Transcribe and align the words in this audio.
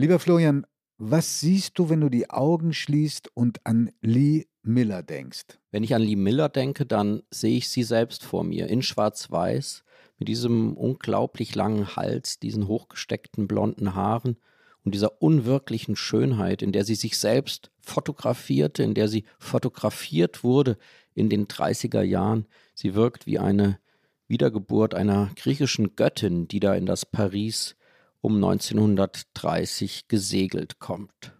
Lieber 0.00 0.20
Florian, 0.20 0.64
was 0.98 1.40
siehst 1.40 1.76
du, 1.76 1.90
wenn 1.90 2.00
du 2.00 2.08
die 2.08 2.30
Augen 2.30 2.72
schließt 2.72 3.32
und 3.34 3.66
an 3.66 3.90
Lee 4.00 4.46
Miller 4.62 5.02
denkst? 5.02 5.58
Wenn 5.72 5.82
ich 5.82 5.92
an 5.92 6.02
Lee 6.02 6.14
Miller 6.14 6.48
denke, 6.48 6.86
dann 6.86 7.24
sehe 7.32 7.56
ich 7.56 7.68
sie 7.68 7.82
selbst 7.82 8.22
vor 8.22 8.44
mir 8.44 8.68
in 8.68 8.82
Schwarz-Weiß 8.82 9.82
mit 10.20 10.28
diesem 10.28 10.76
unglaublich 10.76 11.56
langen 11.56 11.96
Hals, 11.96 12.38
diesen 12.38 12.68
hochgesteckten 12.68 13.48
blonden 13.48 13.96
Haaren 13.96 14.36
und 14.84 14.94
dieser 14.94 15.20
unwirklichen 15.20 15.96
Schönheit, 15.96 16.62
in 16.62 16.70
der 16.70 16.84
sie 16.84 16.94
sich 16.94 17.18
selbst 17.18 17.72
fotografierte, 17.80 18.84
in 18.84 18.94
der 18.94 19.08
sie 19.08 19.24
fotografiert 19.40 20.44
wurde 20.44 20.78
in 21.12 21.28
den 21.28 21.48
30er 21.48 22.02
Jahren. 22.02 22.46
Sie 22.72 22.94
wirkt 22.94 23.26
wie 23.26 23.40
eine 23.40 23.80
Wiedergeburt 24.28 24.94
einer 24.94 25.32
griechischen 25.34 25.96
Göttin, 25.96 26.46
die 26.46 26.60
da 26.60 26.76
in 26.76 26.86
das 26.86 27.04
Paris 27.04 27.74
um 28.20 28.36
1930 28.36 30.08
gesegelt 30.08 30.78
kommt. 30.78 31.32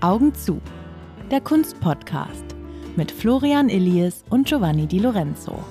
Augen 0.00 0.34
zu. 0.34 0.60
Der 1.30 1.40
Kunstpodcast 1.40 2.44
mit 2.94 3.10
Florian 3.10 3.70
Illies 3.70 4.22
und 4.28 4.46
Giovanni 4.46 4.86
Di 4.86 4.98
Lorenzo. 4.98 5.64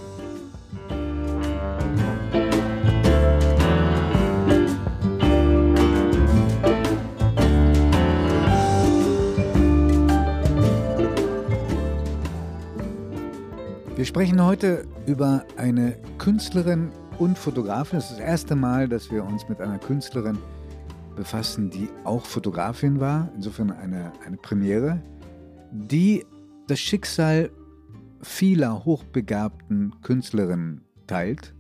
Wir 14.04 14.08
sprechen 14.08 14.44
heute 14.44 14.86
über 15.08 15.46
eine 15.56 15.98
Künstlerin 16.18 16.92
und 17.20 17.40
Fotografin. 17.40 18.00
Es 18.00 18.12
ist 18.12 18.20
das 18.20 18.28
erste 18.28 18.54
Mal, 18.54 18.90
dass 18.90 19.10
wir 19.10 19.24
uns 19.24 19.48
mit 19.48 19.62
einer 19.62 19.80
Künstlerin 19.80 20.38
befassen, 21.16 21.70
die 21.70 21.88
auch 22.04 22.26
Fotografin 22.26 23.00
war. 23.00 23.32
Insofern 23.34 23.72
eine, 23.72 24.12
eine 24.26 24.36
Premiere, 24.36 25.02
die 25.72 26.26
das 26.68 26.82
Schicksal 26.82 27.50
vieler 28.22 28.84
hochbegabten 28.84 29.96
Künstlerinnen 30.02 30.84
teilt. 31.08 31.56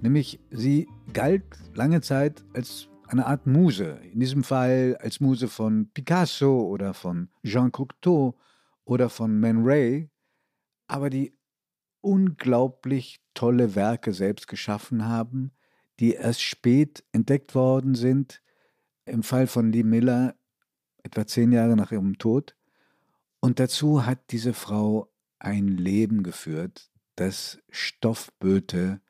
Nämlich 0.00 0.40
sie 0.50 0.88
galt 1.12 1.44
lange 1.74 2.00
Zeit 2.00 2.42
als 2.54 2.88
eine 3.08 3.26
Art 3.26 3.46
Muse. 3.46 3.98
In 4.14 4.20
diesem 4.20 4.44
Fall 4.44 4.96
als 5.02 5.20
Muse 5.20 5.46
von 5.46 5.90
Picasso 5.92 6.58
oder 6.58 6.94
von 6.94 7.28
Jean 7.44 7.70
Cocteau 7.70 8.34
oder 8.86 9.10
von 9.10 9.38
Man 9.38 9.62
Ray. 9.62 10.08
Aber 10.88 11.10
die 11.10 11.35
unglaublich 12.06 13.20
tolle 13.34 13.74
Werke 13.74 14.12
selbst 14.12 14.46
geschaffen 14.46 15.06
haben, 15.06 15.50
die 15.98 16.12
erst 16.12 16.42
spät 16.42 17.02
entdeckt 17.10 17.54
worden 17.54 17.96
sind. 17.96 18.42
Im 19.06 19.24
Fall 19.24 19.48
von 19.48 19.72
Lee 19.72 19.82
Miller 19.82 20.36
etwa 21.02 21.26
zehn 21.26 21.50
Jahre 21.50 21.76
nach 21.76 21.90
ihrem 21.90 22.18
Tod. 22.18 22.54
Und 23.40 23.58
dazu 23.58 24.06
hat 24.06 24.30
diese 24.30 24.52
Frau 24.52 25.12
ein 25.38 25.68
Leben 25.68 26.22
geführt, 26.22 26.90
das 27.16 27.58
Stoff 27.70 28.32
böte 28.38 29.00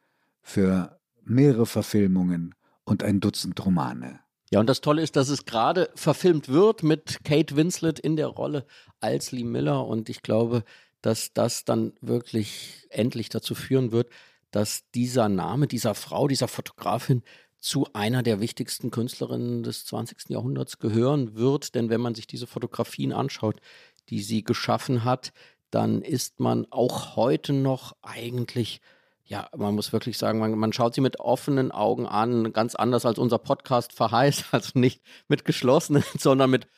für 0.42 0.98
mehrere 1.22 1.66
Verfilmungen 1.66 2.54
und 2.84 3.02
ein 3.02 3.20
Dutzend 3.20 3.64
Romane. 3.64 4.20
Ja, 4.50 4.60
und 4.60 4.68
das 4.68 4.80
Tolle 4.80 5.02
ist, 5.02 5.16
dass 5.16 5.28
es 5.28 5.44
gerade 5.44 5.90
verfilmt 5.96 6.48
wird 6.48 6.82
mit 6.82 7.24
Kate 7.24 7.56
Winslet 7.56 7.98
in 7.98 8.16
der 8.16 8.28
Rolle 8.28 8.64
als 9.00 9.32
Lee 9.32 9.44
Miller. 9.44 9.86
Und 9.86 10.08
ich 10.08 10.22
glaube, 10.22 10.62
dass 11.02 11.32
das 11.32 11.64
dann 11.64 11.92
wirklich 12.00 12.86
endlich 12.90 13.28
dazu 13.28 13.54
führen 13.54 13.92
wird, 13.92 14.10
dass 14.50 14.90
dieser 14.94 15.28
Name 15.28 15.66
dieser 15.66 15.94
Frau, 15.94 16.28
dieser 16.28 16.48
Fotografin 16.48 17.22
zu 17.58 17.86
einer 17.94 18.22
der 18.22 18.40
wichtigsten 18.40 18.90
Künstlerinnen 18.90 19.62
des 19.62 19.84
20. 19.86 20.28
Jahrhunderts 20.28 20.78
gehören 20.78 21.34
wird. 21.34 21.74
Denn 21.74 21.90
wenn 21.90 22.00
man 22.00 22.14
sich 22.14 22.26
diese 22.26 22.46
Fotografien 22.46 23.12
anschaut, 23.12 23.60
die 24.08 24.22
sie 24.22 24.44
geschaffen 24.44 25.04
hat, 25.04 25.32
dann 25.70 26.02
ist 26.02 26.38
man 26.38 26.66
auch 26.70 27.16
heute 27.16 27.52
noch 27.52 27.96
eigentlich 28.02 28.80
ja, 29.28 29.48
man 29.56 29.74
muss 29.74 29.92
wirklich 29.92 30.18
sagen, 30.18 30.38
man, 30.38 30.56
man, 30.56 30.72
schaut 30.72 30.94
sie 30.94 31.00
mit 31.00 31.18
offenen 31.18 31.72
Augen 31.72 32.06
an, 32.06 32.52
ganz 32.52 32.76
anders 32.76 33.04
als 33.04 33.18
unser 33.18 33.38
Podcast 33.38 33.92
verheißt, 33.92 34.44
also 34.52 34.78
nicht 34.78 35.02
mit 35.26 35.44
geschlossenen, 35.44 36.04
sondern 36.16 36.50
mit 36.50 36.68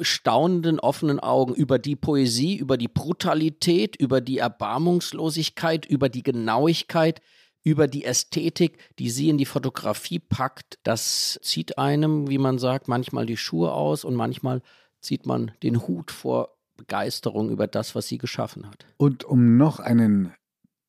staunenden, 0.00 0.80
offenen 0.80 1.20
Augen 1.20 1.54
über 1.54 1.78
die 1.78 1.96
Poesie, 1.96 2.56
über 2.56 2.76
die 2.76 2.88
Brutalität, 2.88 3.96
über 3.96 4.20
die 4.20 4.38
Erbarmungslosigkeit, 4.38 5.86
über 5.86 6.08
die 6.08 6.22
Genauigkeit, 6.22 7.20
über 7.62 7.86
die 7.86 8.04
Ästhetik, 8.04 8.78
die 8.98 9.10
sie 9.10 9.28
in 9.28 9.38
die 9.38 9.46
Fotografie 9.46 10.18
packt. 10.18 10.78
Das 10.82 11.38
zieht 11.42 11.78
einem, 11.78 12.28
wie 12.28 12.38
man 12.38 12.58
sagt, 12.58 12.88
manchmal 12.88 13.26
die 13.26 13.36
Schuhe 13.36 13.72
aus 13.72 14.04
und 14.04 14.14
manchmal 14.14 14.62
zieht 15.00 15.26
man 15.26 15.52
den 15.62 15.86
Hut 15.86 16.10
vor 16.10 16.56
Begeisterung 16.76 17.50
über 17.50 17.66
das, 17.66 17.94
was 17.94 18.08
sie 18.08 18.18
geschaffen 18.18 18.66
hat. 18.66 18.86
Und 18.96 19.24
um 19.24 19.56
noch 19.56 19.78
einen 19.78 20.34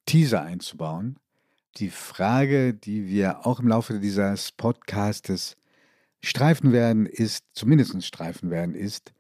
Teaser 0.06 0.42
einzubauen, 0.42 1.20
die 1.78 1.90
Frage, 1.90 2.74
die 2.74 3.08
wir 3.08 3.46
auch 3.46 3.60
im 3.60 3.68
Laufe 3.68 4.00
dieses 4.00 4.52
Podcastes 4.52 5.56
streifen 6.24 6.72
werden, 6.72 7.06
ist, 7.06 7.46
zumindest 7.54 8.04
streifen 8.04 8.50
werden, 8.50 8.76
ist, 8.76 9.14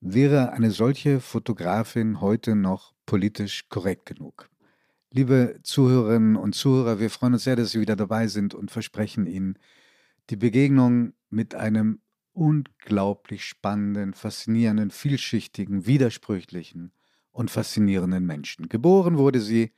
wäre 0.00 0.52
eine 0.52 0.70
solche 0.72 1.20
Fotografin 1.20 2.20
heute 2.20 2.56
noch 2.56 2.92
politisch 3.06 3.68
korrekt 3.68 4.06
genug? 4.06 4.50
Liebe 5.12 5.60
Zuhörerinnen 5.62 6.36
und 6.36 6.54
Zuhörer, 6.54 6.98
wir 6.98 7.10
freuen 7.10 7.34
uns 7.34 7.44
sehr, 7.44 7.56
dass 7.56 7.70
Sie 7.70 7.80
wieder 7.80 7.96
dabei 7.96 8.26
sind 8.26 8.54
und 8.54 8.70
versprechen 8.70 9.26
Ihnen 9.26 9.58
die 10.30 10.36
Begegnung 10.36 11.12
mit 11.30 11.54
einem 11.54 12.00
unglaublich 12.32 13.44
spannenden, 13.44 14.14
faszinierenden, 14.14 14.90
vielschichtigen, 14.90 15.86
widersprüchlichen 15.86 16.92
und 17.30 17.50
faszinierenden 17.50 18.24
Menschen. 18.24 18.68
Geboren 18.68 19.18
wurde 19.18 19.40
sie 19.40 19.72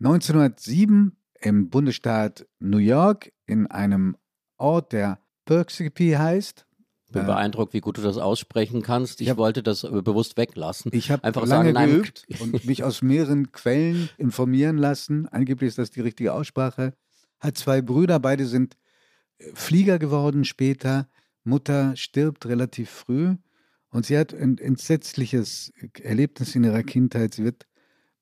1907 0.00 1.16
im 1.40 1.70
Bundesstaat 1.70 2.46
New 2.58 2.78
York 2.78 3.32
in 3.46 3.66
einem 3.66 4.16
Ort, 4.56 4.92
der 4.92 5.18
Perksippi 5.44 6.12
heißt. 6.12 6.66
Bin 7.12 7.22
äh, 7.22 7.26
beeindruckt, 7.26 7.74
wie 7.74 7.80
gut 7.80 7.98
du 7.98 8.02
das 8.02 8.18
aussprechen 8.18 8.82
kannst. 8.82 9.20
Ich 9.20 9.28
ja, 9.28 9.36
wollte 9.36 9.62
das 9.62 9.84
äh, 9.84 10.02
bewusst 10.02 10.36
weglassen. 10.36 10.90
Ich 10.94 11.10
habe 11.10 11.28
lange 11.46 11.72
sagen, 11.72 11.90
geübt 11.90 12.26
und 12.40 12.64
mich 12.64 12.84
aus 12.84 13.02
mehreren 13.02 13.52
Quellen 13.52 14.08
informieren 14.18 14.78
lassen. 14.78 15.28
Angeblich 15.28 15.68
ist 15.68 15.78
das 15.78 15.90
die 15.90 16.00
richtige 16.00 16.32
Aussprache. 16.32 16.94
Hat 17.40 17.56
zwei 17.56 17.82
Brüder, 17.82 18.18
beide 18.18 18.46
sind 18.46 18.76
äh, 19.38 19.44
Flieger 19.54 19.98
geworden 19.98 20.44
später. 20.44 21.08
Mutter 21.44 21.94
stirbt 21.94 22.46
relativ 22.46 22.90
früh 22.90 23.36
und 23.90 24.06
sie 24.06 24.18
hat 24.18 24.34
ein 24.34 24.58
entsetzliches 24.58 25.72
Erlebnis 26.02 26.54
in 26.56 26.64
ihrer 26.64 26.82
Kindheit. 26.82 27.34
Sie 27.34 27.44
wird 27.44 27.66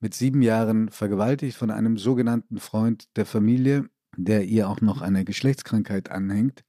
mit 0.00 0.12
sieben 0.12 0.43
Jahren 0.43 0.91
vergewaltigt 0.91 1.56
von 1.56 1.71
einem 1.71 1.97
sogenannten 1.97 2.59
Freund 2.59 3.16
der 3.16 3.25
Familie, 3.25 3.88
der 4.16 4.44
ihr 4.44 4.69
auch 4.69 4.81
noch 4.81 5.00
eine 5.00 5.25
Geschlechtskrankheit 5.25 6.11
anhängt. 6.11 6.65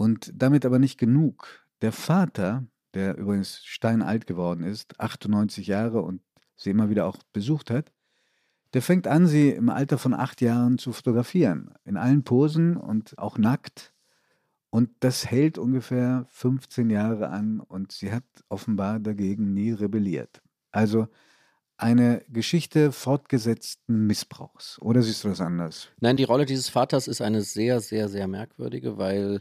Und 0.00 0.32
damit 0.34 0.64
aber 0.64 0.78
nicht 0.78 0.96
genug. 0.96 1.66
Der 1.82 1.92
Vater, 1.92 2.64
der 2.94 3.18
übrigens 3.18 3.62
steinalt 3.66 4.26
geworden 4.26 4.64
ist, 4.64 4.98
98 4.98 5.66
Jahre 5.66 6.00
und 6.00 6.22
sie 6.56 6.70
immer 6.70 6.88
wieder 6.88 7.04
auch 7.04 7.18
besucht 7.34 7.68
hat, 7.68 7.92
der 8.72 8.80
fängt 8.80 9.06
an, 9.06 9.26
sie 9.26 9.50
im 9.50 9.68
Alter 9.68 9.98
von 9.98 10.14
acht 10.14 10.40
Jahren 10.40 10.78
zu 10.78 10.92
fotografieren. 10.92 11.74
In 11.84 11.98
allen 11.98 12.24
Posen 12.24 12.78
und 12.78 13.18
auch 13.18 13.36
nackt. 13.36 13.92
Und 14.70 14.88
das 15.00 15.30
hält 15.30 15.58
ungefähr 15.58 16.24
15 16.30 16.88
Jahre 16.88 17.28
an 17.28 17.60
und 17.60 17.92
sie 17.92 18.10
hat 18.10 18.24
offenbar 18.48 19.00
dagegen 19.00 19.52
nie 19.52 19.72
rebelliert. 19.72 20.40
Also 20.70 21.08
eine 21.80 22.22
Geschichte 22.28 22.92
fortgesetzten 22.92 24.06
Missbrauchs. 24.06 24.78
Oder 24.80 25.02
siehst 25.02 25.24
du 25.24 25.28
das 25.28 25.40
anders? 25.40 25.88
Nein, 25.98 26.16
die 26.16 26.24
Rolle 26.24 26.44
dieses 26.44 26.68
Vaters 26.68 27.08
ist 27.08 27.22
eine 27.22 27.40
sehr, 27.40 27.80
sehr, 27.80 28.08
sehr 28.08 28.28
merkwürdige, 28.28 28.98
weil 28.98 29.40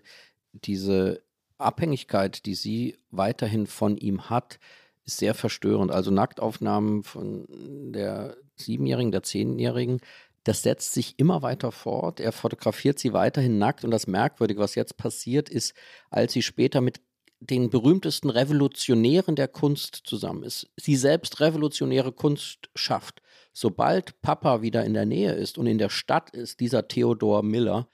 diese 0.53 1.21
Abhängigkeit, 1.57 2.45
die 2.45 2.55
sie 2.55 2.97
weiterhin 3.11 3.67
von 3.67 3.97
ihm 3.97 4.29
hat, 4.29 4.59
ist 5.05 5.17
sehr 5.17 5.33
verstörend. 5.33 5.91
Also 5.91 6.11
Nacktaufnahmen 6.11 7.03
von 7.03 7.45
der 7.91 8.37
Siebenjährigen, 8.55 9.11
der 9.11 9.23
Zehnjährigen, 9.23 9.99
das 10.43 10.63
setzt 10.63 10.93
sich 10.93 11.19
immer 11.19 11.41
weiter 11.41 11.71
fort. 11.71 12.19
Er 12.19 12.31
fotografiert 12.31 12.97
sie 12.97 13.13
weiterhin 13.13 13.57
nackt. 13.57 13.83
Und 13.83 13.91
das 13.91 14.07
Merkwürdige, 14.07 14.61
was 14.61 14.75
jetzt 14.75 14.97
passiert, 14.97 15.49
ist, 15.49 15.73
als 16.09 16.33
sie 16.33 16.41
später 16.41 16.81
mit 16.81 17.01
den 17.41 17.69
berühmtesten 17.69 18.29
Revolutionären 18.29 19.35
der 19.35 19.47
Kunst 19.47 20.01
zusammen 20.05 20.43
ist, 20.43 20.69
sie 20.75 20.95
selbst 20.95 21.39
revolutionäre 21.39 22.11
Kunst 22.11 22.69
schafft. 22.75 23.21
Sobald 23.53 24.21
Papa 24.21 24.61
wieder 24.61 24.83
in 24.85 24.93
der 24.93 25.05
Nähe 25.05 25.33
ist 25.33 25.57
und 25.57 25.67
in 25.67 25.77
der 25.77 25.89
Stadt 25.89 26.29
ist, 26.31 26.59
dieser 26.59 26.87
Theodor 26.87 27.43
Miller, 27.43 27.87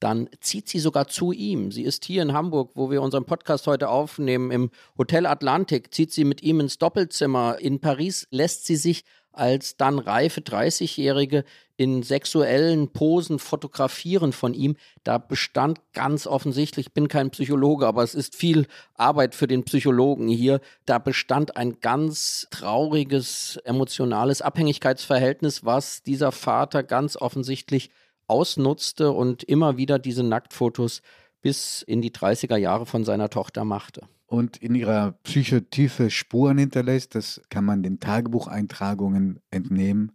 dann 0.00 0.28
zieht 0.40 0.68
sie 0.68 0.78
sogar 0.78 1.08
zu 1.08 1.32
ihm. 1.32 1.72
Sie 1.72 1.82
ist 1.82 2.04
hier 2.04 2.22
in 2.22 2.32
Hamburg, 2.32 2.72
wo 2.74 2.90
wir 2.90 3.02
unseren 3.02 3.24
Podcast 3.24 3.66
heute 3.66 3.88
aufnehmen, 3.88 4.50
im 4.50 4.70
Hotel 4.96 5.26
Atlantik, 5.26 5.92
zieht 5.92 6.12
sie 6.12 6.24
mit 6.24 6.42
ihm 6.42 6.60
ins 6.60 6.78
Doppelzimmer. 6.78 7.58
In 7.60 7.80
Paris 7.80 8.26
lässt 8.30 8.66
sie 8.66 8.76
sich 8.76 9.04
als 9.38 9.76
dann 9.76 9.98
reife 9.98 10.40
30-Jährige 10.40 11.44
in 11.76 12.02
sexuellen 12.02 12.88
Posen 12.88 13.38
fotografieren 13.38 14.32
von 14.32 14.52
ihm. 14.52 14.76
Da 15.04 15.18
bestand 15.18 15.80
ganz 15.92 16.26
offensichtlich, 16.26 16.86
ich 16.86 16.92
bin 16.92 17.06
kein 17.06 17.30
Psychologe, 17.30 17.86
aber 17.86 18.02
es 18.02 18.16
ist 18.16 18.34
viel 18.34 18.66
Arbeit 18.94 19.36
für 19.36 19.46
den 19.46 19.62
Psychologen 19.62 20.28
hier, 20.28 20.60
da 20.86 20.98
bestand 20.98 21.56
ein 21.56 21.78
ganz 21.80 22.48
trauriges, 22.50 23.60
emotionales 23.64 24.42
Abhängigkeitsverhältnis, 24.42 25.64
was 25.64 26.02
dieser 26.02 26.32
Vater 26.32 26.82
ganz 26.82 27.16
offensichtlich 27.16 27.90
ausnutzte 28.28 29.10
und 29.10 29.42
immer 29.42 29.76
wieder 29.76 29.98
diese 29.98 30.22
Nacktfotos 30.22 31.02
bis 31.40 31.82
in 31.82 32.02
die 32.02 32.10
30er 32.10 32.56
Jahre 32.56 32.86
von 32.86 33.04
seiner 33.04 33.30
Tochter 33.30 33.64
machte. 33.64 34.02
Und 34.26 34.58
in 34.58 34.74
ihrer 34.74 35.12
Psyche 35.22 35.70
tiefe 35.70 36.10
Spuren 36.10 36.58
hinterlässt, 36.58 37.14
das 37.14 37.40
kann 37.48 37.64
man 37.64 37.82
den 37.82 37.98
Tagebucheintragungen 37.98 39.40
entnehmen. 39.50 40.12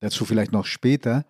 Dazu 0.00 0.24
vielleicht 0.24 0.52
noch 0.52 0.66
später. 0.66 1.24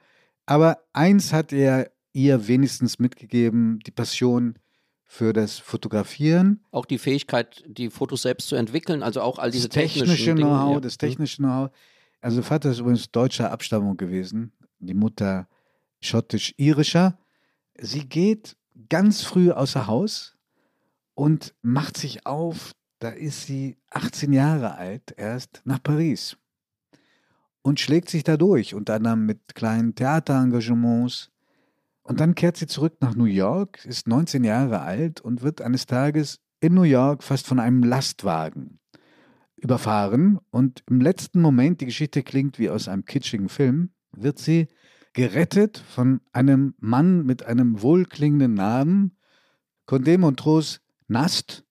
Aber 0.44 0.78
eins 0.92 1.32
hat 1.32 1.52
er 1.52 1.90
ihr 2.12 2.48
wenigstens 2.48 2.98
mitgegeben, 2.98 3.78
die 3.86 3.90
Passion 3.90 4.56
für 5.04 5.32
das 5.32 5.58
Fotografieren. 5.58 6.64
Auch 6.70 6.86
die 6.86 6.98
Fähigkeit, 6.98 7.64
die 7.66 7.90
Fotos 7.90 8.22
selbst 8.22 8.48
zu 8.48 8.56
entwickeln, 8.56 9.02
also 9.02 9.20
auch 9.20 9.38
all 9.38 9.50
diese 9.50 9.68
das 9.68 9.74
technische 9.74 10.34
Know-how, 10.34 10.80
das 10.80 10.98
technische 10.98 11.38
Know-how. 11.38 11.70
Also 12.20 12.42
Vater 12.42 12.70
ist 12.70 12.78
übrigens 12.78 13.10
deutscher 13.10 13.50
Abstammung 13.50 13.96
gewesen, 13.96 14.52
die 14.78 14.94
Mutter 14.94 15.48
schottisch-irischer. 16.02 17.18
Sie 17.78 18.08
geht 18.08 18.56
ganz 18.88 19.22
früh 19.22 19.50
außer 19.50 19.86
Haus 19.86 20.36
und 21.14 21.54
macht 21.62 21.96
sich 21.96 22.26
auf, 22.26 22.72
da 22.98 23.08
ist 23.08 23.46
sie 23.46 23.76
18 23.90 24.32
Jahre 24.32 24.76
alt, 24.76 25.14
erst 25.16 25.62
nach 25.64 25.82
Paris 25.82 26.36
und 27.62 27.80
schlägt 27.80 28.10
sich 28.10 28.24
da 28.24 28.36
durch, 28.36 28.74
unter 28.74 28.94
anderem 28.94 29.24
mit 29.24 29.54
kleinen 29.54 29.94
Theaterengagements. 29.94 31.30
Und 32.02 32.18
dann 32.20 32.34
kehrt 32.34 32.56
sie 32.56 32.66
zurück 32.66 32.96
nach 33.00 33.14
New 33.14 33.24
York, 33.24 33.84
ist 33.84 34.08
19 34.08 34.42
Jahre 34.42 34.80
alt 34.80 35.20
und 35.20 35.42
wird 35.42 35.62
eines 35.62 35.86
Tages 35.86 36.40
in 36.60 36.74
New 36.74 36.82
York 36.82 37.22
fast 37.22 37.46
von 37.46 37.60
einem 37.60 37.84
Lastwagen 37.84 38.80
überfahren. 39.56 40.40
Und 40.50 40.82
im 40.88 41.00
letzten 41.00 41.40
Moment, 41.40 41.80
die 41.80 41.86
Geschichte 41.86 42.24
klingt 42.24 42.58
wie 42.58 42.70
aus 42.70 42.88
einem 42.88 43.04
kitschigen 43.04 43.48
Film, 43.48 43.90
wird 44.10 44.40
sie 44.40 44.66
gerettet 45.12 45.78
von 45.78 46.20
einem 46.32 46.74
Mann 46.78 47.24
mit 47.24 47.44
einem 47.44 47.82
wohlklingenden 47.82 48.54
Namen, 48.54 49.16
Condé 49.86 50.18
Montrose 50.18 50.78
Nast. 51.08 51.64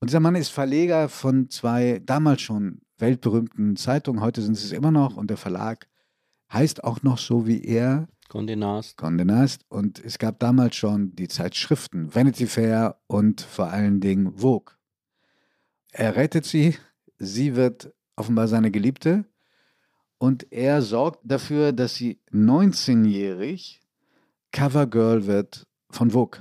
Und 0.00 0.10
dieser 0.10 0.20
Mann 0.20 0.34
ist 0.34 0.50
Verleger 0.50 1.08
von 1.08 1.50
zwei 1.50 2.00
damals 2.04 2.42
schon 2.42 2.80
weltberühmten 2.98 3.76
Zeitungen, 3.76 4.20
heute 4.20 4.42
sind 4.42 4.54
sie 4.54 4.66
es 4.66 4.72
immer 4.72 4.90
noch 4.90 5.16
und 5.16 5.30
der 5.30 5.36
Verlag 5.36 5.88
heißt 6.52 6.84
auch 6.84 7.02
noch 7.02 7.18
so 7.18 7.46
wie 7.46 7.64
er. 7.64 8.08
Condé 8.28 8.56
Nast. 8.56 8.98
Condé 8.98 9.24
Nast. 9.24 9.64
Und 9.68 10.02
es 10.02 10.18
gab 10.18 10.38
damals 10.38 10.76
schon 10.76 11.14
die 11.16 11.28
Zeitschriften 11.28 12.14
Vanity 12.14 12.46
Fair 12.46 13.00
und 13.06 13.40
vor 13.40 13.70
allen 13.70 14.00
Dingen 14.00 14.38
Vogue. 14.38 14.74
Er 15.92 16.16
rettet 16.16 16.44
sie, 16.44 16.76
sie 17.18 17.56
wird 17.56 17.92
offenbar 18.16 18.48
seine 18.48 18.70
Geliebte 18.70 19.24
und 20.24 20.50
er 20.50 20.80
sorgt 20.80 21.20
dafür, 21.22 21.72
dass 21.72 21.96
sie 21.96 22.18
19-jährig 22.32 23.82
Covergirl 24.52 25.26
wird 25.26 25.66
von 25.90 26.12
Vogue. 26.12 26.40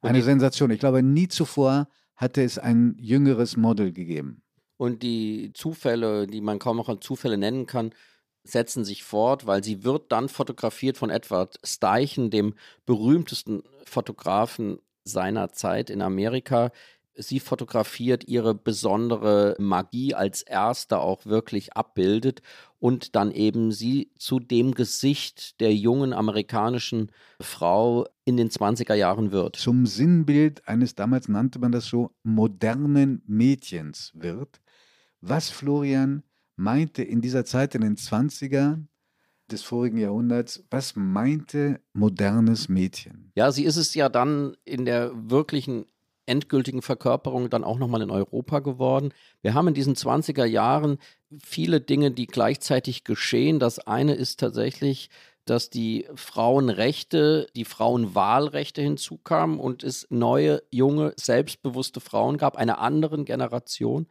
Eine 0.00 0.22
Sensation. 0.22 0.70
Ich 0.70 0.78
glaube, 0.78 1.02
nie 1.02 1.26
zuvor 1.26 1.88
hatte 2.14 2.44
es 2.44 2.56
ein 2.56 2.94
jüngeres 3.00 3.56
Model 3.56 3.92
gegeben. 3.92 4.42
Und 4.76 5.02
die 5.02 5.50
Zufälle, 5.54 6.28
die 6.28 6.40
man 6.40 6.60
kaum 6.60 6.76
noch 6.76 6.88
als 6.88 7.04
Zufälle 7.04 7.36
nennen 7.36 7.66
kann, 7.66 7.90
setzen 8.44 8.84
sich 8.84 9.02
fort, 9.02 9.44
weil 9.44 9.64
sie 9.64 9.82
wird 9.82 10.12
dann 10.12 10.28
fotografiert 10.28 10.96
von 10.96 11.10
Edward 11.10 11.58
Steichen, 11.64 12.30
dem 12.30 12.54
berühmtesten 12.84 13.64
Fotografen 13.84 14.78
seiner 15.02 15.50
Zeit 15.50 15.90
in 15.90 16.00
Amerika, 16.00 16.70
sie 17.16 17.40
fotografiert, 17.40 18.28
ihre 18.28 18.54
besondere 18.54 19.56
Magie 19.58 20.14
als 20.14 20.42
erster 20.42 21.00
auch 21.00 21.26
wirklich 21.26 21.74
abbildet 21.74 22.42
und 22.78 23.16
dann 23.16 23.30
eben 23.30 23.72
sie 23.72 24.10
zu 24.18 24.38
dem 24.38 24.74
Gesicht 24.74 25.60
der 25.60 25.74
jungen 25.74 26.12
amerikanischen 26.12 27.10
Frau 27.40 28.06
in 28.24 28.36
den 28.36 28.50
20er 28.50 28.94
Jahren 28.94 29.32
wird. 29.32 29.56
Zum 29.56 29.86
Sinnbild 29.86 30.66
eines, 30.68 30.94
damals 30.94 31.28
nannte 31.28 31.58
man 31.58 31.72
das 31.72 31.86
so, 31.86 32.10
modernen 32.22 33.22
Mädchens 33.26 34.12
wird. 34.14 34.60
Was 35.20 35.50
Florian 35.50 36.22
meinte 36.56 37.02
in 37.02 37.20
dieser 37.20 37.44
Zeit 37.44 37.74
in 37.74 37.82
den 37.82 37.96
20ern 37.96 38.86
des 39.50 39.62
vorigen 39.62 39.98
Jahrhunderts, 39.98 40.64
was 40.70 40.96
meinte 40.96 41.80
modernes 41.92 42.68
Mädchen? 42.68 43.30
Ja, 43.34 43.52
sie 43.52 43.64
ist 43.64 43.76
es 43.76 43.94
ja 43.94 44.08
dann 44.08 44.56
in 44.64 44.84
der 44.84 45.12
wirklichen 45.14 45.86
endgültigen 46.26 46.82
Verkörperung 46.82 47.50
dann 47.50 47.64
auch 47.64 47.78
nochmal 47.78 48.02
in 48.02 48.10
Europa 48.10 48.58
geworden. 48.58 49.12
Wir 49.42 49.54
haben 49.54 49.68
in 49.68 49.74
diesen 49.74 49.94
20er 49.94 50.44
Jahren 50.44 50.98
viele 51.42 51.80
Dinge, 51.80 52.10
die 52.10 52.26
gleichzeitig 52.26 53.04
geschehen. 53.04 53.58
Das 53.58 53.78
eine 53.78 54.14
ist 54.14 54.40
tatsächlich, 54.40 55.08
dass 55.46 55.70
die 55.70 56.06
Frauenrechte, 56.14 57.46
die 57.54 57.64
Frauenwahlrechte 57.64 58.82
hinzukamen 58.82 59.60
und 59.60 59.84
es 59.84 60.06
neue, 60.10 60.62
junge, 60.70 61.14
selbstbewusste 61.16 62.00
Frauen 62.00 62.36
gab, 62.36 62.56
einer 62.56 62.80
anderen 62.80 63.24
Generation, 63.24 64.08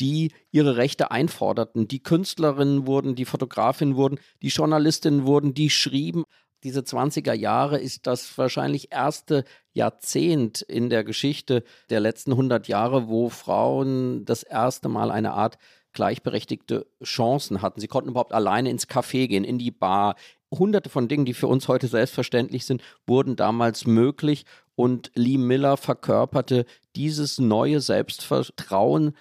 die 0.00 0.32
ihre 0.50 0.76
Rechte 0.76 1.12
einforderten. 1.12 1.86
Die 1.86 2.02
Künstlerinnen 2.02 2.86
wurden, 2.86 3.14
die 3.14 3.24
Fotografinnen 3.24 3.94
wurden, 3.94 4.18
die 4.42 4.48
Journalistinnen 4.48 5.24
wurden, 5.24 5.54
die 5.54 5.70
schrieben 5.70 6.24
diese 6.64 6.80
20er 6.80 7.32
Jahre 7.32 7.78
ist 7.78 8.06
das 8.06 8.36
wahrscheinlich 8.38 8.92
erste 8.92 9.44
Jahrzehnt 9.72 10.62
in 10.62 10.90
der 10.90 11.04
Geschichte 11.04 11.64
der 11.90 12.00
letzten 12.00 12.32
100 12.32 12.68
Jahre, 12.68 13.08
wo 13.08 13.28
Frauen 13.28 14.24
das 14.24 14.42
erste 14.42 14.88
Mal 14.88 15.10
eine 15.10 15.32
Art 15.32 15.58
gleichberechtigte 15.92 16.86
Chancen 17.02 17.62
hatten. 17.62 17.80
Sie 17.80 17.88
konnten 17.88 18.10
überhaupt 18.10 18.32
alleine 18.32 18.70
ins 18.70 18.88
Café 18.88 19.26
gehen, 19.28 19.44
in 19.44 19.58
die 19.58 19.70
Bar. 19.70 20.14
Hunderte 20.50 20.90
von 20.90 21.08
Dingen, 21.08 21.24
die 21.24 21.34
für 21.34 21.48
uns 21.48 21.68
heute 21.68 21.88
selbstverständlich 21.88 22.64
sind, 22.64 22.82
wurden 23.06 23.36
damals 23.36 23.86
möglich. 23.86 24.44
Und 24.74 25.10
Lee 25.14 25.38
Miller 25.38 25.76
verkörperte 25.76 26.64
dieses 26.94 27.38
neue 27.38 27.80
Selbstvertrauen 27.80 29.16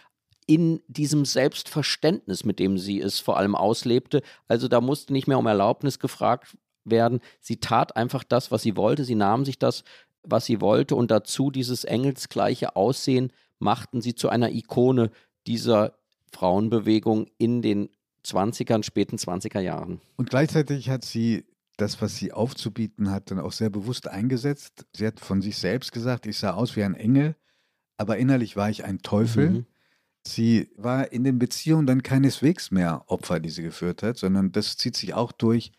in 0.48 0.81
diesem 0.88 1.25
Selbstverständnis, 1.25 2.43
mit 2.43 2.60
dem 2.60 2.77
sie 2.77 3.00
es 3.00 3.19
vor 3.19 3.38
allem 3.38 3.55
auslebte. 3.55 4.21
Also 4.48 4.67
da 4.67 4.81
musste 4.81 5.13
nicht 5.13 5.27
mehr 5.27 5.39
um 5.39 5.45
Erlaubnis 5.45 6.00
gefragt 6.00 6.57
werden. 6.83 7.19
Sie 7.39 7.57
tat 7.57 7.95
einfach 7.95 8.23
das, 8.23 8.51
was 8.51 8.61
sie 8.61 8.75
wollte. 8.75 9.03
Sie 9.05 9.15
nahm 9.15 9.45
sich 9.45 9.59
das, 9.59 9.83
was 10.23 10.45
sie 10.45 10.61
wollte 10.61 10.95
und 10.95 11.11
dazu 11.11 11.51
dieses 11.51 11.83
engelsgleiche 11.83 12.75
Aussehen 12.75 13.31
machten 13.59 14.01
sie 14.01 14.15
zu 14.15 14.29
einer 14.29 14.51
Ikone 14.51 15.11
dieser 15.47 15.93
Frauenbewegung 16.31 17.27
in 17.38 17.61
den 17.61 17.89
20ern, 18.25 18.83
späten 18.83 19.17
20er 19.17 19.59
Jahren. 19.59 20.00
Und 20.15 20.29
gleichzeitig 20.29 20.89
hat 20.89 21.03
sie 21.03 21.45
das, 21.77 22.01
was 22.01 22.15
sie 22.15 22.31
aufzubieten 22.31 23.09
hat, 23.09 23.31
dann 23.31 23.39
auch 23.39 23.51
sehr 23.51 23.69
bewusst 23.69 24.07
eingesetzt. 24.07 24.85
Sie 24.95 25.05
hat 25.07 25.19
von 25.19 25.41
sich 25.41 25.57
selbst 25.57 25.91
gesagt, 25.91 26.27
ich 26.27 26.38
sah 26.38 26.51
aus 26.53 26.75
wie 26.75 26.83
ein 26.83 26.93
Engel, 26.93 27.35
aber 27.97 28.17
innerlich 28.17 28.55
war 28.55 28.69
ich 28.69 28.83
ein 28.83 29.00
Teufel. 29.00 29.50
Mhm. 29.50 29.65
Sie 30.25 30.69
war 30.77 31.11
in 31.11 31.23
den 31.23 31.39
Beziehungen 31.39 31.88
dann 31.88 32.03
keineswegs 32.03 32.69
mehr 32.69 33.03
Opfer, 33.07 33.39
die 33.39 33.50
sie 33.50 33.63
geführt 33.63 34.03
hat, 34.03 34.17
sondern 34.17 34.51
das 34.51 34.77
zieht 34.77 34.95
sich 34.95 35.15
auch 35.15 35.31
durch 35.31 35.71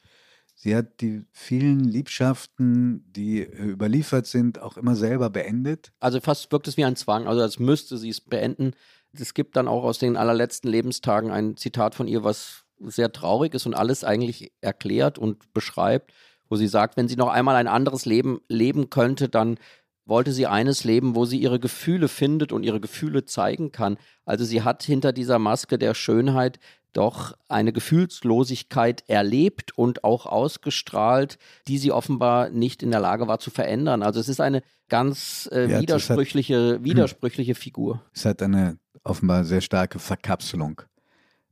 Sie 0.63 0.77
hat 0.77 1.01
die 1.01 1.25
vielen 1.33 1.81
Liebschaften, 1.81 3.05
die 3.11 3.41
äh, 3.41 3.65
überliefert 3.65 4.27
sind, 4.27 4.61
auch 4.61 4.77
immer 4.77 4.95
selber 4.95 5.29
beendet. 5.29 5.91
Also 5.99 6.21
fast 6.21 6.53
wirkt 6.53 6.69
es 6.69 6.77
wie 6.77 6.85
ein 6.85 6.95
Zwang, 6.95 7.27
also 7.27 7.43
als 7.43 7.59
müsste 7.59 7.99
sie 7.99 8.11
es 8.11 8.21
beenden. 8.21 8.71
Es 9.13 9.35
gibt 9.35 9.57
dann 9.57 9.67
auch 9.67 9.83
aus 9.83 9.99
den 9.99 10.17
allerletzten 10.17 10.71
Lebenstagen 10.71 11.33
ein 11.33 11.57
Zitat 11.57 11.97
von 11.97 12.07
ihr, 12.07 12.23
was 12.23 12.63
sehr 12.79 13.11
traurig 13.11 13.55
ist 13.55 13.67
und 13.67 13.75
alles 13.75 14.05
eigentlich 14.05 14.53
erklärt 14.61 15.19
und 15.19 15.53
beschreibt, 15.53 16.13
wo 16.49 16.55
sie 16.55 16.69
sagt, 16.69 16.97
wenn 16.97 17.09
sie 17.09 17.17
noch 17.17 17.31
einmal 17.31 17.57
ein 17.57 17.67
anderes 17.67 18.05
Leben 18.05 18.41
leben 18.47 18.89
könnte, 18.89 19.29
dann 19.29 19.59
wollte 20.05 20.31
sie 20.31 20.47
eines 20.47 20.85
leben, 20.85 21.17
wo 21.17 21.25
sie 21.25 21.39
ihre 21.39 21.59
Gefühle 21.59 22.07
findet 22.07 22.53
und 22.53 22.63
ihre 22.63 22.81
Gefühle 22.81 23.25
zeigen 23.25 23.73
kann. 23.73 23.99
Also 24.25 24.45
sie 24.45 24.63
hat 24.63 24.85
hinter 24.85 25.13
dieser 25.13 25.41
Maske 25.41 25.77
der 25.77 25.95
Schönheit 25.95 26.61
doch 26.93 27.37
eine 27.49 27.73
Gefühlslosigkeit 27.73 29.05
erlebt 29.09 29.77
und 29.77 30.05
auch 30.05 30.27
ausgestrahlt, 30.27 31.39
die 31.69 31.79
sie 31.79 31.93
offenbar 31.93 32.51
nicht 32.51 32.83
in 32.83 32.91
der 32.91 33.01
Lage 33.01 33.29
war 33.29 33.39
zu 33.39 33.51
verändern. 33.51 34.03
Also 34.03 34.21
es 34.21 34.29
ist 34.29 34.41
eine 34.41 34.63
ganz 34.89 35.49
äh, 35.53 35.71
ja, 35.71 35.81
widersprüchliche, 35.81 36.75
hat, 36.75 36.85
widersprüchliche 36.85 37.55
Figur. 37.55 38.03
Es 38.15 38.25
hat 38.25 38.43
eine 38.43 38.79
offenbar 39.05 39.45
sehr 39.45 39.61
starke 39.61 39.99
Verkapselung 39.99 40.83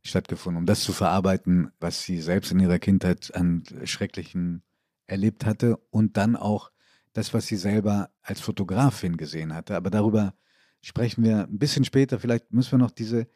stattgefunden, 0.03 0.61
um 0.61 0.67
das 0.67 0.83
zu 0.83 0.93
verarbeiten, 0.93 1.71
was 1.81 2.03
sie 2.03 2.21
selbst 2.21 2.53
in 2.53 2.61
ihrer 2.61 2.79
Kindheit 2.79 3.35
an 3.35 3.65
Schrecklichen 3.85 4.63
erlebt 5.07 5.45
hatte 5.45 5.77
und 5.91 6.17
dann 6.17 6.37
auch 6.37 6.71
das, 7.13 7.35
was 7.35 7.47
sie 7.47 7.57
selber 7.57 8.11
als 8.23 8.41
Fotografin 8.41 9.17
gesehen 9.17 9.55
hatte. 9.55 9.77
Aber 9.77 9.91
darüber 9.91 10.35
sprechen 10.81 11.25
wir 11.25 11.49
ein 11.49 11.59
bisschen 11.59 11.85
später. 11.85 12.19
Vielleicht 12.19 12.53
müssen 12.53 12.73
wir 12.73 12.79
noch 12.79 12.93
diese 12.93 13.27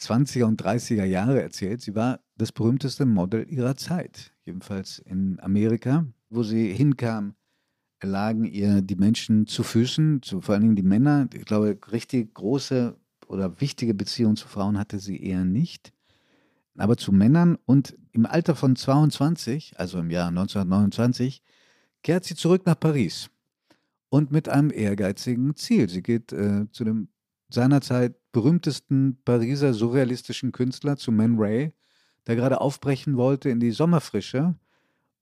20er 0.00 0.44
und 0.44 0.62
30er 0.62 1.04
Jahre 1.04 1.42
erzählt. 1.42 1.80
Sie 1.80 1.94
war 1.94 2.20
das 2.36 2.52
berühmteste 2.52 3.04
Model 3.04 3.46
ihrer 3.48 3.76
Zeit, 3.76 4.32
jedenfalls 4.44 4.98
in 5.00 5.38
Amerika, 5.40 6.06
wo 6.30 6.42
sie 6.42 6.72
hinkam. 6.72 7.34
Lagen 8.00 8.44
ihr 8.44 8.80
die 8.80 8.94
Menschen 8.94 9.48
zu 9.48 9.64
Füßen, 9.64 10.22
zu, 10.22 10.40
vor 10.40 10.54
allen 10.54 10.62
Dingen 10.62 10.76
die 10.76 10.82
Männer. 10.82 11.28
Ich 11.34 11.44
glaube, 11.44 11.76
richtig 11.90 12.32
große 12.32 12.96
oder 13.26 13.60
wichtige 13.60 13.92
Beziehungen 13.92 14.36
zu 14.36 14.46
Frauen 14.46 14.78
hatte 14.78 15.00
sie 15.00 15.20
eher 15.20 15.44
nicht. 15.44 15.92
Aber 16.76 16.96
zu 16.96 17.10
Männern 17.10 17.58
und 17.66 17.96
im 18.12 18.24
Alter 18.24 18.54
von 18.54 18.76
22, 18.76 19.80
also 19.80 19.98
im 19.98 20.10
Jahr 20.10 20.28
1929, 20.28 21.42
kehrt 22.02 22.24
sie 22.24 22.36
zurück 22.36 22.66
nach 22.66 22.78
Paris 22.78 23.30
und 24.10 24.30
mit 24.30 24.48
einem 24.48 24.70
ehrgeizigen 24.70 25.56
Ziel. 25.56 25.88
Sie 25.88 26.02
geht 26.02 26.32
äh, 26.32 26.70
zu 26.70 26.84
dem 26.84 27.08
seinerzeit 27.50 28.14
berühmtesten 28.32 29.18
Pariser 29.24 29.74
surrealistischen 29.74 30.52
Künstler, 30.52 30.96
zu 30.96 31.12
Man 31.12 31.38
Ray, 31.38 31.72
der 32.26 32.36
gerade 32.36 32.60
aufbrechen 32.60 33.16
wollte 33.16 33.48
in 33.48 33.60
die 33.60 33.70
Sommerfrische 33.70 34.54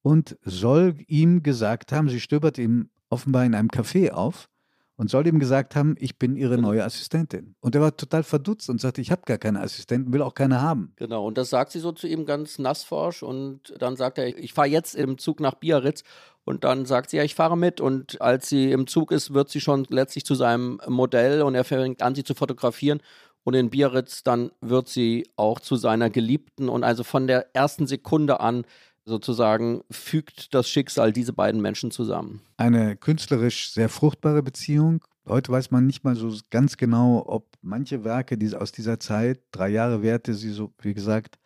und 0.02 0.36
soll 0.42 0.96
ihm 1.06 1.42
gesagt 1.42 1.92
haben, 1.92 2.08
sie 2.08 2.20
stöbert 2.20 2.58
ihm 2.58 2.90
offenbar 3.08 3.44
in 3.44 3.54
einem 3.54 3.68
Café 3.68 4.10
auf 4.10 4.48
und 4.96 5.10
soll 5.10 5.26
ihm 5.26 5.38
gesagt 5.38 5.76
haben, 5.76 5.94
ich 5.98 6.18
bin 6.18 6.36
ihre 6.36 6.58
neue 6.58 6.84
Assistentin. 6.84 7.54
Und 7.60 7.74
er 7.74 7.80
war 7.82 7.96
total 7.96 8.22
verdutzt 8.22 8.70
und 8.70 8.80
sagte, 8.80 9.00
ich 9.00 9.10
habe 9.10 9.22
gar 9.26 9.38
keine 9.38 9.60
Assistenten, 9.60 10.12
will 10.12 10.22
auch 10.22 10.34
keine 10.34 10.62
haben. 10.62 10.92
Genau, 10.96 11.26
und 11.26 11.38
das 11.38 11.50
sagt 11.50 11.72
sie 11.72 11.80
so 11.80 11.92
zu 11.92 12.06
ihm 12.06 12.24
ganz 12.24 12.58
nassforsch 12.58 13.22
und 13.22 13.74
dann 13.78 13.96
sagt 13.96 14.18
er, 14.18 14.26
ich 14.38 14.54
fahre 14.54 14.68
jetzt 14.68 14.94
im 14.94 15.18
Zug 15.18 15.40
nach 15.40 15.54
Biarritz 15.54 16.02
und 16.44 16.62
dann 16.62 16.86
sagt 16.86 17.10
sie, 17.10 17.16
ja, 17.18 17.24
ich 17.24 17.34
fahre 17.34 17.58
mit. 17.58 17.80
Und 17.80 18.20
als 18.22 18.48
sie 18.48 18.70
im 18.70 18.86
Zug 18.86 19.10
ist, 19.10 19.34
wird 19.34 19.50
sie 19.50 19.60
schon 19.60 19.84
letztlich 19.88 20.24
zu 20.24 20.34
seinem 20.34 20.80
Modell 20.86 21.42
und 21.42 21.56
er 21.56 21.64
fängt 21.64 22.02
an, 22.02 22.14
sie 22.14 22.24
zu 22.24 22.34
fotografieren. 22.34 23.00
Und 23.42 23.54
in 23.54 23.70
Biarritz 23.70 24.22
dann 24.22 24.50
wird 24.60 24.88
sie 24.88 25.28
auch 25.36 25.60
zu 25.60 25.76
seiner 25.76 26.08
Geliebten. 26.08 26.68
Und 26.68 26.84
also 26.84 27.02
von 27.02 27.26
der 27.26 27.54
ersten 27.54 27.86
Sekunde 27.86 28.40
an 28.40 28.64
sozusagen 29.06 29.82
fügt 29.90 30.52
das 30.52 30.68
Schicksal 30.68 31.12
diese 31.12 31.32
beiden 31.32 31.62
Menschen 31.62 31.90
zusammen. 31.90 32.42
Eine 32.56 32.96
künstlerisch 32.96 33.72
sehr 33.72 33.88
fruchtbare 33.88 34.42
Beziehung. 34.42 35.04
Heute 35.26 35.50
weiß 35.52 35.70
man 35.70 35.86
nicht 35.86 36.04
mal 36.04 36.16
so 36.16 36.36
ganz 36.50 36.76
genau, 36.76 37.24
ob 37.26 37.48
manche 37.62 38.04
Werke 38.04 38.36
die 38.36 38.54
aus 38.54 38.72
dieser 38.72 39.00
Zeit, 39.00 39.40
drei 39.52 39.68
Jahre 39.68 40.02
Werte, 40.02 40.34
sie 40.34 40.50
so, 40.50 40.74
wie 40.82 40.94
gesagt, 40.94 41.38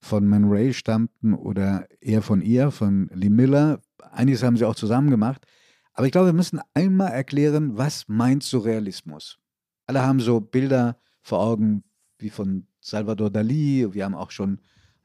von 0.00 0.26
Man 0.26 0.44
Ray 0.44 0.72
stammten 0.72 1.34
oder 1.34 1.86
eher 2.00 2.22
von 2.22 2.40
ihr, 2.40 2.70
von 2.70 3.10
Lee 3.12 3.28
Miller. 3.28 3.80
Einiges 4.12 4.42
haben 4.42 4.56
sie 4.56 4.64
auch 4.64 4.74
zusammen 4.74 5.10
gemacht. 5.10 5.46
Aber 5.92 6.06
ich 6.06 6.12
glaube, 6.12 6.28
wir 6.28 6.34
müssen 6.34 6.60
einmal 6.72 7.12
erklären, 7.12 7.76
was 7.76 8.08
meint 8.08 8.42
Surrealismus? 8.42 9.38
Alle 9.86 10.02
haben 10.02 10.20
so 10.20 10.40
Bilder 10.40 10.98
vor 11.22 11.40
Augen 11.40 11.82
wie 12.18 12.30
von 12.30 12.66
Salvador 12.80 13.30
Dali. 13.30 13.92
Wir 13.92 14.04
haben 14.04 14.14
auch 14.14 14.30
schon 14.30 14.60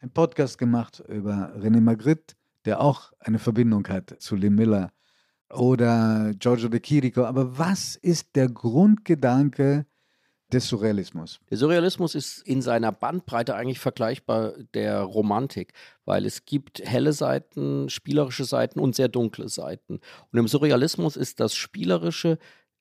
einen 0.06 0.14
Podcast 0.14 0.60
gemacht 0.60 1.04
über 1.08 1.52
René 1.58 1.82
Magritte, 1.82 2.36
der 2.66 2.80
auch 2.80 3.12
eine 3.20 3.40
Verbindung 3.40 3.88
hat 3.88 4.16
zu 4.20 4.36
Lee 4.36 4.52
Miller 4.52 4.92
oder 5.52 6.32
Giorgio 6.38 6.70
de 6.70 6.80
Chirico. 6.80 7.26
Aber 7.26 7.58
was 7.58 7.96
ist 7.96 8.36
der 8.36 8.48
Grundgedanke 8.48 9.88
des 10.54 10.68
Surrealismus? 10.68 11.40
Der 11.50 11.58
Surrealismus 11.58 12.14
ist 12.14 12.44
in 12.46 12.62
seiner 12.62 12.92
Bandbreite 12.92 13.56
eigentlich 13.56 13.80
vergleichbar 13.80 14.54
der 14.76 15.02
Romantik, 15.02 15.74
weil 16.06 16.28
es 16.28 16.46
gibt 16.46 16.82
helle 16.86 17.12
Seiten, 17.12 17.90
spielerische 17.90 18.46
Seiten 18.46 18.80
und 18.80 18.96
sehr 18.96 19.08
dunkle 19.08 19.50
Seiten. 19.50 20.02
Und 20.32 20.40
im 20.40 20.48
Surrealismus 20.48 21.16
ist 21.16 21.40
das 21.40 21.56
Spielerische 21.56 22.38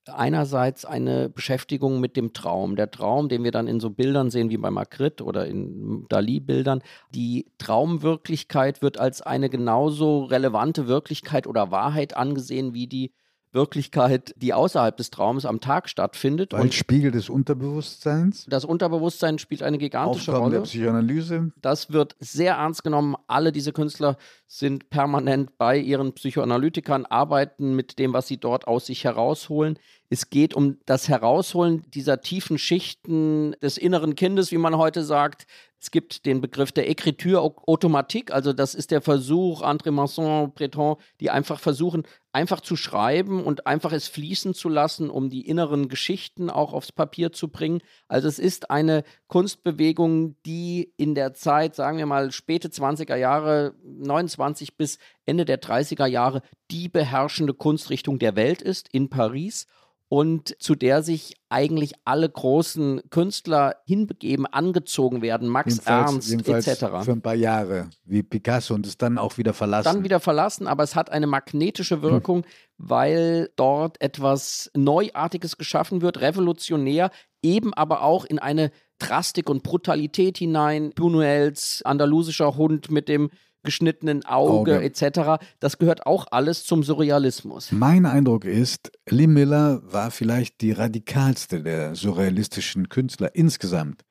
einerseits 0.08 0.84
eine 0.84 1.28
Beschäftigung 1.28 2.00
mit 2.00 2.16
dem 2.16 2.32
Traum. 2.32 2.76
Der 2.76 2.90
Traum, 2.90 3.28
den 3.28 3.44
wir 3.44 3.50
dann 3.50 3.66
in 3.66 3.80
so 3.80 3.90
Bildern 3.90 4.30
sehen 4.30 4.50
wie 4.50 4.56
bei 4.56 4.70
Magritte 4.70 5.24
oder 5.24 5.46
in 5.46 6.06
Dali-Bildern. 6.08 6.82
Die 7.14 7.46
Traumwirklichkeit 7.58 8.82
wird 8.82 8.98
als 8.98 9.22
eine 9.22 9.48
genauso 9.48 10.24
relevante 10.24 10.86
Wirklichkeit 10.86 11.46
oder 11.46 11.70
Wahrheit 11.70 12.16
angesehen 12.16 12.74
wie 12.74 12.86
die 12.86 13.12
Wirklichkeit, 13.54 14.34
die 14.36 14.52
außerhalb 14.52 14.96
des 14.96 15.10
Traums 15.10 15.44
am 15.44 15.60
Tag 15.60 15.88
stattfindet. 15.88 16.52
Weil 16.52 16.62
und 16.62 16.74
Spiegel 16.74 17.10
des 17.10 17.28
Unterbewusstseins. 17.28 18.46
Das 18.48 18.64
Unterbewusstsein 18.64 19.38
spielt 19.38 19.62
eine 19.62 19.78
gigantische 19.78 20.32
Aufgaben 20.32 20.44
Rolle. 20.44 20.56
der 20.56 20.62
Psychoanalyse. 20.62 21.52
Das 21.62 21.92
wird 21.92 22.16
sehr 22.18 22.54
ernst 22.54 22.84
genommen. 22.84 23.16
Alle 23.26 23.52
diese 23.52 23.72
Künstler 23.72 24.16
sind 24.46 24.90
permanent 24.90 25.56
bei 25.56 25.78
ihren 25.78 26.12
Psychoanalytikern, 26.12 27.06
arbeiten 27.06 27.74
mit 27.74 27.98
dem, 27.98 28.12
was 28.12 28.26
sie 28.26 28.38
dort 28.38 28.66
aus 28.66 28.86
sich 28.86 29.04
herausholen. 29.04 29.78
Es 30.10 30.30
geht 30.30 30.54
um 30.54 30.78
das 30.86 31.08
Herausholen 31.08 31.82
dieser 31.92 32.20
tiefen 32.20 32.58
Schichten 32.58 33.52
des 33.62 33.78
inneren 33.78 34.14
Kindes, 34.14 34.52
wie 34.52 34.58
man 34.58 34.76
heute 34.76 35.02
sagt. 35.02 35.46
Es 35.80 35.90
gibt 35.90 36.24
den 36.24 36.40
Begriff 36.40 36.72
der 36.72 36.88
Écriture 36.90 37.40
automatique, 37.66 38.32
also 38.32 38.52
das 38.52 38.74
ist 38.74 38.90
der 38.90 39.00
Versuch, 39.00 39.62
André 39.62 39.90
Masson, 39.90 40.52
Breton, 40.52 40.96
die 41.20 41.30
einfach 41.30 41.60
versuchen, 41.60 42.04
einfach 42.34 42.60
zu 42.60 42.74
schreiben 42.74 43.44
und 43.44 43.66
einfach 43.66 43.92
es 43.92 44.08
fließen 44.08 44.54
zu 44.54 44.68
lassen, 44.68 45.08
um 45.08 45.30
die 45.30 45.46
inneren 45.46 45.88
Geschichten 45.88 46.50
auch 46.50 46.72
aufs 46.72 46.90
Papier 46.90 47.32
zu 47.32 47.48
bringen. 47.48 47.80
Also 48.08 48.26
es 48.26 48.40
ist 48.40 48.70
eine 48.70 49.04
Kunstbewegung, 49.28 50.34
die 50.44 50.92
in 50.96 51.14
der 51.14 51.34
Zeit, 51.34 51.76
sagen 51.76 51.98
wir 51.98 52.06
mal, 52.06 52.32
späte 52.32 52.68
20er 52.68 53.16
Jahre, 53.16 53.74
29 53.84 54.76
bis 54.76 54.98
Ende 55.24 55.44
der 55.44 55.62
30er 55.62 56.06
Jahre, 56.06 56.42
die 56.72 56.88
beherrschende 56.88 57.54
Kunstrichtung 57.54 58.18
der 58.18 58.34
Welt 58.34 58.62
ist 58.62 58.88
in 58.92 59.08
Paris 59.08 59.66
und 60.14 60.54
zu 60.60 60.76
der 60.76 61.02
sich 61.02 61.34
eigentlich 61.48 61.94
alle 62.04 62.30
großen 62.30 63.02
Künstler 63.10 63.74
hinbegeben, 63.84 64.46
angezogen 64.46 65.22
werden, 65.22 65.48
Max 65.48 65.74
jedenfalls, 65.74 66.12
Ernst 66.12 66.30
jedenfalls 66.30 66.68
etc. 66.68 66.84
Für 67.04 67.10
ein 67.10 67.20
paar 67.20 67.34
Jahre, 67.34 67.90
wie 68.04 68.22
Picasso 68.22 68.74
und 68.74 68.86
es 68.86 68.96
dann 68.96 69.18
auch 69.18 69.38
wieder 69.38 69.52
verlassen. 69.52 69.92
Dann 69.92 70.04
wieder 70.04 70.20
verlassen, 70.20 70.68
aber 70.68 70.84
es 70.84 70.94
hat 70.94 71.10
eine 71.10 71.26
magnetische 71.26 72.00
Wirkung, 72.02 72.44
hm. 72.44 72.50
weil 72.78 73.50
dort 73.56 74.00
etwas 74.00 74.70
Neuartiges 74.76 75.58
geschaffen 75.58 76.00
wird, 76.00 76.20
revolutionär, 76.20 77.10
eben 77.42 77.74
aber 77.74 78.02
auch 78.02 78.24
in 78.24 78.38
eine 78.38 78.70
Drastik 79.00 79.50
und 79.50 79.64
Brutalität 79.64 80.38
hinein. 80.38 80.92
Buñuels 80.92 81.82
andalusischer 81.82 82.56
Hund 82.56 82.88
mit 82.88 83.08
dem 83.08 83.30
geschnittenen 83.64 84.24
Auge, 84.24 84.76
Auge. 84.76 84.82
etc. 84.82 85.44
Das 85.58 85.78
gehört 85.78 86.06
auch 86.06 86.26
alles 86.30 86.64
zum 86.64 86.82
Surrealismus. 86.82 87.72
Mein 87.72 88.06
Eindruck 88.06 88.44
ist, 88.44 88.92
Lee 89.08 89.26
Miller 89.26 89.80
war 89.84 90.10
vielleicht 90.10 90.60
die 90.60 90.72
radikalste 90.72 91.62
der 91.62 91.94
surrealistischen 91.94 92.88
Künstler 92.88 93.34
insgesamt. 93.34 94.04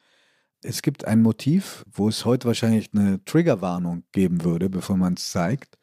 Es 0.61 0.81
gibt 0.81 1.05
ein 1.05 1.21
Motiv, 1.21 1.85
wo 1.91 2.07
es 2.07 2.25
heute 2.25 2.47
wahrscheinlich 2.47 2.89
eine 2.93 3.23
Triggerwarnung 3.25 4.03
geben 4.11 4.43
würde, 4.43 4.69
bevor 4.69 4.97
man 4.97 5.13
es 5.13 5.29
zeigt. 5.29 5.77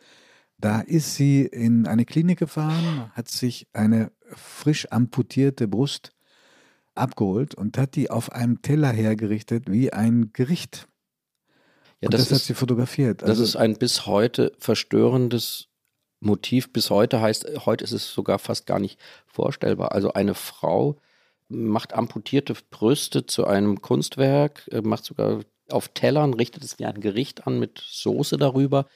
Da 0.58 0.80
ist 0.80 1.14
sie 1.14 1.42
in 1.42 1.86
eine 1.86 2.04
Klinik 2.04 2.38
gefahren, 2.38 3.10
hat 3.12 3.28
sich 3.28 3.66
eine 3.72 4.12
frisch 4.34 4.86
amputierte 4.90 5.68
Brust 5.68 6.12
abgeholt 6.94 7.54
und 7.54 7.78
hat 7.78 7.94
die 7.94 8.10
auf 8.10 8.32
einem 8.32 8.62
Teller 8.62 8.90
hergerichtet 8.90 9.70
wie 9.70 9.92
ein 9.92 10.32
Gericht. 10.32 10.86
Ja, 12.00 12.08
das, 12.08 12.22
das 12.22 12.30
ist, 12.30 12.38
hat 12.38 12.46
sie 12.46 12.54
fotografiert. 12.54 13.22
Also, 13.22 13.42
das 13.42 13.50
ist 13.50 13.56
ein 13.56 13.76
bis 13.76 14.06
heute 14.06 14.52
verstörendes 14.58 15.68
Motiv. 16.20 16.72
Bis 16.72 16.90
heute 16.90 17.20
heißt, 17.20 17.66
heute 17.66 17.84
ist 17.84 17.92
es 17.92 18.12
sogar 18.12 18.38
fast 18.38 18.66
gar 18.66 18.78
nicht 18.78 18.98
vorstellbar. 19.26 19.92
Also 19.92 20.12
eine 20.12 20.34
Frau 20.34 20.96
macht 21.48 21.94
amputierte 21.94 22.54
Brüste 22.70 23.26
zu 23.26 23.46
einem 23.46 23.80
Kunstwerk, 23.80 24.68
äh, 24.70 24.82
macht 24.82 25.04
sogar 25.04 25.40
auf 25.68 25.88
Tellern, 25.88 26.34
richtet 26.34 26.64
es 26.64 26.78
wie 26.78 26.86
ein 26.86 27.00
Gericht 27.00 27.46
an 27.46 27.58
mit 27.58 27.82
Soße 27.86 28.36
darüber. 28.36 28.86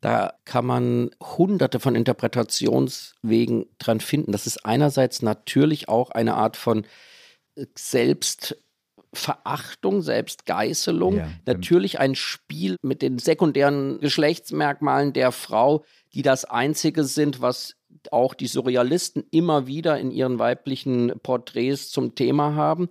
Da 0.00 0.34
kann 0.44 0.66
man 0.66 1.10
hunderte 1.20 1.78
von 1.78 1.94
Interpretationswegen 1.94 3.66
dran 3.78 4.00
finden. 4.00 4.32
Das 4.32 4.46
ist 4.46 4.66
einerseits 4.66 5.22
natürlich 5.22 5.88
auch 5.88 6.10
eine 6.10 6.34
Art 6.34 6.56
von 6.56 6.84
Selbst 7.76 8.56
Verachtung, 9.14 10.00
Selbstgeißelung, 10.00 11.16
ja, 11.16 11.28
natürlich 11.44 11.98
ein 11.98 12.14
Spiel 12.14 12.76
mit 12.82 13.02
den 13.02 13.18
sekundären 13.18 14.00
Geschlechtsmerkmalen 14.00 15.12
der 15.12 15.32
Frau, 15.32 15.84
die 16.14 16.22
das 16.22 16.44
Einzige 16.44 17.04
sind, 17.04 17.40
was 17.40 17.76
auch 18.10 18.34
die 18.34 18.46
Surrealisten 18.46 19.24
immer 19.30 19.66
wieder 19.66 19.98
in 19.98 20.10
ihren 20.10 20.38
weiblichen 20.38 21.12
Porträts 21.22 21.90
zum 21.90 22.14
Thema 22.14 22.54
haben. 22.54 22.88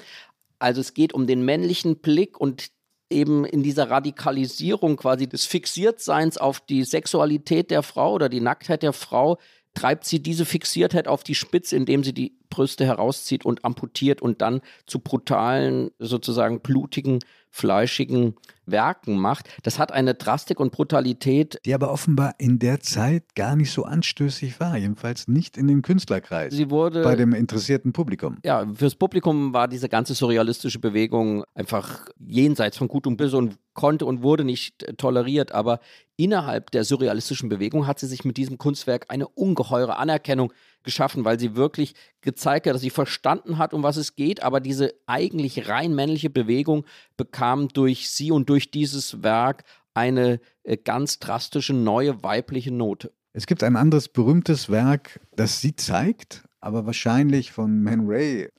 Also 0.59 0.81
es 0.81 0.93
geht 0.93 1.13
um 1.13 1.25
den 1.25 1.43
männlichen 1.43 1.97
Blick 1.97 2.39
und 2.39 2.69
eben 3.09 3.43
in 3.45 3.63
dieser 3.63 3.89
Radikalisierung 3.89 4.95
quasi 4.95 5.27
des 5.27 5.45
Fixiertseins 5.45 6.37
auf 6.37 6.61
die 6.61 6.83
Sexualität 6.83 7.71
der 7.71 7.83
Frau 7.83 8.13
oder 8.13 8.29
die 8.29 8.39
Nacktheit 8.39 8.83
der 8.83 8.93
Frau 8.93 9.37
treibt 9.73 10.05
sie 10.05 10.21
diese 10.21 10.45
Fixiertheit 10.45 11.07
auf 11.07 11.23
die 11.23 11.35
Spitze, 11.35 11.75
indem 11.75 12.03
sie 12.03 12.13
die 12.13 12.37
Brüste 12.49 12.85
herauszieht 12.85 13.45
und 13.45 13.63
amputiert 13.63 14.21
und 14.21 14.41
dann 14.41 14.61
zu 14.85 14.99
brutalen, 14.99 15.91
sozusagen 15.99 16.61
blutigen, 16.61 17.19
fleischigen 17.51 18.36
Werken 18.65 19.17
macht. 19.20 19.50
Das 19.63 19.77
hat 19.77 19.91
eine 19.91 20.13
Drastik 20.13 20.60
und 20.60 20.72
Brutalität. 20.72 21.60
Die 21.65 21.74
aber 21.74 21.91
offenbar 21.91 22.36
in 22.38 22.58
der 22.58 22.79
Zeit 22.79 23.36
gar 23.36 23.55
nicht 23.55 23.72
so 23.72 23.84
anstößig 23.84 24.60
war, 24.60 24.77
jedenfalls 24.77 25.27
nicht 25.27 25.58
in 25.58 25.67
den 25.67 25.81
Künstlerkreis. 25.81 26.53
Sie 26.53 26.70
wurde 26.70 27.03
bei 27.03 27.15
dem 27.15 27.34
interessierten 27.34 27.91
Publikum. 27.91 28.38
Ja, 28.46 28.65
fürs 28.74 28.96
Publikum 28.96 29.53
war 29.53 29.67
diese 29.67 29.89
ganze 29.89 30.15
surrealistische 30.15 30.79
Bewegung 30.79 31.43
einfach 31.53 32.08
jenseits 32.25 32.77
von 32.77 32.88
Gut 32.88 33.05
und 33.05 33.17
Böse 33.17 33.38
und 33.38 33.58
konnte 33.74 34.05
und 34.05 34.24
wurde 34.24 34.43
nicht 34.43 34.84
äh, 34.84 34.93
toleriert, 34.93 35.51
aber 35.51 35.79
innerhalb 36.17 36.72
der 36.72 36.84
surrealistischen 36.84 37.50
Bewegung 37.50 37.88
hat 37.88 38.00
sie 38.00 38.08
sich 38.08 38.25
mit 38.25 38.38
diesem 38.38 38.58
Kunstwerk 38.58 39.05
eine 39.10 39.27
ungeheure 39.27 39.98
Anerkennung 39.98 40.53
geschaffen, 40.83 41.25
weil 41.25 41.39
sie 41.39 41.55
wirklich 41.55 41.95
gezeigt 42.21 42.67
hat, 42.67 42.73
dass 42.73 42.81
sie 42.81 42.89
verstanden 42.89 43.57
hat, 43.57 43.73
um 43.73 43.83
was 43.83 43.97
es 43.97 44.15
geht, 44.15 44.43
aber 44.43 44.59
diese 44.59 44.93
eigentlich 45.05 45.69
rein 45.69 45.93
männliche 45.93 46.29
Bewegung 46.29 46.85
bekam 47.17 47.67
durch 47.67 48.09
sie 48.09 48.31
und 48.31 48.50
durch 48.50 48.71
dieses 48.71 49.23
Werk 49.23 49.63
eine 49.93 50.39
äh, 50.63 50.77
ganz 50.77 51.19
drastische 51.19 51.73
neue 51.73 52.23
weibliche 52.23 52.71
Note. 52.71 53.11
Es 53.33 53.47
gibt 53.47 53.63
ein 53.63 53.75
anderes 53.75 54.09
berühmtes 54.09 54.69
Werk, 54.69 55.19
das 55.35 55.61
sie 55.61 55.75
zeigt, 55.75 56.43
aber 56.59 56.85
wahrscheinlich 56.85 57.51
von 57.51 57.81
Man 57.81 58.07
Ray 58.07 58.50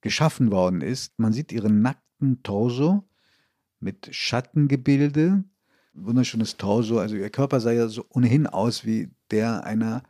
geschaffen 0.00 0.50
worden 0.50 0.80
ist. 0.80 1.18
Man 1.18 1.32
sieht 1.32 1.52
ihren 1.52 1.82
nackten 1.82 2.42
Torso 2.42 3.04
mit 3.80 4.08
Schattengebilde, 4.14 5.44
wunderschönes 5.94 6.56
Torso. 6.56 6.98
Also 6.98 7.16
ihr 7.16 7.30
Körper 7.30 7.60
sah 7.60 7.72
ja 7.72 7.88
so 7.88 8.04
ohnehin 8.10 8.46
aus 8.46 8.84
wie 8.84 9.10
der 9.30 9.64
einer 9.64 10.02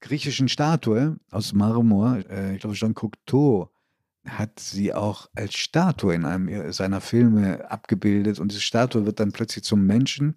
griechischen 0.00 0.48
Statue 0.48 1.18
aus 1.30 1.52
Marmor. 1.52 2.18
Äh, 2.28 2.54
ich 2.54 2.60
glaube, 2.60 2.76
Jean 2.76 2.94
Cocteau 2.94 3.70
hat 4.26 4.58
sie 4.58 4.92
auch 4.92 5.28
als 5.34 5.54
Statue 5.54 6.14
in 6.14 6.24
einem 6.24 6.72
seiner 6.72 7.00
Filme 7.00 7.70
abgebildet 7.70 8.40
und 8.40 8.50
diese 8.50 8.60
Statue 8.60 9.06
wird 9.06 9.20
dann 9.20 9.32
plötzlich 9.32 9.64
zum 9.64 9.86
Menschen. 9.86 10.34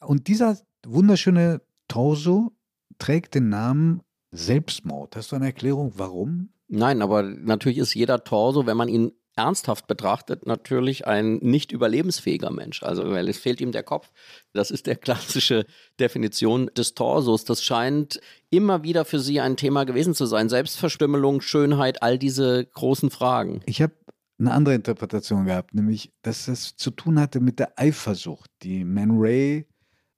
Und 0.00 0.28
dieser 0.28 0.58
wunderschöne 0.86 1.60
Torso 1.88 2.52
trägt 2.98 3.34
den 3.34 3.48
Namen 3.48 4.02
Selbstmord. 4.30 5.16
Hast 5.16 5.32
du 5.32 5.36
eine 5.36 5.46
Erklärung, 5.46 5.92
warum? 5.96 6.50
Nein, 6.68 7.02
aber 7.02 7.22
natürlich 7.22 7.78
ist 7.78 7.94
jeder 7.94 8.24
Torso, 8.24 8.66
wenn 8.66 8.76
man 8.76 8.88
ihn 8.88 9.12
ernsthaft 9.36 9.86
betrachtet 9.86 10.46
natürlich 10.46 11.06
ein 11.06 11.36
nicht 11.36 11.70
überlebensfähiger 11.70 12.50
Mensch. 12.50 12.82
Also, 12.82 13.08
weil 13.10 13.28
es 13.28 13.38
fehlt 13.38 13.60
ihm 13.60 13.70
der 13.70 13.82
Kopf. 13.82 14.10
Das 14.52 14.70
ist 14.70 14.86
der 14.86 14.96
klassische 14.96 15.66
Definition 16.00 16.70
des 16.76 16.94
Torsos. 16.94 17.44
Das 17.44 17.62
scheint 17.62 18.20
immer 18.50 18.82
wieder 18.82 19.04
für 19.04 19.20
Sie 19.20 19.40
ein 19.40 19.56
Thema 19.56 19.84
gewesen 19.84 20.14
zu 20.14 20.26
sein. 20.26 20.48
Selbstverstümmelung, 20.48 21.42
Schönheit, 21.42 22.02
all 22.02 22.18
diese 22.18 22.64
großen 22.64 23.10
Fragen. 23.10 23.60
Ich 23.66 23.82
habe 23.82 23.94
eine 24.38 24.52
andere 24.52 24.74
Interpretation 24.74 25.46
gehabt, 25.46 25.74
nämlich, 25.74 26.12
dass 26.22 26.48
es 26.48 26.76
zu 26.76 26.90
tun 26.90 27.20
hatte 27.20 27.40
mit 27.40 27.58
der 27.58 27.78
Eifersucht, 27.78 28.50
die 28.62 28.84
Man 28.84 29.18
Ray, 29.18 29.66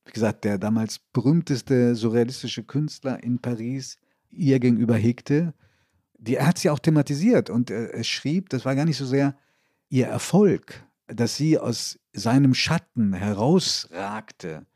wie 0.04 0.12
gesagt, 0.12 0.44
der 0.44 0.58
damals 0.58 1.00
berühmteste 1.12 1.94
surrealistische 1.94 2.64
Künstler 2.64 3.22
in 3.22 3.40
Paris, 3.40 3.98
ihr 4.30 4.58
gegenüber 4.58 4.96
hegte 4.96 5.54
die, 6.18 6.36
er 6.36 6.46
hat 6.46 6.58
sie 6.58 6.70
auch 6.70 6.78
thematisiert 6.78 7.50
und 7.50 7.70
äh, 7.70 7.86
er 7.90 8.04
schrieb, 8.04 8.50
das 8.50 8.64
war 8.64 8.74
gar 8.74 8.84
nicht 8.84 8.98
so 8.98 9.06
sehr 9.06 9.36
ihr 9.88 10.06
Erfolg, 10.06 10.84
dass 11.06 11.36
sie 11.36 11.58
aus 11.58 11.98
seinem 12.12 12.54
Schatten 12.54 13.12
herausragte, 13.14 14.66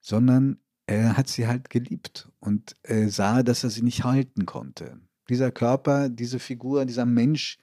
sondern 0.00 0.58
er 0.86 1.16
hat 1.16 1.28
sie 1.28 1.46
halt 1.46 1.70
geliebt 1.70 2.28
und 2.40 2.74
äh, 2.82 3.06
sah, 3.06 3.42
dass 3.42 3.62
er 3.62 3.70
sie 3.70 3.82
nicht 3.82 4.02
halten 4.02 4.46
konnte. 4.46 4.98
Dieser 5.28 5.52
Körper, 5.52 6.08
diese 6.08 6.40
Figur, 6.40 6.84
dieser 6.84 7.06
Mensch, 7.06 7.58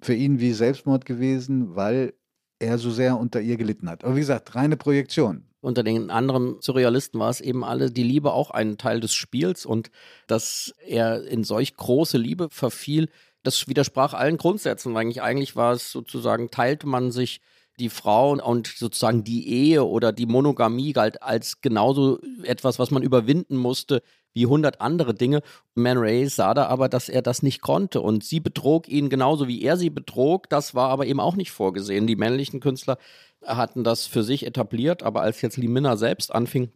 für 0.00 0.14
ihn 0.14 0.40
wie 0.40 0.52
Selbstmord 0.52 1.04
gewesen, 1.04 1.76
weil 1.76 2.14
er 2.58 2.78
so 2.78 2.90
sehr 2.90 3.18
unter 3.18 3.40
ihr 3.40 3.56
gelitten 3.56 3.88
hat. 3.88 4.04
Aber 4.04 4.16
wie 4.16 4.20
gesagt, 4.20 4.54
reine 4.54 4.76
Projektion 4.76 5.44
unter 5.64 5.82
den 5.82 6.10
anderen 6.10 6.60
Surrealisten 6.60 7.18
war 7.18 7.30
es 7.30 7.40
eben 7.40 7.64
alle 7.64 7.90
die 7.90 8.02
Liebe 8.02 8.32
auch 8.32 8.50
ein 8.50 8.78
Teil 8.78 9.00
des 9.00 9.14
Spiels 9.14 9.64
und 9.66 9.90
dass 10.26 10.74
er 10.86 11.24
in 11.24 11.42
solch 11.42 11.76
große 11.76 12.18
Liebe 12.18 12.48
verfiel, 12.50 13.08
das 13.42 13.66
widersprach 13.66 14.14
allen 14.14 14.36
Grundsätzen. 14.36 14.96
Eigentlich, 14.96 15.22
eigentlich 15.22 15.56
war 15.56 15.72
es 15.72 15.90
sozusagen, 15.90 16.50
teilte 16.50 16.86
man 16.86 17.10
sich 17.10 17.40
die 17.78 17.88
Frau 17.88 18.32
und 18.32 18.66
sozusagen 18.68 19.24
die 19.24 19.48
Ehe 19.48 19.84
oder 19.84 20.12
die 20.12 20.26
Monogamie 20.26 20.92
galt 20.92 21.22
als 21.22 21.60
genauso 21.60 22.20
etwas, 22.42 22.78
was 22.78 22.90
man 22.90 23.02
überwinden 23.02 23.56
musste 23.56 24.02
wie 24.34 24.46
hundert 24.46 24.80
andere 24.80 25.14
Dinge. 25.14 25.42
Man 25.74 25.96
Ray 25.96 26.28
sah 26.28 26.54
da 26.54 26.66
aber, 26.66 26.88
dass 26.88 27.08
er 27.08 27.22
das 27.22 27.42
nicht 27.42 27.62
konnte 27.62 28.00
und 28.00 28.24
sie 28.24 28.40
betrog 28.40 28.88
ihn 28.88 29.08
genauso 29.08 29.48
wie 29.48 29.62
er 29.62 29.76
sie 29.76 29.90
betrog. 29.90 30.50
Das 30.50 30.74
war 30.74 30.90
aber 30.90 31.06
eben 31.06 31.20
auch 31.20 31.36
nicht 31.36 31.52
vorgesehen. 31.52 32.06
Die 32.06 32.16
männlichen 32.16 32.60
Künstler 32.60 32.98
hatten 33.46 33.84
das 33.84 34.06
für 34.06 34.22
sich 34.22 34.46
etabliert, 34.46 35.02
aber 35.02 35.22
als 35.22 35.40
jetzt 35.42 35.56
Lee 35.56 35.68
Minna 35.68 35.96
selbst 35.96 36.34
anfing, 36.34 36.70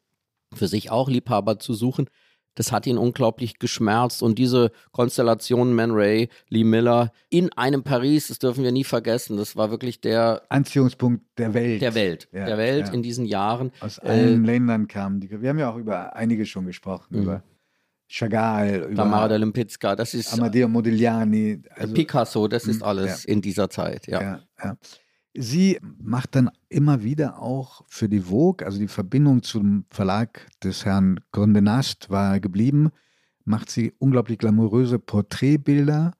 für 0.54 0.68
sich 0.68 0.90
auch 0.90 1.08
Liebhaber 1.08 1.58
zu 1.58 1.74
suchen, 1.74 2.08
das 2.58 2.72
hat 2.72 2.86
ihn 2.86 2.98
unglaublich 2.98 3.60
geschmerzt. 3.60 4.20
Und 4.22 4.36
diese 4.38 4.72
Konstellation 4.90 5.74
Man 5.74 5.92
Ray, 5.92 6.28
Lee 6.48 6.64
Miller 6.64 7.12
in 7.30 7.52
einem 7.52 7.84
Paris, 7.84 8.28
das 8.28 8.40
dürfen 8.40 8.64
wir 8.64 8.72
nie 8.72 8.82
vergessen. 8.82 9.36
Das 9.36 9.54
war 9.54 9.70
wirklich 9.70 10.00
der 10.00 10.42
Anziehungspunkt 10.48 11.24
der 11.38 11.54
Welt. 11.54 11.80
Der 11.82 11.94
Welt. 11.94 12.28
Ja, 12.32 12.46
der 12.46 12.58
Welt 12.58 12.88
ja. 12.88 12.94
in 12.94 13.02
diesen 13.02 13.26
Jahren. 13.26 13.70
Aus 13.80 14.00
allen 14.00 14.44
äh, 14.44 14.46
Ländern 14.46 14.88
kamen 14.88 15.20
die. 15.20 15.30
Wir 15.30 15.50
haben 15.50 15.58
ja 15.58 15.70
auch 15.70 15.76
über 15.76 16.16
einige 16.16 16.46
schon 16.46 16.66
gesprochen. 16.66 17.16
Mhm. 17.16 17.22
Über 17.22 17.42
Chagall, 18.08 18.86
über 18.90 19.02
Tamara 19.02 19.28
de 19.28 19.38
Lempicka, 19.38 19.94
das 19.94 20.14
ist 20.14 20.32
Amadeo 20.32 20.66
Modigliani. 20.66 21.62
Also, 21.76 21.94
Picasso, 21.94 22.48
das 22.48 22.64
ist 22.64 22.78
mhm, 22.78 22.84
alles 22.84 23.24
ja. 23.24 23.32
in 23.32 23.42
dieser 23.42 23.68
Zeit, 23.68 24.06
ja, 24.06 24.40
ja. 24.62 24.76
Sie 25.40 25.78
macht 26.02 26.34
dann 26.34 26.50
immer 26.68 27.04
wieder 27.04 27.40
auch 27.40 27.84
für 27.86 28.08
die 28.08 28.22
Vogue, 28.22 28.66
also 28.66 28.80
die 28.80 28.88
Verbindung 28.88 29.44
zum 29.44 29.84
Verlag 29.88 30.48
des 30.64 30.84
Herrn 30.84 31.20
Condé 31.32 32.10
war 32.10 32.40
geblieben, 32.40 32.90
macht 33.44 33.70
sie 33.70 33.92
unglaublich 34.00 34.38
glamouröse 34.38 34.98
Porträtbilder. 34.98 36.10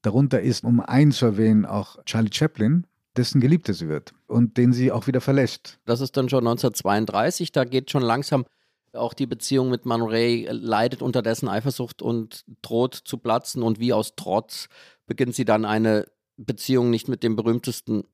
Darunter 0.00 0.40
ist, 0.40 0.64
um 0.64 0.80
einen 0.80 1.12
zu 1.12 1.26
erwähnen, 1.26 1.66
auch 1.66 2.02
Charlie 2.06 2.32
Chaplin, 2.32 2.86
dessen 3.18 3.42
Geliebte 3.42 3.74
sie 3.74 3.90
wird 3.90 4.14
und 4.28 4.56
den 4.56 4.72
sie 4.72 4.90
auch 4.90 5.06
wieder 5.06 5.20
verlässt. 5.20 5.78
Das 5.84 6.00
ist 6.00 6.16
dann 6.16 6.30
schon 6.30 6.46
1932, 6.46 7.52
da 7.52 7.64
geht 7.64 7.90
schon 7.90 8.02
langsam 8.02 8.46
auch 8.94 9.12
die 9.12 9.26
Beziehung 9.26 9.68
mit 9.68 9.84
Man 9.84 10.00
Ray 10.00 10.48
leidet 10.50 11.02
unter 11.02 11.20
dessen 11.20 11.48
Eifersucht 11.50 12.00
und 12.00 12.46
droht 12.62 12.94
zu 12.94 13.18
platzen 13.18 13.62
und 13.62 13.78
wie 13.78 13.92
aus 13.92 14.14
Trotz 14.16 14.68
beginnt 15.06 15.34
sie 15.34 15.44
dann 15.44 15.66
eine 15.66 16.06
Beziehung 16.38 16.88
nicht 16.88 17.08
mit 17.08 17.22
dem 17.22 17.36
berühmtesten 17.36 18.04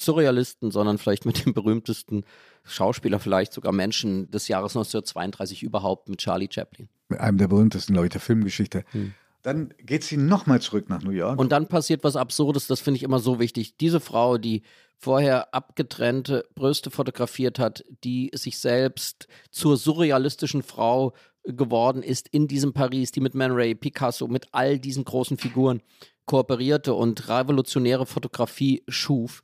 Surrealisten, 0.00 0.70
sondern 0.70 0.98
vielleicht 0.98 1.26
mit 1.26 1.44
dem 1.44 1.54
berühmtesten 1.54 2.24
Schauspieler, 2.64 3.18
vielleicht 3.18 3.52
sogar 3.52 3.72
Menschen 3.72 4.30
des 4.30 4.48
Jahres 4.48 4.76
1932 4.76 5.62
überhaupt, 5.62 6.08
mit 6.08 6.18
Charlie 6.18 6.48
Chaplin. 6.50 6.88
Mit 7.08 7.20
einem 7.20 7.38
der 7.38 7.48
berühmtesten, 7.48 7.92
glaube 7.92 8.06
ich, 8.06 8.12
der 8.12 8.20
Filmgeschichte. 8.20 8.84
Hm. 8.90 9.14
Dann 9.42 9.72
geht 9.78 10.02
sie 10.02 10.16
nochmal 10.16 10.60
zurück 10.60 10.88
nach 10.88 11.02
New 11.02 11.12
York. 11.12 11.38
Und 11.38 11.52
dann 11.52 11.68
passiert 11.68 12.02
was 12.02 12.16
Absurdes, 12.16 12.66
das 12.66 12.80
finde 12.80 12.96
ich 12.96 13.04
immer 13.04 13.20
so 13.20 13.38
wichtig. 13.38 13.76
Diese 13.76 14.00
Frau, 14.00 14.38
die 14.38 14.62
vorher 14.98 15.54
abgetrennte 15.54 16.44
Brüste 16.54 16.90
fotografiert 16.90 17.60
hat, 17.60 17.84
die 18.02 18.30
sich 18.34 18.58
selbst 18.58 19.28
zur 19.50 19.76
surrealistischen 19.76 20.64
Frau 20.64 21.12
geworden 21.44 22.02
ist 22.02 22.28
in 22.28 22.48
diesem 22.48 22.72
Paris, 22.72 23.12
die 23.12 23.20
mit 23.20 23.34
Man 23.34 23.52
Ray, 23.52 23.74
Picasso, 23.74 24.26
mit 24.26 24.48
all 24.50 24.78
diesen 24.80 25.04
großen 25.04 25.38
Figuren 25.38 25.80
kooperierte 26.24 26.94
und 26.94 27.28
revolutionäre 27.28 28.04
Fotografie 28.04 28.82
schuf, 28.88 29.42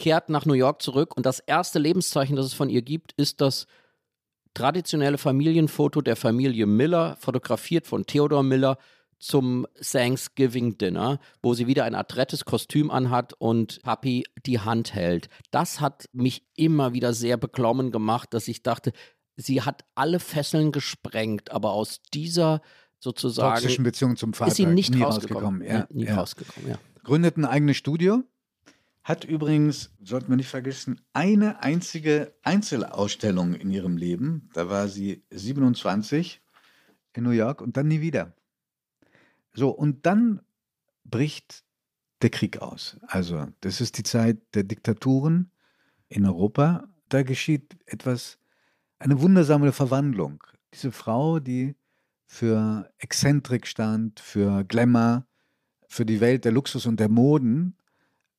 kehrt 0.00 0.30
nach 0.30 0.46
New 0.46 0.54
York 0.54 0.80
zurück 0.80 1.14
und 1.14 1.26
das 1.26 1.40
erste 1.40 1.78
Lebenszeichen, 1.78 2.34
das 2.34 2.46
es 2.46 2.54
von 2.54 2.70
ihr 2.70 2.80
gibt, 2.80 3.12
ist 3.18 3.42
das 3.42 3.66
traditionelle 4.54 5.18
Familienfoto 5.18 6.00
der 6.00 6.16
Familie 6.16 6.64
Miller, 6.64 7.16
fotografiert 7.20 7.86
von 7.86 8.06
Theodore 8.06 8.42
Miller 8.42 8.78
zum 9.18 9.66
Thanksgiving 9.78 10.78
Dinner, 10.78 11.20
wo 11.42 11.52
sie 11.52 11.66
wieder 11.66 11.84
ein 11.84 11.94
adrettes 11.94 12.46
Kostüm 12.46 12.90
anhat 12.90 13.34
und 13.34 13.82
Papi 13.82 14.24
die 14.46 14.58
Hand 14.58 14.94
hält. 14.94 15.28
Das 15.50 15.82
hat 15.82 16.06
mich 16.14 16.46
immer 16.56 16.94
wieder 16.94 17.12
sehr 17.12 17.36
beklommen 17.36 17.90
gemacht, 17.90 18.32
dass 18.32 18.48
ich 18.48 18.62
dachte, 18.62 18.92
sie 19.36 19.60
hat 19.60 19.84
alle 19.94 20.18
Fesseln 20.18 20.72
gesprengt, 20.72 21.52
aber 21.52 21.72
aus 21.72 22.00
dieser 22.14 22.62
sozusagen 23.00 23.56
toxischen 23.56 23.84
Beziehung 23.84 24.16
zum 24.16 24.32
Vater 24.32 24.50
ist 24.50 24.56
sie 24.56 24.64
nicht 24.64 24.94
nie 24.94 25.02
rausgekommen. 25.02 25.60
rausgekommen. 25.60 25.68
Ja, 25.68 25.86
nie 25.90 26.06
ja. 26.06 26.16
rausgekommen, 26.16 26.70
ja. 26.70 26.78
Gründet 27.04 27.36
ein 27.36 27.44
eigenes 27.44 27.76
Studio, 27.76 28.24
hat 29.02 29.24
übrigens, 29.24 29.94
sollten 30.02 30.28
wir 30.28 30.36
nicht 30.36 30.48
vergessen, 30.48 31.00
eine 31.12 31.62
einzige 31.62 32.34
Einzelausstellung 32.42 33.54
in 33.54 33.70
ihrem 33.70 33.96
Leben. 33.96 34.50
Da 34.52 34.68
war 34.68 34.88
sie 34.88 35.24
27 35.30 36.42
in 37.14 37.24
New 37.24 37.30
York 37.30 37.60
und 37.62 37.76
dann 37.76 37.88
nie 37.88 38.00
wieder. 38.00 38.34
So, 39.54 39.70
und 39.70 40.06
dann 40.06 40.42
bricht 41.04 41.64
der 42.22 42.30
Krieg 42.30 42.58
aus. 42.58 42.98
Also, 43.06 43.46
das 43.60 43.80
ist 43.80 43.98
die 43.98 44.02
Zeit 44.02 44.38
der 44.54 44.64
Diktaturen 44.64 45.50
in 46.08 46.26
Europa. 46.26 46.88
Da 47.08 47.22
geschieht 47.22 47.76
etwas, 47.86 48.38
eine 48.98 49.20
wundersame 49.20 49.72
Verwandlung. 49.72 50.44
Diese 50.74 50.92
Frau, 50.92 51.40
die 51.40 51.74
für 52.26 52.92
Exzentrik 52.98 53.66
stand, 53.66 54.20
für 54.20 54.62
Glamour, 54.64 55.26
für 55.88 56.06
die 56.06 56.20
Welt 56.20 56.44
der 56.44 56.52
Luxus 56.52 56.86
und 56.86 57.00
der 57.00 57.08
Moden. 57.08 57.76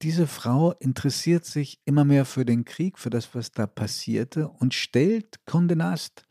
Diese 0.02 0.26
Frau 0.26 0.72
interessiert 0.72 1.46
sich 1.46 1.80
immer 1.86 2.06
mehr 2.06 2.26
für 2.26 2.44
den 2.44 2.66
Krieg, 2.66 2.98
für 2.98 3.12
das, 3.12 3.36
was 3.36 3.52
da 3.52 3.68
passierte 3.68 4.48
und 4.48 4.74
stellt 4.74 5.40
Condé 5.46 5.76
Nast 5.76 6.24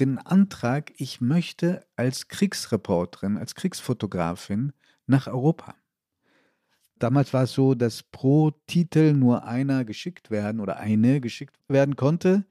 den 0.00 0.16
Antrag, 0.16 0.92
ich 0.96 1.20
möchte 1.20 1.84
als 1.94 2.28
Kriegsreporterin, 2.28 3.36
als 3.36 3.54
Kriegsfotografin 3.54 4.72
nach 5.06 5.26
Europa. 5.26 5.74
Damals 6.98 7.34
war 7.34 7.42
es 7.42 7.52
so, 7.52 7.74
dass 7.74 8.02
pro 8.02 8.52
Titel 8.66 9.12
nur 9.12 9.44
einer 9.44 9.84
geschickt 9.84 10.30
werden 10.30 10.60
oder 10.60 10.78
eine 10.78 11.20
geschickt 11.20 11.56
werden 11.68 11.96
konnte. 11.96 12.46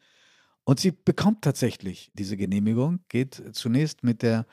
Und 0.63 0.80
sie 0.80 0.91
bekommt 0.91 1.41
tatsächlich 1.41 2.12
diese 2.13 2.38
Genehmigung, 2.38 3.00
geht 3.10 3.41
zunächst 3.54 4.04
mit 4.04 4.21
der 4.21 4.45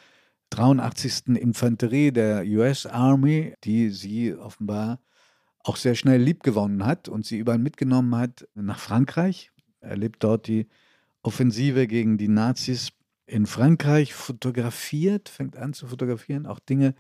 83. 0.51 1.37
Infanterie 1.37 2.13
der 2.13 2.45
US 2.47 2.87
Army, 2.87 3.53
die 3.65 3.91
sie 3.91 4.35
offenbar 4.35 5.01
auch 5.69 5.77
sehr 5.77 5.95
schnell 5.95 6.21
liebgewonnen 6.21 6.87
hat 6.87 7.09
und 7.09 7.27
sie 7.27 7.39
überall 7.39 7.59
mitgenommen 7.59 8.17
hat 8.17 8.49
nach 8.55 8.79
Frankreich, 8.79 9.53
erlebt 9.81 10.25
dort 10.25 10.47
die 10.47 10.67
Offensive 11.23 11.87
gegen 11.87 12.17
die 12.17 12.29
Nazis 12.29 12.93
in 13.27 13.45
Frankreich, 13.45 14.15
fotografiert, 14.15 15.29
fängt 15.29 15.57
an 15.57 15.75
zu 15.75 15.87
fotografieren, 15.87 16.47
auch 16.47 16.59
Dinge, 16.59 16.95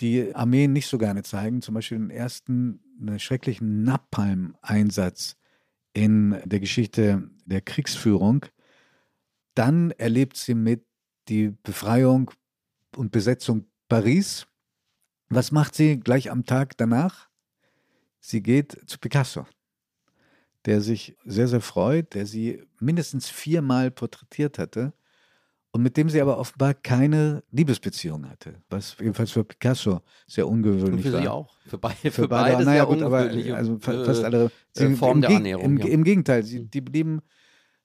die 0.00 0.34
Armeen 0.34 0.72
nicht 0.72 0.88
so 0.88 0.98
gerne 0.98 1.22
zeigen, 1.22 1.62
zum 1.62 1.74
Beispiel 1.76 1.98
den 1.98 2.10
ersten 2.10 2.80
schrecklichen 3.18 3.84
Napalm-Einsatz 3.84 5.36
in 5.92 6.40
der 6.44 6.58
Geschichte 6.58 7.30
der 7.46 7.60
Kriegsführung. 7.60 8.46
Dann 9.54 9.92
erlebt 9.92 10.36
sie 10.36 10.54
mit 10.54 10.84
die 11.28 11.54
Befreiung 11.62 12.32
und 12.96 13.12
Besetzung 13.12 13.66
Paris. 13.88 14.48
Was 15.28 15.52
macht 15.52 15.76
sie 15.76 16.00
gleich 16.00 16.32
am 16.32 16.44
Tag 16.44 16.76
danach? 16.76 17.28
Sie 18.26 18.42
geht 18.42 18.80
zu 18.86 18.98
Picasso, 18.98 19.46
der 20.64 20.80
sich 20.80 21.14
sehr, 21.26 21.46
sehr 21.46 21.60
freut, 21.60 22.14
der 22.14 22.24
sie 22.24 22.62
mindestens 22.80 23.28
viermal 23.28 23.90
porträtiert 23.90 24.58
hatte 24.58 24.94
und 25.72 25.82
mit 25.82 25.98
dem 25.98 26.08
sie 26.08 26.22
aber 26.22 26.38
offenbar 26.38 26.72
keine 26.72 27.42
Liebesbeziehung 27.50 28.26
hatte, 28.26 28.62
was 28.70 28.96
jedenfalls 28.98 29.32
für 29.32 29.44
Picasso 29.44 30.00
sehr 30.26 30.48
ungewöhnlich 30.48 31.04
war. 31.04 31.12
für 31.12 31.20
sie 31.20 31.28
auch. 31.28 31.58
Für, 31.66 31.76
beide, 31.76 31.96
für, 31.96 32.10
für 32.12 32.28
beide, 32.28 32.52
beide 32.54 32.64
naja, 32.64 32.84
gut, 32.84 33.02
aber 33.02 33.30
also 33.56 33.74
äh, 33.74 33.78
fast 33.78 34.24
alle 34.24 34.50
sie, 34.72 34.96
Form 34.96 35.18
im, 35.18 35.20
der 35.20 35.30
Annäherung. 35.30 35.64
Im, 35.64 35.76
ja. 35.76 35.86
Im 35.88 36.02
Gegenteil, 36.02 36.44
sie, 36.44 36.64
die 36.64 36.80
blieben 36.80 37.20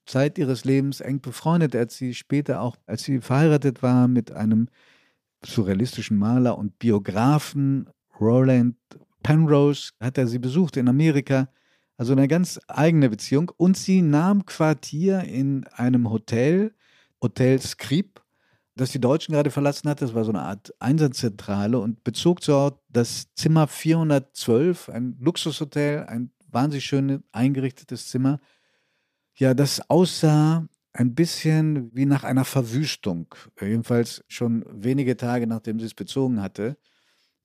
Zeit 0.05 0.37
ihres 0.37 0.63
Lebens 0.63 1.01
eng 1.01 1.19
befreundet. 1.19 1.75
Hat 1.75 1.91
sie 1.91 2.13
später 2.13 2.61
auch, 2.61 2.77
als 2.85 3.03
sie 3.03 3.19
verheiratet 3.19 3.83
war 3.83 4.07
mit 4.07 4.31
einem 4.31 4.69
surrealistischen 5.43 6.17
Maler 6.17 6.57
und 6.57 6.79
Biografen, 6.79 7.89
Roland 8.21 8.77
Penrose, 9.23 9.91
hat 9.99 10.17
er 10.17 10.27
sie 10.27 10.39
besucht 10.39 10.77
in 10.77 10.87
Amerika. 10.87 11.49
Also 11.97 12.13
eine 12.13 12.27
ganz 12.27 12.59
eigene 12.67 13.09
Beziehung. 13.09 13.51
Und 13.57 13.77
sie 13.77 14.01
nahm 14.01 14.45
Quartier 14.45 15.23
in 15.23 15.65
einem 15.67 16.09
Hotel, 16.09 16.73
Hotel 17.21 17.59
Scrip, 17.61 18.21
das 18.75 18.91
die 18.91 19.01
Deutschen 19.01 19.33
gerade 19.33 19.51
verlassen 19.51 19.89
hat. 19.89 20.01
Das 20.01 20.13
war 20.13 20.23
so 20.23 20.31
eine 20.31 20.41
Art 20.41 20.73
Einsatzzentrale 20.79 21.77
und 21.79 22.03
bezog 22.03 22.39
dort 22.41 22.79
das 22.89 23.27
Zimmer 23.35 23.67
412, 23.67 24.89
ein 24.89 25.17
Luxushotel, 25.19 26.05
ein 26.05 26.31
wahnsinnig 26.49 26.85
schön 26.85 27.23
eingerichtetes 27.31 28.07
Zimmer. 28.07 28.39
Ja, 29.35 29.53
das 29.53 29.89
aussah 29.89 30.67
ein 30.93 31.15
bisschen 31.15 31.95
wie 31.95 32.05
nach 32.05 32.23
einer 32.23 32.45
Verwüstung. 32.45 33.27
Jedenfalls 33.59 34.23
schon 34.27 34.65
wenige 34.69 35.17
Tage 35.17 35.47
nachdem 35.47 35.79
sie 35.79 35.85
es 35.85 35.93
bezogen 35.93 36.41
hatte. 36.41 36.77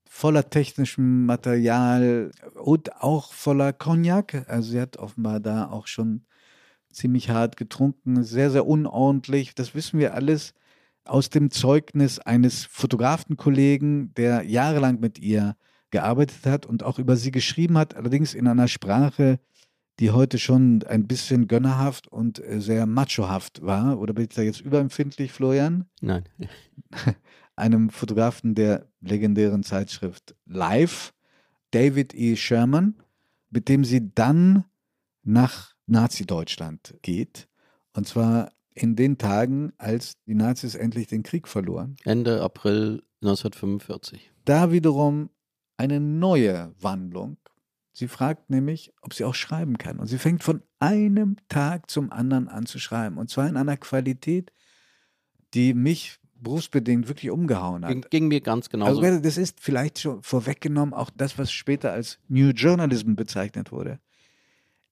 Voller 0.07 0.49
technischem 0.49 1.25
Material 1.25 2.31
und 2.55 3.01
auch 3.01 3.33
voller 3.33 3.73
Cognac. 3.73 4.45
Also 4.47 4.71
sie 4.71 4.81
hat 4.81 4.97
offenbar 4.97 5.39
da 5.39 5.69
auch 5.69 5.87
schon 5.87 6.25
ziemlich 6.91 7.29
hart 7.29 7.57
getrunken, 7.57 8.23
sehr, 8.23 8.49
sehr 8.49 8.65
unordentlich. 8.65 9.55
Das 9.55 9.75
wissen 9.75 9.99
wir 9.99 10.13
alles 10.13 10.53
aus 11.03 11.29
dem 11.29 11.51
Zeugnis 11.51 12.19
eines 12.19 12.65
Fotografenkollegen, 12.65 14.13
der 14.15 14.43
jahrelang 14.43 14.99
mit 14.99 15.19
ihr 15.19 15.55
gearbeitet 15.91 16.45
hat 16.45 16.65
und 16.65 16.83
auch 16.83 16.99
über 16.99 17.15
sie 17.15 17.31
geschrieben 17.31 17.77
hat, 17.77 17.95
allerdings 17.95 18.33
in 18.33 18.47
einer 18.47 18.67
Sprache, 18.67 19.39
die 19.99 20.11
heute 20.11 20.39
schon 20.39 20.83
ein 20.83 21.07
bisschen 21.07 21.47
gönnerhaft 21.47 22.07
und 22.07 22.43
äh, 22.43 22.59
sehr 22.59 22.85
machohaft 22.85 23.61
war. 23.61 23.99
Oder 23.99 24.13
bin 24.13 24.25
ich 24.25 24.35
da 24.35 24.41
jetzt 24.41 24.61
überempfindlich, 24.61 25.31
Florian? 25.31 25.85
Nein. 26.01 26.23
Einem 27.55 27.89
Fotografen 27.89 28.55
der 28.55 28.87
legendären 29.01 29.63
Zeitschrift 29.63 30.35
Live, 30.45 31.13
David 31.71 32.13
E. 32.13 32.35
Sherman, 32.35 32.95
mit 33.49 33.69
dem 33.69 33.85
sie 33.85 34.13
dann 34.13 34.65
nach 35.23 35.75
Nazi-Deutschland 35.87 36.95
geht. 37.01 37.47
Und 37.93 38.07
zwar 38.07 38.51
in 38.73 38.95
den 38.95 39.17
Tagen, 39.17 39.71
als 39.77 40.21
die 40.25 40.35
Nazis 40.35 40.75
endlich 40.75 41.07
den 41.07 41.23
Krieg 41.23 41.47
verloren. 41.47 41.95
Ende 42.03 42.41
April 42.41 43.03
1945. 43.21 44.31
Da 44.43 44.71
wiederum 44.71 45.29
eine 45.77 45.99
neue 45.99 46.73
Wandlung. 46.79 47.37
Sie 47.93 48.09
fragt 48.09 48.49
nämlich, 48.49 48.93
ob 49.01 49.13
sie 49.13 49.23
auch 49.23 49.35
schreiben 49.35 49.77
kann. 49.77 49.99
Und 49.99 50.07
sie 50.07 50.17
fängt 50.17 50.43
von 50.43 50.61
einem 50.79 51.37
Tag 51.47 51.89
zum 51.89 52.11
anderen 52.11 52.49
an 52.49 52.65
zu 52.65 52.77
schreiben. 52.77 53.17
Und 53.17 53.29
zwar 53.29 53.47
in 53.47 53.55
einer 53.55 53.77
Qualität, 53.77 54.51
die 55.53 55.73
mich 55.73 56.19
berufsbedingt 56.35 57.07
wirklich 57.07 57.31
umgehauen 57.31 57.85
hat. 57.85 57.91
Ging, 57.91 58.05
ging 58.09 58.27
mir 58.27 58.41
ganz 58.41 58.69
genauso. 58.69 59.01
Also 59.01 59.19
das 59.19 59.37
ist 59.37 59.59
vielleicht 59.59 59.99
schon 59.99 60.21
vorweggenommen 60.21 60.93
auch 60.93 61.09
das, 61.15 61.37
was 61.37 61.51
später 61.51 61.91
als 61.91 62.19
New 62.27 62.49
Journalism 62.49 63.15
bezeichnet 63.15 63.71
wurde. 63.71 63.99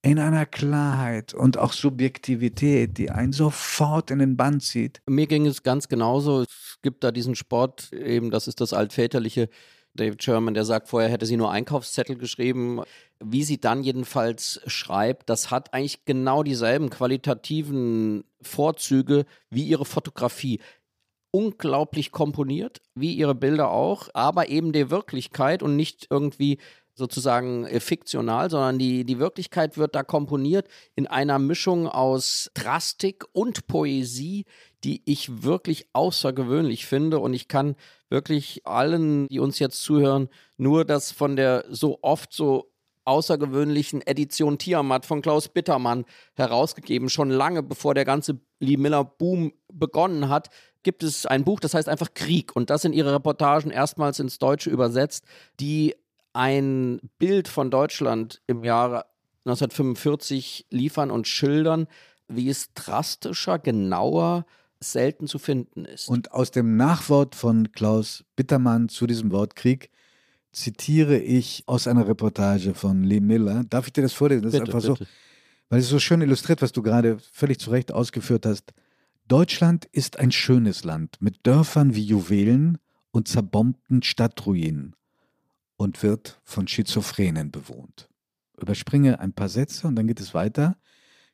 In 0.01 0.19
einer 0.19 0.45
Klarheit 0.45 1.34
und 1.34 1.58
auch 1.58 1.71
Subjektivität, 1.71 2.97
die 2.97 3.10
einen 3.10 3.32
sofort 3.32 4.12
in 4.12 4.19
den 4.19 4.36
Bann 4.36 4.60
zieht. 4.60 5.01
Mir 5.08 5.27
ging 5.27 5.45
es 5.45 5.63
ganz 5.63 5.88
genauso. 5.88 6.41
Es 6.41 6.79
gibt 6.82 7.06
da 7.06 7.12
diesen 7.12 7.36
Sport, 7.36 7.93
eben, 7.93 8.29
das 8.29 8.47
ist 8.47 8.60
das 8.60 8.73
altväterliche. 8.73 9.47
David 9.95 10.23
Sherman, 10.23 10.56
der 10.56 10.65
sagt, 10.65 10.89
vorher 10.89 11.10
hätte 11.10 11.25
sie 11.25 11.38
nur 11.38 11.51
Einkaufszettel 11.51 12.17
geschrieben. 12.17 12.82
Wie 13.23 13.43
sie 13.43 13.62
dann 13.62 13.84
jedenfalls 13.84 14.60
schreibt, 14.65 15.29
das 15.29 15.51
hat 15.51 15.73
eigentlich 15.73 16.03
genau 16.03 16.43
dieselben 16.43 16.89
qualitativen 16.89 18.23
Vorzüge 18.41 19.25
wie 19.49 19.63
ihre 19.63 19.86
Fotografie. 19.86 20.60
Unglaublich 21.36 22.12
komponiert, 22.12 22.82
wie 22.93 23.13
ihre 23.13 23.34
Bilder 23.34 23.72
auch, 23.72 24.10
aber 24.13 24.50
eben 24.50 24.72
der 24.72 24.91
Wirklichkeit 24.91 25.63
und 25.63 25.76
nicht 25.76 26.08
irgendwie 26.12 26.60
sozusagen 26.96 27.65
äh, 27.65 27.80
fiktional, 27.80 28.50
sondern 28.50 28.78
die, 28.78 29.04
die 29.04 29.19
Wirklichkeit 29.19 29.78
wird 29.78 29.96
da 29.96 30.04
komponiert 30.04 30.67
in 30.96 31.08
einer 31.08 31.39
Mischung 31.39 31.88
aus 31.88 32.52
Drastik 32.54 33.26
und 33.34 33.67
Poesie, 33.67 34.46
die 34.84 35.02
ich 35.06 35.43
wirklich 35.43 35.88
außergewöhnlich 35.93 36.86
finde. 36.86 37.19
Und 37.19 37.34
ich 37.34 37.48
kann 37.48 37.76
wirklich 38.10 38.62
allen, 38.65 39.28
die 39.28 39.39
uns 39.39 39.60
jetzt 39.60 39.82
zuhören, 39.82 40.30
nur 40.58 40.86
das 40.86 41.12
von 41.12 41.36
der 41.36 41.65
so 41.69 42.00
oft 42.02 42.32
so 42.32 42.69
außergewöhnlichen 43.06 44.02
Edition 44.06 44.58
Tiamat 44.58 45.06
von 45.06 45.22
Klaus 45.22 45.50
Bittermann 45.50 46.06
herausgegeben, 46.36 47.10
schon 47.10 47.30
lange 47.30 47.63
bevor 47.63 47.93
der 47.93 48.06
ganze 48.06 48.39
Lee 48.60 48.78
Miller 48.78 49.04
Boom 49.04 49.52
begonnen 49.74 50.30
hat, 50.30 50.50
gibt 50.84 51.04
es 51.04 51.26
ein 51.26 51.43
Buch, 51.43 51.60
das 51.60 51.74
heißt 51.74 51.89
einfach 51.89 52.13
Krieg 52.13 52.56
und 52.56 52.69
das 52.69 52.82
sind 52.82 52.93
ihre 52.93 53.13
Reportagen 53.13 53.72
erstmals 53.72 54.19
ins 54.19 54.38
Deutsche 54.38 54.69
übersetzt, 54.69 55.26
die 55.60 55.96
ein 56.34 57.00
Bild 57.19 57.48
von 57.48 57.72
Deutschland 57.72 58.41
im 58.48 58.63
Jahre 58.63 59.06
1945 59.46 60.67
liefern 60.69 61.12
und 61.12 61.28
schildern, 61.28 61.88
wie 62.28 62.50
es 62.50 62.74
drastischer, 62.74 63.60
genauer, 63.60 64.46
selten 64.80 65.28
zu 65.28 65.39
finden 65.39 65.86
ist. 65.86 66.10
Und 66.10 66.32
aus 66.32 66.52
dem 66.52 66.76
Nachwort 66.76 67.36
von 67.36 67.72
Klaus 67.72 68.24
Bittermann 68.36 68.89
zu 68.89 69.08
diesem 69.08 69.32
Wort 69.32 69.56
Krieg 69.56 69.89
zitiere 70.52 71.17
ich 71.17 71.63
aus 71.65 71.88
einer 71.88 72.08
Reportage 72.08 72.74
von 72.74 73.04
Lee 73.04 73.19
Miller. 73.19 73.63
Darf 73.69 73.88
ich 73.88 73.93
dir 73.93 74.04
das 74.04 74.13
vorlesen? 74.13 74.43
Das 74.43 74.52
bitte, 74.52 74.63
ist 74.63 74.76
einfach 74.76 74.88
bitte. 74.88 75.04
so, 75.06 75.10
weil 75.69 75.80
es 75.80 75.89
so 75.89 76.00
schön 76.00 76.22
illustriert, 76.22 76.62
was 76.62 76.72
du 76.72 76.82
gerade 76.82 77.17
völlig 77.32 77.60
zu 77.60 77.72
Recht 77.72 77.91
ausgeführt 77.91 78.46
hast. 78.46 78.74
Deutschland 79.29 79.86
ist 79.86 80.19
ein 80.19 80.31
schönes 80.33 80.83
Land 80.83 81.21
mit 81.21 81.47
Dörfern 81.47 81.95
wie 81.95 82.03
Juwelen 82.03 82.77
und 83.12 83.29
zerbombten 83.29 84.03
Stadtruinen 84.03 84.97
und 85.77 86.03
wird 86.03 86.41
von 86.43 86.67
Schizophrenen 86.67 87.49
bewohnt. 87.49 88.09
Überspringe 88.59 89.21
ein 89.21 89.31
paar 89.31 89.47
Sätze 89.47 89.88
und 89.88 89.95
dann 89.95 90.07
geht 90.07 90.19
es 90.19 90.33
weiter. 90.33 90.77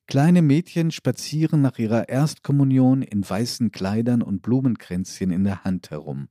Kleine 0.05 0.43
Mädchen 0.43 0.91
spazieren 0.91 1.61
nach 1.61 1.79
ihrer 1.79 2.09
Erstkommunion 2.09 3.01
in 3.01 3.27
weißen 3.27 3.71
Kleidern 3.71 4.21
und 4.21 4.43
Blumenkränzchen 4.43 5.31
in 5.31 5.43
der 5.43 5.63
Hand 5.63 5.89
herum. 5.89 6.29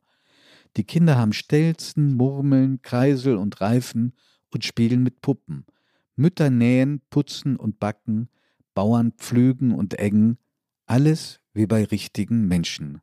Die 0.77 0.85
Kinder 0.85 1.17
haben 1.17 1.33
Stelzen, 1.33 2.15
Murmeln, 2.15 2.83
Kreisel 2.83 3.37
und 3.37 3.61
Reifen 3.61 4.15
und 4.51 4.65
spielen 4.65 5.03
mit 5.03 5.23
Puppen. 5.23 5.67
Mütter 6.15 6.51
nähen, 6.51 7.01
putzen 7.11 7.57
und 7.57 7.81
backen, 7.81 8.29
Bauern 8.75 9.13
pflügen 9.13 9.73
und 9.73 9.99
eggen, 9.99 10.39
alles 10.87 11.41
wie 11.59 11.67
bei 11.67 11.85
richtigen 11.85 12.47
Menschen. 12.47 13.03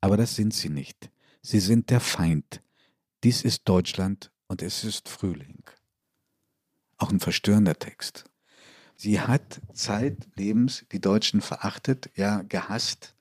Aber 0.00 0.16
das 0.16 0.34
sind 0.34 0.52
sie 0.52 0.68
nicht. 0.68 1.10
Sie 1.40 1.60
sind 1.60 1.88
der 1.88 2.00
Feind. 2.00 2.60
Dies 3.22 3.42
ist 3.42 3.68
Deutschland 3.68 4.32
und 4.48 4.60
es 4.60 4.82
ist 4.82 5.08
Frühling. 5.08 5.62
Auch 6.98 7.12
ein 7.12 7.20
verstörender 7.20 7.78
Text. 7.78 8.24
Sie 8.96 9.20
hat 9.20 9.60
zeitlebens 9.72 10.84
die 10.90 11.00
Deutschen 11.00 11.40
verachtet, 11.40 12.10
ja 12.16 12.42
gehasst. 12.42 13.14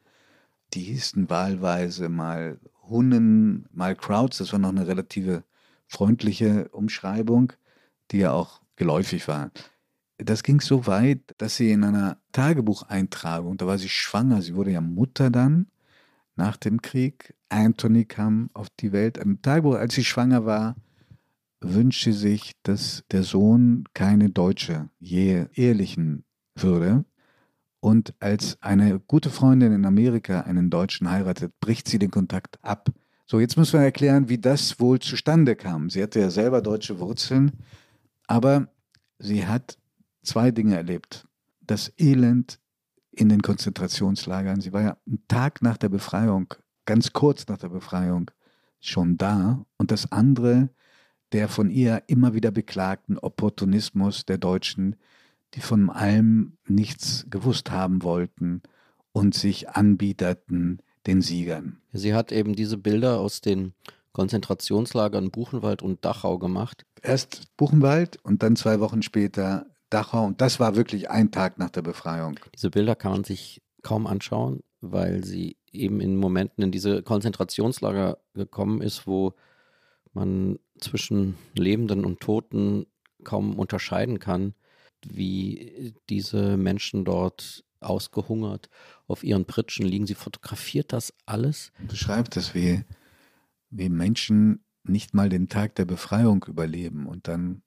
Die 0.74 0.82
hießen 0.82 1.30
wahlweise 1.30 2.10
mal 2.10 2.60
Hunnen, 2.90 3.68
mal 3.72 3.96
Krauts, 3.96 4.40
das 4.40 4.52
war 4.52 4.60
noch 4.60 4.70
eine 4.70 4.88
relative 4.88 5.44
freundliche 5.86 6.70
Umschreibung, 6.70 7.54
die 8.10 8.18
ja 8.18 8.32
auch 8.32 8.62
geläufig 8.78 9.28
war. 9.28 9.52
Das 10.24 10.44
ging 10.44 10.62
so 10.62 10.86
weit, 10.88 11.20
dass 11.38 11.56
sie 11.56 11.72
in 11.72 11.84
einer 11.84 12.18
Tagebucheintragung, 12.32 13.58
da 13.58 13.66
war 13.66 13.78
sie 13.78 13.90
schwanger, 13.90 14.42
sie 14.42 14.56
wurde 14.56 14.72
ja 14.72 14.82
Mutter 14.82 15.30
dann 15.30 15.68
nach 16.36 16.58
dem 16.58 16.82
Krieg. 16.82 17.36
Anthony 17.50 18.06
kam 18.06 18.50
auf 18.54 18.68
die 18.80 18.92
Welt. 18.92 19.18
Im 19.18 19.42
Tagebuch, 19.42 19.76
als 19.76 19.96
sie 19.96 20.06
schwanger 20.06 20.46
war, 20.46 20.76
wünschte 21.60 22.14
sich, 22.14 22.54
dass 22.64 23.04
der 23.12 23.24
Sohn 23.24 23.86
keine 23.94 24.30
Deutsche 24.30 24.90
je 25.00 25.46
ehelichen 25.54 26.24
würde. 26.56 27.06
Und 27.80 28.14
als 28.20 28.62
eine 28.62 29.00
gute 29.00 29.32
Freundin 29.32 29.74
in 29.74 29.86
Amerika 29.86 30.42
einen 30.42 30.70
Deutschen 30.70 31.10
heiratet, 31.10 31.60
bricht 31.60 31.88
sie 31.88 32.00
den 32.00 32.12
Kontakt 32.12 32.64
ab. 32.64 32.90
So, 33.26 33.40
jetzt 33.40 33.58
müssen 33.58 33.80
wir 33.80 33.86
erklären, 33.86 34.30
wie 34.30 34.38
das 34.38 34.80
wohl 34.80 35.00
zustande 35.00 35.56
kam. 35.56 35.90
Sie 35.90 36.04
hatte 36.04 36.20
ja 36.20 36.30
selber 36.30 36.62
deutsche 36.62 37.00
Wurzeln, 37.00 37.52
aber 38.28 38.68
sie 39.18 39.48
hat 39.48 39.78
zwei 40.24 40.52
Dinge 40.52 40.76
erlebt. 40.76 41.28
Das 41.62 41.92
Elend 41.98 42.60
in 43.12 43.30
den 43.30 43.42
Konzentrationslagern. 43.42 44.62
Sie 44.62 44.74
war 44.74 44.82
ja 44.82 44.98
einen 45.06 45.24
Tag 45.28 45.62
nach 45.62 45.78
der 45.78 45.90
Befreiung, 45.90 46.54
ganz 46.86 47.14
kurz 47.14 47.48
nach 47.48 47.58
der 47.58 47.70
Befreiung, 47.70 48.32
schon 48.80 49.18
da. 49.18 49.66
Und 49.78 49.92
das 49.92 50.12
andere, 50.12 50.70
der 51.32 51.50
von 51.50 51.70
ihr 51.70 52.04
immer 52.08 52.34
wieder 52.34 52.52
beklagten 52.52 53.18
Opportunismus 53.18 54.26
der 54.26 54.38
Deutschen, 54.38 54.96
die 55.54 55.62
von 55.62 55.90
allem 55.90 56.58
nichts 56.68 57.26
gewusst 57.30 57.72
haben 57.72 58.04
wollten 58.04 58.62
und 59.12 59.36
sich 59.36 59.70
anbieterten 59.70 60.82
den 61.08 61.22
Siegern. 61.22 61.82
Sie 61.92 62.14
hat 62.14 62.32
eben 62.32 62.56
diese 62.56 62.78
Bilder 62.78 63.20
aus 63.20 63.42
den 63.42 63.74
Konzentrationslagern 64.14 65.32
Buchenwald 65.32 65.82
und 65.82 66.06
Dachau 66.06 66.38
gemacht. 66.38 66.86
Erst 67.02 67.56
Buchenwald 67.58 68.18
und 68.24 68.44
dann 68.44 68.56
zwei 68.56 68.80
Wochen 68.80 69.02
später 69.02 69.66
Dachau. 69.92 70.26
Und 70.26 70.42
das 70.42 70.60
war 70.60 70.76
wirklich 70.76 71.10
ein 71.10 71.32
Tag 71.32 71.60
nach 71.60 71.70
der 71.70 71.82
Befreiung. 71.82 72.40
Diese 72.56 72.70
Bilder 72.72 72.96
kann 72.96 73.12
man 73.12 73.24
sich 73.24 73.62
kaum 73.84 74.08
anschauen, 74.08 74.64
weil 74.80 75.24
sie 75.24 75.58
eben 75.72 76.02
in 76.02 76.18
Momenten 76.18 76.64
in 76.64 76.72
diese 76.72 77.04
Konzentrationslager 77.04 78.18
gekommen 78.34 78.82
ist, 78.82 79.08
wo 79.08 79.34
man 80.14 80.60
zwischen 80.80 81.36
Lebenden 81.56 82.06
und 82.06 82.20
Toten 82.20 82.86
kaum 83.24 83.58
unterscheiden 83.58 84.20
kann, 84.20 84.54
wie 85.06 85.94
diese 86.10 86.58
Menschen 86.58 87.06
dort 87.06 87.64
ausgehungert 87.80 88.70
auf 89.08 89.24
ihren 89.24 89.46
Pritschen 89.46 89.86
liegen. 89.86 90.08
Sie 90.08 90.16
fotografiert 90.16 90.94
das 90.94 91.14
alles. 91.26 91.72
Beschreibt 91.88 92.38
es, 92.38 92.54
wie, 92.54 92.84
wie 93.70 93.90
Menschen 93.90 94.64
nicht 94.84 95.14
mal 95.14 95.30
den 95.30 95.50
Tag 95.50 95.76
der 95.76 95.86
Befreiung 95.86 96.46
überleben 96.48 97.08
und 97.08 97.28
dann 97.28 97.64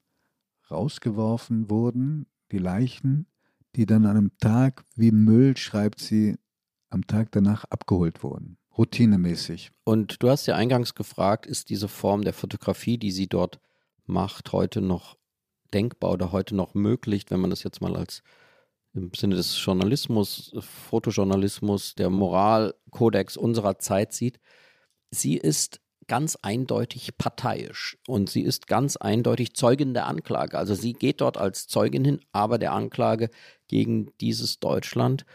rausgeworfen 0.71 1.69
wurden, 1.69 2.27
die 2.51 2.57
Leichen, 2.57 3.27
die 3.75 3.85
dann 3.85 4.05
an 4.05 4.17
einem 4.17 4.37
Tag 4.39 4.85
wie 4.95 5.11
Müll, 5.11 5.57
schreibt 5.57 5.99
sie, 5.99 6.37
am 6.89 7.07
Tag 7.07 7.31
danach 7.31 7.65
abgeholt 7.65 8.23
wurden. 8.23 8.57
Routinemäßig. 8.77 9.71
Und 9.83 10.21
du 10.21 10.29
hast 10.29 10.45
ja 10.47 10.55
eingangs 10.55 10.95
gefragt, 10.95 11.45
ist 11.45 11.69
diese 11.69 11.87
Form 11.87 12.23
der 12.23 12.33
Fotografie, 12.33 12.97
die 12.97 13.11
sie 13.11 13.27
dort 13.27 13.59
macht, 14.05 14.51
heute 14.51 14.81
noch 14.81 15.17
denkbar 15.73 16.11
oder 16.11 16.31
heute 16.31 16.55
noch 16.55 16.73
möglich, 16.73 17.25
wenn 17.29 17.39
man 17.39 17.49
das 17.49 17.63
jetzt 17.63 17.81
mal 17.81 17.95
als 17.95 18.21
im 18.93 19.11
Sinne 19.13 19.35
des 19.35 19.63
Journalismus, 19.63 20.53
Fotojournalismus, 20.59 21.95
der 21.95 22.09
Moralkodex 22.09 23.35
unserer 23.35 23.77
Zeit 23.77 24.13
sieht. 24.13 24.39
Sie 25.11 25.37
ist 25.37 25.81
ganz 26.07 26.37
eindeutig 26.41 27.17
parteiisch 27.17 27.97
und 28.07 28.29
sie 28.29 28.41
ist 28.41 28.67
ganz 28.67 28.95
eindeutig 28.95 29.55
Zeugin 29.55 29.93
der 29.93 30.07
Anklage. 30.07 30.57
Also 30.57 30.75
sie 30.75 30.93
geht 30.93 31.21
dort 31.21 31.37
als 31.37 31.67
Zeugin 31.67 32.05
hin, 32.05 32.19
aber 32.31 32.57
der 32.57 32.73
Anklage 32.73 33.29
gegen 33.67 34.11
dieses 34.21 34.59
Deutschland. 34.59 35.25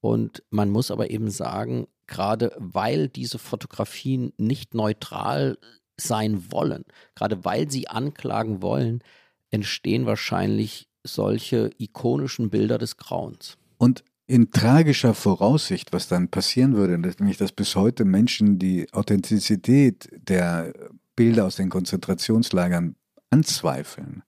Und 0.00 0.42
man 0.50 0.70
muss 0.70 0.90
aber 0.90 1.10
eben 1.10 1.30
sagen, 1.30 1.86
gerade 2.06 2.52
weil 2.58 3.08
diese 3.08 3.38
Fotografien 3.38 4.32
nicht 4.36 4.74
neutral 4.74 5.58
sein 5.96 6.50
wollen, 6.50 6.84
gerade 7.14 7.44
weil 7.44 7.70
sie 7.70 7.88
anklagen 7.88 8.62
wollen, 8.62 9.02
entstehen 9.50 10.06
wahrscheinlich 10.06 10.88
solche 11.02 11.70
ikonischen 11.78 12.50
Bilder 12.50 12.78
des 12.78 12.96
Grauens. 12.96 13.56
Und 13.78 14.04
in 14.30 14.52
tragischer 14.52 15.12
Voraussicht, 15.12 15.92
was 15.92 16.06
dann 16.06 16.28
passieren 16.28 16.76
würde, 16.76 16.96
nämlich 16.96 17.36
dass 17.36 17.50
bis 17.50 17.74
heute 17.74 18.04
Menschen 18.04 18.60
die 18.60 18.86
Authentizität 18.92 20.08
der 20.12 20.72
Bilder 21.16 21.46
aus 21.46 21.56
den 21.56 21.68
Konzentrationslagern 21.68 22.94
anzweifeln, 23.30 24.22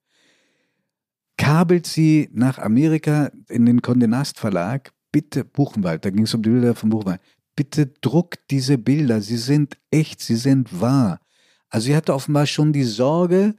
kabelt 1.36 1.86
sie 1.86 2.28
nach 2.32 2.58
Amerika 2.58 3.30
in 3.48 3.64
den 3.64 3.80
Kondenast 3.80 4.40
Verlag, 4.40 4.92
bitte 5.12 5.44
Buchenwald, 5.44 6.04
da 6.04 6.10
ging 6.10 6.24
es 6.24 6.34
um 6.34 6.42
die 6.42 6.50
Bilder 6.50 6.74
von 6.74 6.90
Buchenwald, 6.90 7.20
bitte 7.54 7.86
druckt 7.86 8.50
diese 8.50 8.78
Bilder, 8.78 9.20
sie 9.20 9.36
sind 9.36 9.76
echt, 9.92 10.20
sie 10.20 10.36
sind 10.36 10.80
wahr. 10.80 11.20
Also 11.68 11.86
sie 11.86 11.96
hatte 11.96 12.12
offenbar 12.12 12.46
schon 12.46 12.72
die 12.72 12.82
Sorge, 12.82 13.54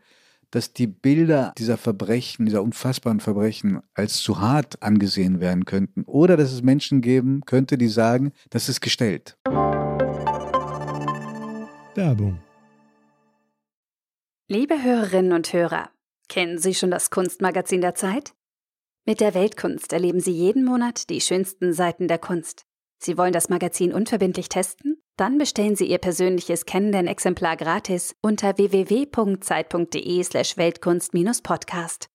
dass 0.53 0.71
die 0.71 0.85
Bilder 0.85 1.51
dieser 1.57 1.77
Verbrechen, 1.77 2.45
dieser 2.45 2.61
unfassbaren 2.61 3.19
Verbrechen 3.19 3.81
als 3.95 4.17
zu 4.17 4.39
hart 4.39 4.83
angesehen 4.83 5.39
werden 5.39 5.65
könnten. 5.65 6.03
Oder 6.03 6.37
dass 6.37 6.51
es 6.51 6.61
Menschen 6.61 7.01
geben 7.01 7.41
könnte, 7.45 7.75
die 7.75 7.87
sagen, 7.87 8.33
das 8.51 8.69
ist 8.69 8.79
gestellt. 8.79 9.35
Werbung. 11.95 12.39
Liebe 14.47 14.83
Hörerinnen 14.83 15.33
und 15.33 15.51
Hörer, 15.51 15.89
kennen 16.29 16.59
Sie 16.59 16.75
schon 16.75 16.91
das 16.91 17.09
Kunstmagazin 17.09 17.81
der 17.81 17.95
Zeit? 17.95 18.35
Mit 19.05 19.21
der 19.21 19.33
Weltkunst 19.33 19.91
erleben 19.91 20.19
Sie 20.19 20.33
jeden 20.33 20.65
Monat 20.65 21.09
die 21.09 21.21
schönsten 21.21 21.73
Seiten 21.73 22.07
der 22.07 22.19
Kunst. 22.19 22.67
Sie 22.99 23.17
wollen 23.17 23.33
das 23.33 23.49
Magazin 23.49 23.91
unverbindlich 23.91 24.49
testen? 24.49 25.02
Dann 25.15 25.38
bestellen 25.38 25.76
Sie 25.76 25.86
Ihr 25.86 25.99
persönliches 25.99 26.65
Kennenden-Exemplar 26.65 27.56
gratis 27.56 28.15
unter 28.21 28.58
www.zeit.de/slash 28.58 30.58
Weltkunst-Podcast. 30.58 32.08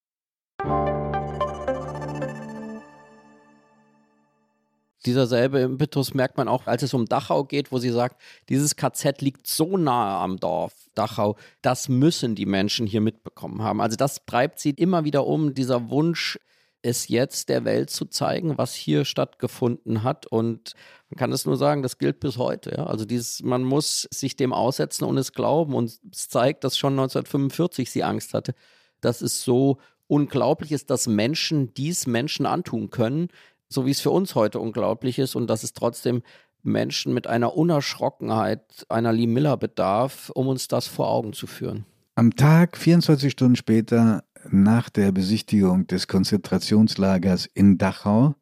Dieser 5.07 5.29
selbe 5.29 5.61
Impetus 5.61 6.13
merkt 6.13 6.39
man 6.39 6.49
auch, 6.49 6.67
als 6.67 6.83
es 6.83 6.93
um 6.93 7.07
Dachau 7.07 7.45
geht, 7.45 7.71
wo 7.71 7.79
sie 7.79 7.91
sagt, 7.91 8.21
dieses 8.49 8.75
KZ 8.75 9.23
liegt 9.23 9.47
so 9.47 9.77
nahe 9.77 10.19
am 10.19 10.39
Dorf 10.39 10.75
Dachau, 10.97 11.37
das 11.63 11.89
müssen 11.89 12.35
die 12.35 12.47
Menschen 12.47 12.85
hier 12.85 13.01
mitbekommen 13.01 13.63
haben. 13.63 13.81
Also 13.81 13.97
das 13.97 14.27
treibt 14.27 14.59
sie 14.59 14.71
immer 14.71 15.05
wieder 15.05 15.25
um, 15.25 15.55
dieser 15.55 15.89
Wunsch, 15.89 16.37
es 16.83 17.09
jetzt 17.09 17.49
der 17.49 17.65
Welt 17.65 17.91
zu 17.91 18.05
zeigen, 18.05 18.59
was 18.59 18.75
hier 18.75 19.05
stattgefunden 19.05 20.03
hat. 20.03 20.27
Und 20.27 20.75
man 21.11 21.19
kann 21.19 21.33
es 21.33 21.45
nur 21.45 21.57
sagen, 21.57 21.83
das 21.83 21.99
gilt 21.99 22.21
bis 22.21 22.39
heute. 22.39 22.75
Ja? 22.77 22.87
Also 22.87 23.05
dieses, 23.05 23.43
man 23.43 23.65
muss 23.65 24.09
sich 24.13 24.37
dem 24.37 24.53
aussetzen 24.53 25.05
und 25.05 25.19
es 25.19 25.33
glauben. 25.33 25.75
Und 25.75 25.99
es 26.13 26.29
zeigt, 26.29 26.65
dass 26.65 26.79
schon 26.79 26.93
1945 26.93 27.91
sie 27.91 28.05
Angst 28.05 28.35
hatte, 28.35 28.55
dass 29.01 29.21
es 29.21 29.43
so 29.43 29.79
unglaublich 30.07 30.73
ist, 30.73 30.91
dass 30.91 31.07
Menschen 31.07 31.75
dies 31.75 32.07
Menschen 32.07 32.47
antun 32.47 32.91
können, 32.91 33.29
so 33.69 33.87
wie 33.87 33.91
es 33.91 34.01
für 34.01 34.11
uns 34.11 34.35
heute 34.35 34.61
unglaublich 34.61 35.19
ist 35.19 35.35
und 35.35 35.49
dass 35.49 35.63
es 35.63 35.75
trotzdem 35.75 36.23
Menschen 36.63 37.15
mit 37.15 37.27
einer 37.27 37.57
Unerschrockenheit 37.57 38.87
einer 38.89 39.13
Lee 39.13 39.27
Miller 39.27 39.57
bedarf, 39.57 40.31
um 40.35 40.49
uns 40.49 40.69
das 40.69 40.87
vor 40.87 41.09
Augen 41.09 41.33
zu 41.33 41.47
führen. 41.47 41.85
Am 42.15 42.35
Tag, 42.35 42.77
24 42.77 43.31
Stunden 43.31 43.55
später, 43.55 44.25
nach 44.53 44.89
der 44.91 45.13
Besichtigung 45.13 45.87
des 45.87 46.09
Konzentrationslagers 46.09 47.47
in 47.47 47.79
Dachau 47.79 48.35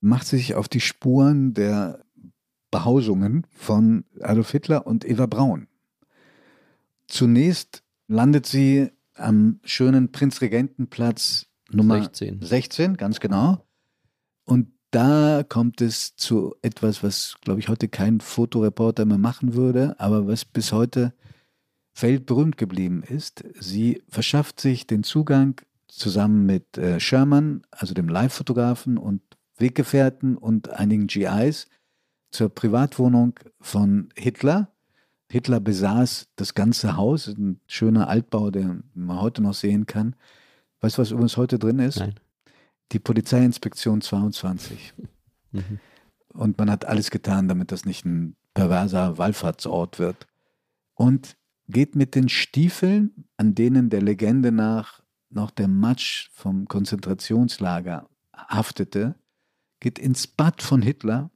macht 0.00 0.26
sie 0.26 0.36
sich 0.36 0.54
auf 0.54 0.68
die 0.68 0.80
Spuren 0.80 1.54
der 1.54 2.04
Behausungen 2.70 3.46
von 3.52 4.04
Adolf 4.20 4.50
Hitler 4.50 4.86
und 4.86 5.04
Eva 5.04 5.26
Braun. 5.26 5.68
Zunächst 7.06 7.82
landet 8.08 8.46
sie 8.46 8.90
am 9.14 9.60
schönen 9.64 10.10
Prinzregentenplatz 10.10 11.46
Nummer 11.70 12.02
16. 12.02 12.42
16, 12.42 12.96
ganz 12.96 13.20
genau. 13.20 13.64
Und 14.44 14.68
da 14.90 15.42
kommt 15.48 15.80
es 15.80 16.14
zu 16.16 16.54
etwas, 16.62 17.02
was, 17.02 17.36
glaube 17.40 17.60
ich, 17.60 17.68
heute 17.68 17.88
kein 17.88 18.20
Fotoreporter 18.20 19.04
mehr 19.04 19.18
machen 19.18 19.54
würde, 19.54 19.98
aber 19.98 20.26
was 20.26 20.44
bis 20.44 20.72
heute 20.72 21.14
weltberühmt 21.96 22.56
geblieben 22.56 23.02
ist. 23.02 23.44
Sie 23.58 24.02
verschafft 24.08 24.60
sich 24.60 24.86
den 24.86 25.02
Zugang 25.02 25.60
zusammen 25.88 26.44
mit 26.46 26.76
äh, 26.76 26.98
Sherman, 26.98 27.62
also 27.70 27.94
dem 27.94 28.08
Live-Fotografen 28.08 28.98
und 28.98 29.22
Weggefährten 29.56 30.36
und 30.36 30.70
einigen 30.70 31.06
GIs 31.06 31.68
zur 32.30 32.48
Privatwohnung 32.48 33.38
von 33.60 34.08
Hitler. 34.16 34.72
Hitler 35.30 35.60
besaß 35.60 36.28
das 36.36 36.54
ganze 36.54 36.96
Haus, 36.96 37.28
ein 37.28 37.60
schöner 37.66 38.08
Altbau, 38.08 38.50
den 38.50 38.84
man 38.94 39.20
heute 39.20 39.42
noch 39.42 39.54
sehen 39.54 39.86
kann. 39.86 40.16
Weißt 40.80 40.98
du, 40.98 41.02
was 41.02 41.12
übrigens 41.12 41.36
heute 41.36 41.58
drin 41.58 41.78
ist? 41.78 41.98
Nein. 41.98 42.14
Die 42.92 42.98
Polizeiinspektion 42.98 44.00
22. 44.00 44.94
Mhm. 45.54 45.78
Und 46.30 46.58
man 46.58 46.68
hat 46.68 46.84
alles 46.84 47.12
getan, 47.12 47.46
damit 47.46 47.70
das 47.70 47.84
nicht 47.84 48.04
ein 48.04 48.34
perverser 48.54 49.18
Wallfahrtsort 49.18 50.00
wird. 50.00 50.26
Und 50.94 51.36
geht 51.68 51.96
mit 51.96 52.14
den 52.14 52.28
Stiefeln, 52.28 53.26
an 53.36 53.54
denen 53.54 53.90
der 53.90 54.02
Legende 54.02 54.52
nach 54.52 55.02
noch 55.30 55.50
der 55.50 55.68
Matsch 55.68 56.30
vom 56.32 56.66
Konzentrationslager 56.68 58.08
haftete, 58.32 59.16
geht 59.80 59.98
ins 59.98 60.26
Bad 60.26 60.62
von 60.62 60.82
Hitler 60.82 61.30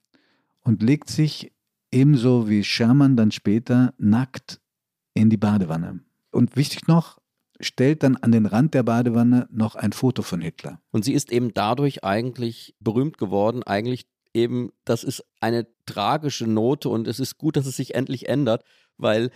und 0.60 0.82
legt 0.82 1.10
sich 1.10 1.52
ebenso 1.90 2.48
wie 2.48 2.64
Sherman 2.64 3.16
dann 3.16 3.32
später 3.32 3.94
nackt 3.98 4.60
in 5.14 5.30
die 5.30 5.36
Badewanne. 5.36 6.00
Und 6.30 6.56
wichtig 6.56 6.86
noch, 6.86 7.18
stellt 7.60 8.02
dann 8.02 8.16
an 8.16 8.30
den 8.30 8.46
Rand 8.46 8.74
der 8.74 8.82
Badewanne 8.82 9.48
noch 9.50 9.74
ein 9.74 9.92
Foto 9.92 10.22
von 10.22 10.40
Hitler. 10.40 10.80
Und 10.90 11.04
sie 11.04 11.14
ist 11.14 11.32
eben 11.32 11.52
dadurch 11.54 12.04
eigentlich 12.04 12.76
berühmt 12.78 13.18
geworden, 13.18 13.62
eigentlich 13.62 14.06
eben, 14.34 14.70
das 14.84 15.02
ist 15.02 15.24
eine 15.40 15.66
tragische 15.86 16.46
Note 16.46 16.88
und 16.88 17.08
es 17.08 17.18
ist 17.18 17.38
gut, 17.38 17.56
dass 17.56 17.66
es 17.66 17.76
sich 17.76 17.94
endlich 17.94 18.28
ändert, 18.28 18.62
weil 18.96 19.30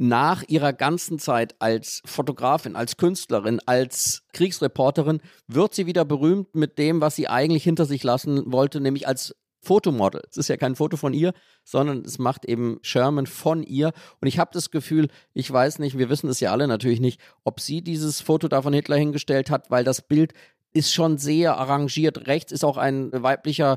nach 0.00 0.42
ihrer 0.48 0.72
ganzen 0.72 1.18
Zeit 1.18 1.56
als 1.58 2.00
Fotografin, 2.06 2.74
als 2.74 2.96
Künstlerin, 2.96 3.60
als 3.66 4.22
Kriegsreporterin 4.32 5.20
wird 5.46 5.74
sie 5.74 5.84
wieder 5.84 6.06
berühmt 6.06 6.54
mit 6.54 6.78
dem, 6.78 7.02
was 7.02 7.16
sie 7.16 7.28
eigentlich 7.28 7.64
hinter 7.64 7.84
sich 7.84 8.02
lassen 8.02 8.50
wollte, 8.50 8.80
nämlich 8.80 9.06
als 9.06 9.36
Fotomodel. 9.60 10.22
Es 10.30 10.38
ist 10.38 10.48
ja 10.48 10.56
kein 10.56 10.74
Foto 10.74 10.96
von 10.96 11.12
ihr, 11.12 11.34
sondern 11.64 12.02
es 12.02 12.18
macht 12.18 12.46
eben 12.46 12.78
Sherman 12.80 13.26
von 13.26 13.62
ihr. 13.62 13.92
Und 14.22 14.28
ich 14.28 14.38
habe 14.38 14.50
das 14.54 14.70
Gefühl, 14.70 15.08
ich 15.34 15.52
weiß 15.52 15.80
nicht, 15.80 15.98
wir 15.98 16.08
wissen 16.08 16.30
es 16.30 16.40
ja 16.40 16.50
alle 16.50 16.66
natürlich 16.66 17.00
nicht, 17.00 17.20
ob 17.44 17.60
sie 17.60 17.82
dieses 17.82 18.22
Foto 18.22 18.48
da 18.48 18.62
von 18.62 18.72
Hitler 18.72 18.96
hingestellt 18.96 19.50
hat, 19.50 19.70
weil 19.70 19.84
das 19.84 20.00
Bild 20.00 20.32
ist 20.72 20.94
schon 20.94 21.18
sehr 21.18 21.58
arrangiert. 21.58 22.26
Rechts 22.26 22.52
ist 22.52 22.64
auch 22.64 22.78
ein 22.78 23.10
weiblicher 23.12 23.76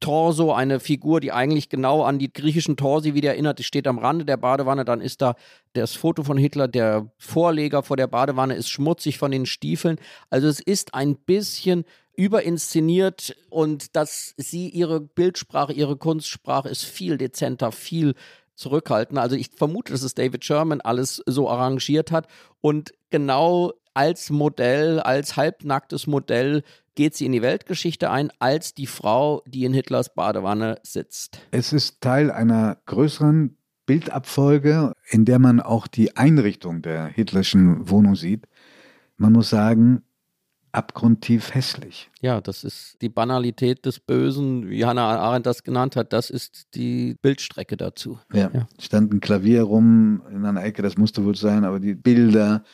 Torso, 0.00 0.52
eine 0.52 0.80
Figur, 0.80 1.20
die 1.20 1.32
eigentlich 1.32 1.68
genau 1.68 2.02
an 2.02 2.18
die 2.18 2.32
griechischen 2.32 2.76
Torsi 2.76 3.14
wieder 3.14 3.30
erinnert. 3.30 3.58
Die 3.58 3.64
steht 3.64 3.86
am 3.86 3.98
Rande 3.98 4.24
der 4.24 4.36
Badewanne, 4.36 4.84
dann 4.84 5.00
ist 5.00 5.22
da 5.22 5.34
das 5.72 5.94
Foto 5.94 6.22
von 6.22 6.36
Hitler, 6.36 6.68
der 6.68 7.10
Vorleger 7.18 7.82
vor 7.82 7.96
der 7.96 8.06
Badewanne 8.06 8.54
ist 8.54 8.68
schmutzig 8.68 9.18
von 9.18 9.30
den 9.30 9.46
Stiefeln. 9.46 9.98
Also 10.30 10.48
es 10.48 10.60
ist 10.60 10.94
ein 10.94 11.16
bisschen 11.16 11.84
überinszeniert 12.16 13.36
und 13.48 13.94
dass 13.94 14.34
sie 14.36 14.68
ihre 14.68 15.00
Bildsprache, 15.00 15.72
ihre 15.72 15.96
Kunstsprache 15.96 16.68
ist 16.68 16.84
viel 16.84 17.16
dezenter, 17.16 17.70
viel 17.70 18.14
zurückhaltender. 18.56 19.22
Also 19.22 19.36
ich 19.36 19.50
vermute, 19.54 19.92
dass 19.92 20.02
es 20.02 20.14
David 20.14 20.44
Sherman 20.44 20.80
alles 20.80 21.22
so 21.26 21.48
arrangiert 21.48 22.10
hat 22.10 22.26
und 22.60 22.92
genau 23.10 23.72
als 23.94 24.30
Modell, 24.30 25.00
als 25.00 25.36
halbnacktes 25.36 26.06
Modell 26.06 26.62
geht 26.98 27.14
sie 27.14 27.26
in 27.26 27.32
die 27.32 27.42
Weltgeschichte 27.42 28.10
ein 28.10 28.32
als 28.40 28.74
die 28.74 28.88
Frau, 28.88 29.44
die 29.46 29.64
in 29.64 29.72
Hitlers 29.72 30.16
Badewanne 30.16 30.80
sitzt. 30.82 31.38
Es 31.52 31.72
ist 31.72 32.00
Teil 32.00 32.28
einer 32.32 32.78
größeren 32.86 33.56
Bildabfolge, 33.86 34.92
in 35.08 35.24
der 35.24 35.38
man 35.38 35.60
auch 35.60 35.86
die 35.86 36.16
Einrichtung 36.16 36.82
der 36.82 37.06
hitlerschen 37.06 37.88
Wohnung 37.88 38.16
sieht. 38.16 38.48
Man 39.16 39.32
muss 39.32 39.48
sagen, 39.48 40.02
abgrundtief 40.72 41.54
hässlich. 41.54 42.10
Ja, 42.20 42.40
das 42.40 42.64
ist 42.64 42.96
die 43.00 43.08
Banalität 43.08 43.86
des 43.86 44.00
Bösen, 44.00 44.68
wie 44.68 44.84
Hannah 44.84 45.20
Arendt 45.20 45.46
das 45.46 45.62
genannt 45.62 45.94
hat. 45.94 46.12
Das 46.12 46.30
ist 46.30 46.74
die 46.74 47.14
Bildstrecke 47.22 47.76
dazu. 47.76 48.18
Ja, 48.32 48.50
ja. 48.52 48.66
stand 48.80 49.14
ein 49.14 49.20
Klavier 49.20 49.62
rum 49.62 50.22
in 50.32 50.44
einer 50.44 50.64
Ecke, 50.64 50.82
das 50.82 50.98
musste 50.98 51.24
wohl 51.24 51.36
sein, 51.36 51.64
aber 51.64 51.78
die 51.78 51.94
Bilder, 51.94 52.64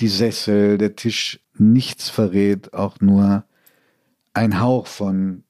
die 0.00 0.08
Sessel, 0.08 0.78
der 0.78 0.96
Tisch, 0.96 1.40
nichts 1.56 2.10
verrät, 2.10 2.74
auch 2.74 3.00
nur 3.00 3.44
ein 4.32 4.60
Hauch 4.60 4.86
von 4.86 5.44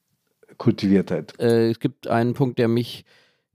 Kultiviertheit. 0.59 1.39
Äh, 1.41 1.71
es 1.71 1.81
gibt 1.81 2.09
einen 2.09 2.35
Punkt, 2.35 2.59
der 2.59 2.69
mich 2.69 3.05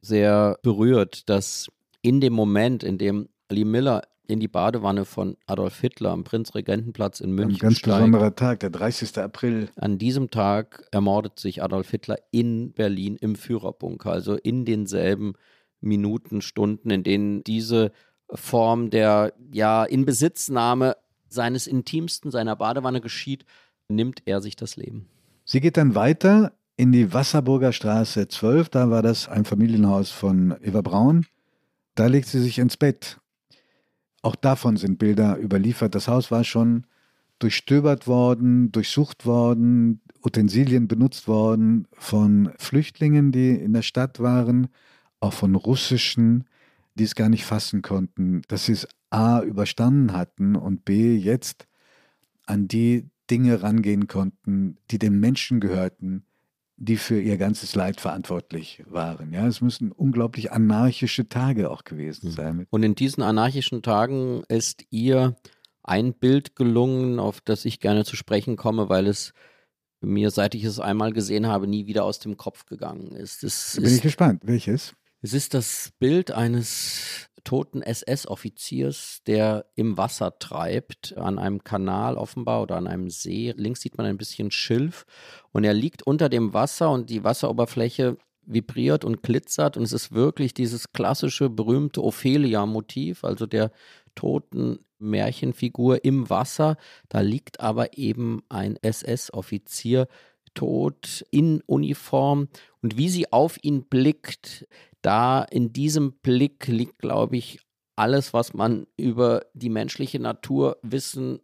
sehr 0.01 0.57
berührt, 0.63 1.29
dass 1.29 1.67
in 2.01 2.21
dem 2.21 2.33
Moment, 2.33 2.83
in 2.83 2.97
dem 2.97 3.29
Lee 3.49 3.65
Miller 3.65 4.03
in 4.27 4.39
die 4.39 4.47
Badewanne 4.47 5.05
von 5.05 5.37
Adolf 5.47 5.79
Hitler 5.79 6.11
am 6.11 6.23
Prinzregentenplatz 6.23 7.19
in 7.19 7.31
München. 7.31 7.55
Ein 7.55 7.59
ganz 7.59 7.79
steigt. 7.79 7.97
besonderer 7.97 8.35
Tag, 8.35 8.59
der 8.59 8.69
30. 8.69 9.17
April. 9.17 9.69
An 9.75 9.97
diesem 9.97 10.29
Tag 10.29 10.85
ermordet 10.91 11.39
sich 11.39 11.63
Adolf 11.63 11.89
Hitler 11.89 12.17
in 12.29 12.71
Berlin 12.73 13.17
im 13.19 13.35
Führerbunker, 13.35 14.11
also 14.11 14.35
in 14.35 14.65
denselben 14.65 15.33
Minuten, 15.81 16.41
Stunden, 16.41 16.91
in 16.91 17.03
denen 17.03 17.43
diese 17.43 17.91
Form 18.33 18.89
der 18.89 19.33
ja 19.51 19.83
Inbesitznahme 19.83 20.95
seines 21.29 21.67
Intimsten, 21.67 22.31
seiner 22.31 22.55
Badewanne 22.55 23.01
geschieht, 23.01 23.45
nimmt 23.87 24.21
er 24.25 24.41
sich 24.41 24.55
das 24.55 24.75
Leben. 24.75 25.07
Sie 25.45 25.61
geht 25.61 25.77
dann 25.77 25.95
weiter 25.95 26.53
in 26.77 26.91
die 26.91 27.13
Wasserburger 27.13 27.73
Straße 27.73 28.27
12, 28.27 28.69
da 28.69 28.89
war 28.89 29.01
das 29.01 29.27
ein 29.27 29.45
Familienhaus 29.45 30.11
von 30.11 30.55
Eva 30.61 30.81
Braun. 30.81 31.25
Da 31.95 32.07
legt 32.07 32.27
sie 32.27 32.39
sich 32.39 32.59
ins 32.59 32.77
Bett. 32.77 33.19
Auch 34.21 34.35
davon 34.35 34.77
sind 34.77 34.99
Bilder 34.99 35.37
überliefert. 35.37 35.95
Das 35.95 36.07
Haus 36.07 36.31
war 36.31 36.43
schon 36.43 36.85
durchstöbert 37.39 38.07
worden, 38.07 38.71
durchsucht 38.71 39.25
worden, 39.25 40.01
Utensilien 40.23 40.87
benutzt 40.87 41.27
worden 41.27 41.87
von 41.93 42.51
Flüchtlingen, 42.57 43.31
die 43.31 43.51
in 43.51 43.73
der 43.73 43.81
Stadt 43.81 44.19
waren, 44.19 44.67
auch 45.21 45.33
von 45.33 45.55
russischen 45.55 46.45
die 46.99 47.05
es 47.05 47.15
gar 47.15 47.29
nicht 47.29 47.45
fassen 47.45 47.81
konnten, 47.81 48.41
dass 48.47 48.65
sie 48.65 48.73
es 48.73 48.87
A 49.09 49.41
überstanden 49.41 50.13
hatten 50.13 50.55
und 50.55 50.85
B 50.85 51.15
jetzt 51.15 51.67
an 52.45 52.67
die 52.67 53.09
Dinge 53.29 53.63
rangehen 53.63 54.07
konnten, 54.07 54.77
die 54.91 54.99
dem 54.99 55.19
Menschen 55.19 55.59
gehörten, 55.59 56.25
die 56.77 56.97
für 56.97 57.19
ihr 57.19 57.37
ganzes 57.37 57.75
Leid 57.75 57.99
verantwortlich 57.99 58.83
waren. 58.87 59.33
Ja, 59.33 59.47
es 59.47 59.61
müssen 59.61 59.91
unglaublich 59.91 60.51
anarchische 60.51 61.27
Tage 61.27 61.69
auch 61.69 61.83
gewesen 61.83 62.29
hm. 62.29 62.31
sein. 62.31 62.67
Und 62.69 62.83
in 62.83 62.95
diesen 62.95 63.21
anarchischen 63.23 63.81
Tagen 63.81 64.43
ist 64.47 64.85
ihr 64.89 65.35
ein 65.83 66.13
Bild 66.13 66.55
gelungen, 66.55 67.19
auf 67.19 67.41
das 67.41 67.65
ich 67.65 67.79
gerne 67.79 68.05
zu 68.05 68.15
sprechen 68.15 68.55
komme, 68.55 68.89
weil 68.89 69.07
es 69.07 69.33
mir, 70.01 70.31
seit 70.31 70.55
ich 70.55 70.63
es 70.63 70.79
einmal 70.79 71.11
gesehen 71.11 71.47
habe, 71.47 71.67
nie 71.67 71.85
wieder 71.85 72.05
aus 72.05 72.19
dem 72.19 72.37
Kopf 72.37 72.65
gegangen 72.65 73.11
ist. 73.11 73.43
Es 73.43 73.77
Bin 73.81 73.93
ich 73.93 74.01
gespannt. 74.01 74.43
Welches? 74.45 74.95
Es 75.21 75.33
ist 75.33 75.53
das 75.53 75.91
Bild 75.99 76.31
eines 76.31 77.29
toten 77.43 77.81
SS-Offiziers, 77.81 79.21
der 79.27 79.65
im 79.75 79.97
Wasser 79.97 80.39
treibt, 80.39 81.17
an 81.17 81.39
einem 81.39 81.63
Kanal 81.63 82.15
offenbar 82.15 82.61
oder 82.61 82.77
an 82.77 82.87
einem 82.87 83.09
See. 83.09 83.53
Links 83.57 83.81
sieht 83.81 83.97
man 83.97 84.07
ein 84.07 84.17
bisschen 84.17 84.49
Schilf 84.49 85.05
und 85.51 85.65
er 85.65 85.73
liegt 85.73 86.03
unter 86.03 86.29
dem 86.29 86.53
Wasser 86.53 86.89
und 86.91 87.09
die 87.09 87.23
Wasseroberfläche 87.25 88.17
vibriert 88.45 89.03
und 89.03 89.21
glitzert 89.21 89.75
und 89.75 89.83
es 89.83 89.91
ist 89.91 90.13
wirklich 90.13 90.53
dieses 90.53 90.93
klassische, 90.93 91.49
berühmte 91.49 92.01
Ophelia-Motiv, 92.01 93.25
also 93.25 93.45
der 93.45 93.71
toten 94.15 94.79
Märchenfigur 94.99 96.03
im 96.05 96.29
Wasser. 96.29 96.77
Da 97.09 97.19
liegt 97.19 97.59
aber 97.59 97.97
eben 97.97 98.41
ein 98.47 98.77
SS-Offizier 98.81 100.07
tot 100.53 101.25
in 101.31 101.61
Uniform 101.61 102.47
und 102.81 102.97
wie 102.97 103.09
sie 103.09 103.31
auf 103.31 103.57
ihn 103.61 103.83
blickt, 103.83 104.67
da 105.01 105.43
in 105.43 105.73
diesem 105.73 106.13
Blick 106.13 106.67
liegt, 106.67 106.99
glaube 106.99 107.37
ich, 107.37 107.59
alles, 107.95 108.33
was 108.33 108.53
man 108.53 108.87
über 108.97 109.45
die 109.53 109.69
menschliche 109.69 110.19
Natur 110.19 110.77
wissen 110.81 111.39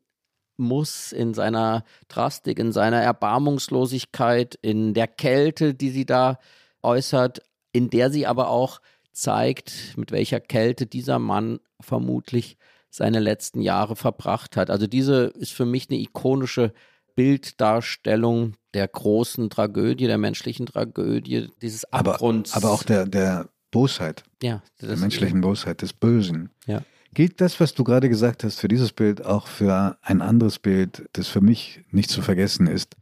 muss, 0.57 1.11
in 1.11 1.33
seiner 1.33 1.83
Drastik, 2.07 2.59
in 2.59 2.71
seiner 2.71 3.01
Erbarmungslosigkeit, 3.01 4.57
in 4.61 4.93
der 4.93 5.07
Kälte, 5.07 5.73
die 5.73 5.89
sie 5.89 6.05
da 6.05 6.39
äußert, 6.81 7.41
in 7.73 7.89
der 7.89 8.09
sie 8.09 8.25
aber 8.25 8.49
auch 8.49 8.79
zeigt, 9.11 9.97
mit 9.97 10.11
welcher 10.11 10.39
Kälte 10.39 10.85
dieser 10.85 11.19
Mann 11.19 11.59
vermutlich 11.81 12.57
seine 12.89 13.19
letzten 13.19 13.61
Jahre 13.61 13.97
verbracht 13.97 14.55
hat. 14.55 14.69
Also 14.69 14.87
diese 14.87 15.25
ist 15.25 15.51
für 15.51 15.65
mich 15.65 15.89
eine 15.89 15.99
ikonische 15.99 16.73
Bilddarstellung 17.15 18.53
der 18.73 18.87
großen 18.87 19.49
Tragödie, 19.49 20.07
der 20.07 20.17
menschlichen 20.17 20.65
Tragödie, 20.65 21.49
dieses 21.61 21.85
Abgrunds. 21.91 22.53
Aber, 22.53 22.67
aber 22.67 22.73
auch 22.73 22.83
der, 22.83 23.05
der 23.05 23.49
Bosheit. 23.71 24.23
Ja. 24.41 24.61
Der 24.81 24.97
menschlichen 24.97 25.41
Bosheit, 25.41 25.81
des 25.81 25.93
Bösen. 25.93 26.49
Ja. 26.65 26.81
Gilt 27.13 27.39
das, 27.39 27.59
was 27.61 27.73
du 27.73 27.85
gerade 27.85 28.09
gesagt 28.09 28.43
hast, 28.43 28.59
für 28.59 28.67
dieses 28.67 28.91
Bild 28.91 29.25
auch 29.25 29.47
für 29.47 29.97
ein 30.01 30.21
anderes 30.21 30.59
Bild, 30.59 31.09
das 31.13 31.29
für 31.29 31.41
mich 31.41 31.81
nicht 31.91 32.09
zu 32.09 32.21
vergessen 32.21 32.67
ist? 32.67 32.95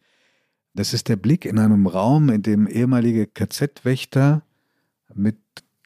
Das 0.76 0.94
ist 0.94 1.10
der 1.10 1.16
Blick 1.16 1.46
in 1.46 1.60
einem 1.60 1.88
Raum, 1.88 2.30
in 2.30 2.44
dem 2.44 2.68
ehemalige 2.68 3.28
KZ-Wächter 3.28 4.44
mit 5.14 5.38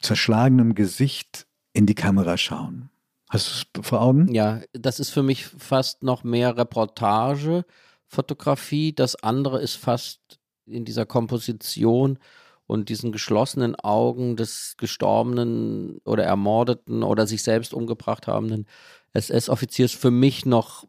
zerschlagenem 0.01 0.75
Gesicht 0.75 1.47
in 1.73 1.86
die 1.86 1.95
Kamera 1.95 2.38
schauen. 2.38 2.89
Hast 3.30 3.67
du 3.73 3.82
es 3.82 3.88
vor 3.88 4.01
Augen? 4.01 4.34
Ja, 4.34 4.61
das 4.73 4.99
ist 4.99 5.09
für 5.09 5.23
mich 5.23 5.45
fast 5.45 6.03
noch 6.03 6.23
mehr 6.23 6.57
Reportage 6.57 7.65
Fotografie. 8.07 8.93
Das 8.93 9.15
andere 9.15 9.61
ist 9.61 9.75
fast 9.75 10.39
in 10.65 10.85
dieser 10.85 11.05
Komposition 11.05 12.19
und 12.65 12.89
diesen 12.89 13.11
geschlossenen 13.11 13.75
Augen 13.75 14.35
des 14.35 14.75
gestorbenen 14.77 15.99
oder 16.03 16.23
ermordeten 16.25 17.03
oder 17.03 17.25
sich 17.25 17.41
selbst 17.41 17.73
umgebracht 17.73 18.27
habenden 18.27 18.67
SS-Offiziers 19.13 19.93
für 19.93 20.11
mich 20.11 20.45
noch 20.45 20.85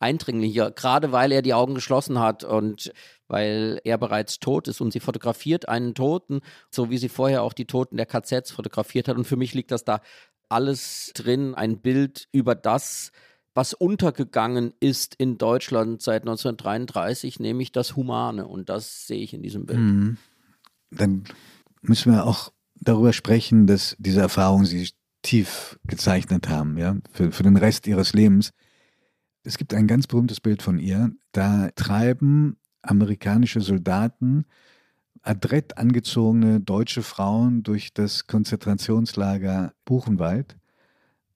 eindringlicher, 0.00 0.72
gerade 0.72 1.12
weil 1.12 1.30
er 1.30 1.42
die 1.42 1.54
Augen 1.54 1.74
geschlossen 1.74 2.18
hat 2.18 2.42
und 2.42 2.92
weil 3.28 3.80
er 3.84 3.96
bereits 3.98 4.40
tot 4.40 4.66
ist 4.66 4.80
und 4.80 4.92
sie 4.92 5.00
fotografiert 5.00 5.68
einen 5.68 5.94
Toten, 5.94 6.40
so 6.70 6.90
wie 6.90 6.98
sie 6.98 7.08
vorher 7.08 7.44
auch 7.44 7.52
die 7.52 7.66
Toten 7.66 7.96
der 7.96 8.06
KZs 8.06 8.50
fotografiert 8.50 9.06
hat. 9.08 9.16
Und 9.16 9.26
für 9.26 9.36
mich 9.36 9.54
liegt 9.54 9.70
das 9.70 9.84
da 9.84 10.00
alles 10.48 11.12
drin, 11.14 11.54
ein 11.54 11.78
Bild 11.78 12.28
über 12.32 12.54
das, 12.54 13.12
was 13.54 13.74
untergegangen 13.74 14.72
ist 14.80 15.14
in 15.14 15.38
Deutschland 15.38 16.02
seit 16.02 16.22
1933, 16.22 17.40
nämlich 17.40 17.72
das 17.72 17.96
Humane. 17.96 18.46
Und 18.46 18.68
das 18.68 19.06
sehe 19.06 19.22
ich 19.22 19.34
in 19.34 19.42
diesem 19.42 19.66
Bild. 19.66 19.78
Mhm 19.78 20.18
dann 20.92 21.24
müssen 21.80 22.12
wir 22.12 22.26
auch 22.26 22.52
darüber 22.74 23.12
sprechen, 23.12 23.66
dass 23.66 23.96
diese 23.98 24.20
Erfahrungen 24.20 24.66
sie 24.66 24.90
tief 25.22 25.78
gezeichnet 25.86 26.48
haben, 26.48 26.76
ja, 26.78 26.96
für, 27.12 27.32
für 27.32 27.42
den 27.42 27.56
Rest 27.56 27.86
ihres 27.86 28.12
Lebens. 28.12 28.52
Es 29.44 29.58
gibt 29.58 29.74
ein 29.74 29.86
ganz 29.86 30.06
berühmtes 30.06 30.40
Bild 30.40 30.62
von 30.62 30.78
ihr. 30.78 31.12
Da 31.32 31.70
treiben 31.74 32.56
amerikanische 32.82 33.60
Soldaten 33.60 34.44
adrett 35.22 35.78
angezogene 35.78 36.60
deutsche 36.60 37.02
Frauen 37.02 37.62
durch 37.62 37.94
das 37.94 38.26
Konzentrationslager 38.26 39.72
Buchenwald. 39.84 40.56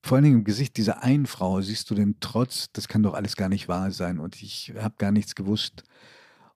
Vor 0.07 0.15
allen 0.15 0.25
Dingen 0.25 0.39
im 0.39 0.45
Gesicht 0.45 0.77
dieser 0.77 1.03
einen 1.03 1.27
Frau 1.27 1.61
siehst 1.61 1.91
du 1.91 1.97
den 1.97 2.21
Trotz, 2.21 2.71
das 2.73 2.87
kann 2.87 3.03
doch 3.03 3.15
alles 3.15 3.35
gar 3.35 3.49
nicht 3.49 3.67
wahr 3.67 3.91
sein 3.91 4.21
und 4.21 4.41
ich 4.41 4.73
habe 4.79 4.95
gar 4.99 5.11
nichts 5.11 5.35
gewusst. 5.35 5.83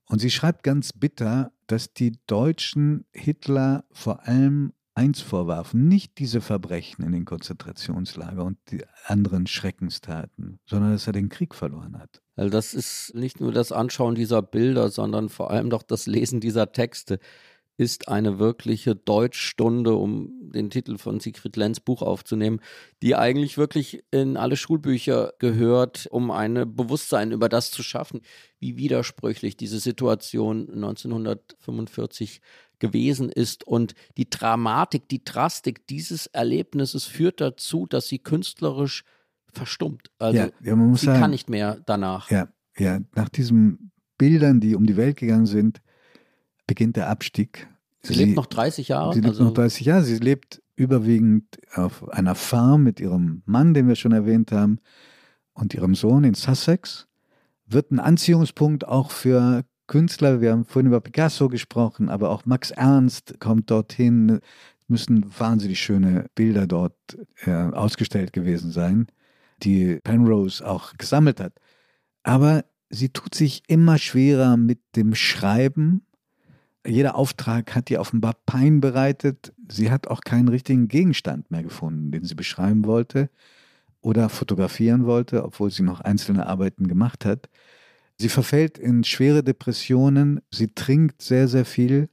Und 0.04 0.20
sie 0.20 0.30
schreibt 0.30 0.62
ganz 0.62 0.92
bitter, 0.92 1.50
dass 1.66 1.92
die 1.92 2.12
Deutschen 2.28 3.06
Hitler 3.12 3.82
vor 3.90 4.28
allem 4.28 4.72
eins 4.94 5.20
vorwarfen, 5.20 5.88
nicht 5.88 6.18
diese 6.18 6.40
Verbrechen 6.40 7.04
in 7.04 7.10
den 7.10 7.24
Konzentrationslagern 7.24 8.46
und 8.46 8.58
die 8.70 8.84
anderen 9.06 9.48
Schreckenstaten, 9.48 10.60
sondern 10.64 10.92
dass 10.92 11.08
er 11.08 11.12
den 11.12 11.28
Krieg 11.28 11.56
verloren 11.56 11.98
hat. 11.98 12.22
Also 12.36 12.50
das 12.50 12.72
ist 12.72 13.16
nicht 13.16 13.40
nur 13.40 13.50
das 13.50 13.72
Anschauen 13.72 14.14
dieser 14.14 14.42
Bilder, 14.42 14.90
sondern 14.90 15.28
vor 15.28 15.50
allem 15.50 15.70
doch 15.70 15.82
das 15.82 16.06
Lesen 16.06 16.38
dieser 16.38 16.70
Texte 16.70 17.18
ist 17.80 18.08
eine 18.08 18.38
wirkliche 18.38 18.94
Deutschstunde, 18.94 19.94
um 19.94 20.34
den 20.52 20.68
Titel 20.68 20.98
von 20.98 21.18
Siegfried 21.18 21.56
Lenz 21.56 21.80
Buch 21.80 22.02
aufzunehmen, 22.02 22.60
die 23.02 23.16
eigentlich 23.16 23.56
wirklich 23.56 24.04
in 24.10 24.36
alle 24.36 24.56
Schulbücher 24.56 25.32
gehört, 25.38 26.06
um 26.10 26.30
ein 26.30 26.76
Bewusstsein 26.76 27.32
über 27.32 27.48
das 27.48 27.70
zu 27.70 27.82
schaffen, 27.82 28.20
wie 28.58 28.76
widersprüchlich 28.76 29.56
diese 29.56 29.80
Situation 29.80 30.68
1945 30.68 32.42
gewesen 32.80 33.30
ist. 33.30 33.66
Und 33.66 33.94
die 34.18 34.28
Dramatik, 34.28 35.08
die 35.08 35.24
Drastik 35.24 35.86
dieses 35.86 36.26
Erlebnisses 36.26 37.06
führt 37.06 37.40
dazu, 37.40 37.86
dass 37.86 38.08
sie 38.08 38.18
künstlerisch 38.18 39.04
verstummt. 39.54 40.10
Also 40.18 40.36
ja, 40.36 40.50
ja, 40.62 40.76
man 40.76 40.90
muss 40.90 41.00
sie 41.00 41.06
sagen, 41.06 41.20
kann 41.20 41.30
nicht 41.30 41.48
mehr 41.48 41.80
danach. 41.86 42.30
Ja, 42.30 42.48
ja, 42.76 43.00
nach 43.14 43.30
diesen 43.30 43.90
Bildern, 44.18 44.60
die 44.60 44.74
um 44.74 44.84
die 44.84 44.98
Welt 44.98 45.16
gegangen 45.16 45.46
sind, 45.46 45.80
beginnt 46.66 46.96
der 46.96 47.08
Abstieg. 47.08 47.69
Sie, 48.02 48.14
sie 48.14 48.24
lebt 48.24 48.36
noch 48.36 48.46
30 48.46 48.88
Jahre? 48.88 49.12
Sie 49.12 49.20
lebt 49.20 49.30
also 49.30 49.44
noch 49.44 49.54
30 49.54 49.86
Jahre. 49.86 50.04
Sie 50.04 50.16
lebt 50.16 50.62
überwiegend 50.76 51.44
auf 51.74 52.08
einer 52.08 52.34
Farm 52.34 52.82
mit 52.82 53.00
ihrem 53.00 53.42
Mann, 53.44 53.74
den 53.74 53.88
wir 53.88 53.96
schon 53.96 54.12
erwähnt 54.12 54.52
haben, 54.52 54.78
und 55.52 55.74
ihrem 55.74 55.94
Sohn 55.94 56.24
in 56.24 56.34
Sussex. 56.34 57.06
Wird 57.66 57.90
ein 57.90 58.00
Anziehungspunkt 58.00 58.88
auch 58.88 59.10
für 59.10 59.64
Künstler. 59.86 60.40
Wir 60.40 60.52
haben 60.52 60.64
vorhin 60.64 60.86
über 60.86 61.00
Picasso 61.00 61.48
gesprochen, 61.48 62.08
aber 62.08 62.30
auch 62.30 62.46
Max 62.46 62.70
Ernst 62.70 63.38
kommt 63.40 63.70
dorthin. 63.70 64.40
Müssen 64.88 65.26
wahnsinnig 65.38 65.80
schöne 65.80 66.26
Bilder 66.34 66.66
dort 66.66 66.96
äh, 67.44 67.50
ausgestellt 67.50 68.32
gewesen 68.32 68.72
sein, 68.72 69.06
die 69.62 70.00
Penrose 70.02 70.66
auch 70.66 70.94
gesammelt 70.96 71.38
hat. 71.38 71.52
Aber 72.22 72.64
sie 72.88 73.10
tut 73.10 73.34
sich 73.34 73.62
immer 73.68 73.98
schwerer 73.98 74.56
mit 74.56 74.80
dem 74.96 75.14
Schreiben 75.14 76.06
jeder 76.86 77.14
Auftrag 77.14 77.74
hat 77.74 77.90
ihr 77.90 78.00
offenbar 78.00 78.34
Pein 78.46 78.80
bereitet. 78.80 79.52
Sie 79.68 79.90
hat 79.90 80.08
auch 80.08 80.22
keinen 80.22 80.48
richtigen 80.48 80.88
Gegenstand 80.88 81.50
mehr 81.50 81.62
gefunden, 81.62 82.10
den 82.10 82.24
sie 82.24 82.34
beschreiben 82.34 82.84
wollte 82.84 83.30
oder 84.00 84.28
fotografieren 84.28 85.04
wollte, 85.04 85.44
obwohl 85.44 85.70
sie 85.70 85.82
noch 85.82 86.00
einzelne 86.00 86.46
Arbeiten 86.46 86.88
gemacht 86.88 87.24
hat. 87.24 87.50
Sie 88.18 88.28
verfällt 88.28 88.78
in 88.78 89.04
schwere 89.04 89.42
Depressionen, 89.42 90.40
sie 90.50 90.68
trinkt 90.68 91.22
sehr, 91.22 91.48
sehr 91.48 91.64
viel 91.64 92.08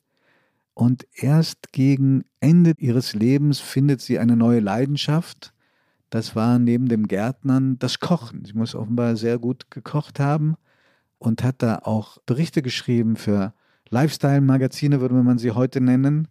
und 0.73 1.07
erst 1.13 1.71
gegen 1.71 2.23
Ende 2.39 2.73
ihres 2.77 3.13
Lebens 3.13 3.59
findet 3.59 4.01
sie 4.01 4.19
eine 4.19 4.35
neue 4.35 4.59
Leidenschaft. 4.59 5.53
Das 6.09 6.35
war 6.35 6.59
neben 6.59 6.87
dem 6.87 7.07
Gärtnern 7.07 7.79
das 7.79 7.99
Kochen. 7.99 8.45
Sie 8.45 8.53
muss 8.53 8.75
offenbar 8.75 9.15
sehr 9.17 9.39
gut 9.39 9.71
gekocht 9.71 10.19
haben 10.19 10.55
und 11.17 11.43
hat 11.43 11.61
da 11.61 11.79
auch 11.83 12.19
Berichte 12.25 12.61
geschrieben 12.61 13.15
für 13.15 13.53
Lifestyle-Magazine 13.89 15.01
würde 15.01 15.15
man 15.15 15.37
sie 15.37 15.51
heute 15.51 15.81
nennen. 15.81 16.27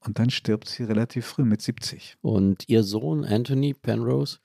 Und 0.00 0.18
dann 0.18 0.30
stirbt 0.30 0.68
sie 0.68 0.82
relativ 0.82 1.26
früh 1.26 1.44
mit 1.44 1.62
70. 1.62 2.16
Und 2.22 2.68
ihr 2.68 2.82
Sohn 2.82 3.24
Anthony 3.24 3.72
Penrose 3.72 4.38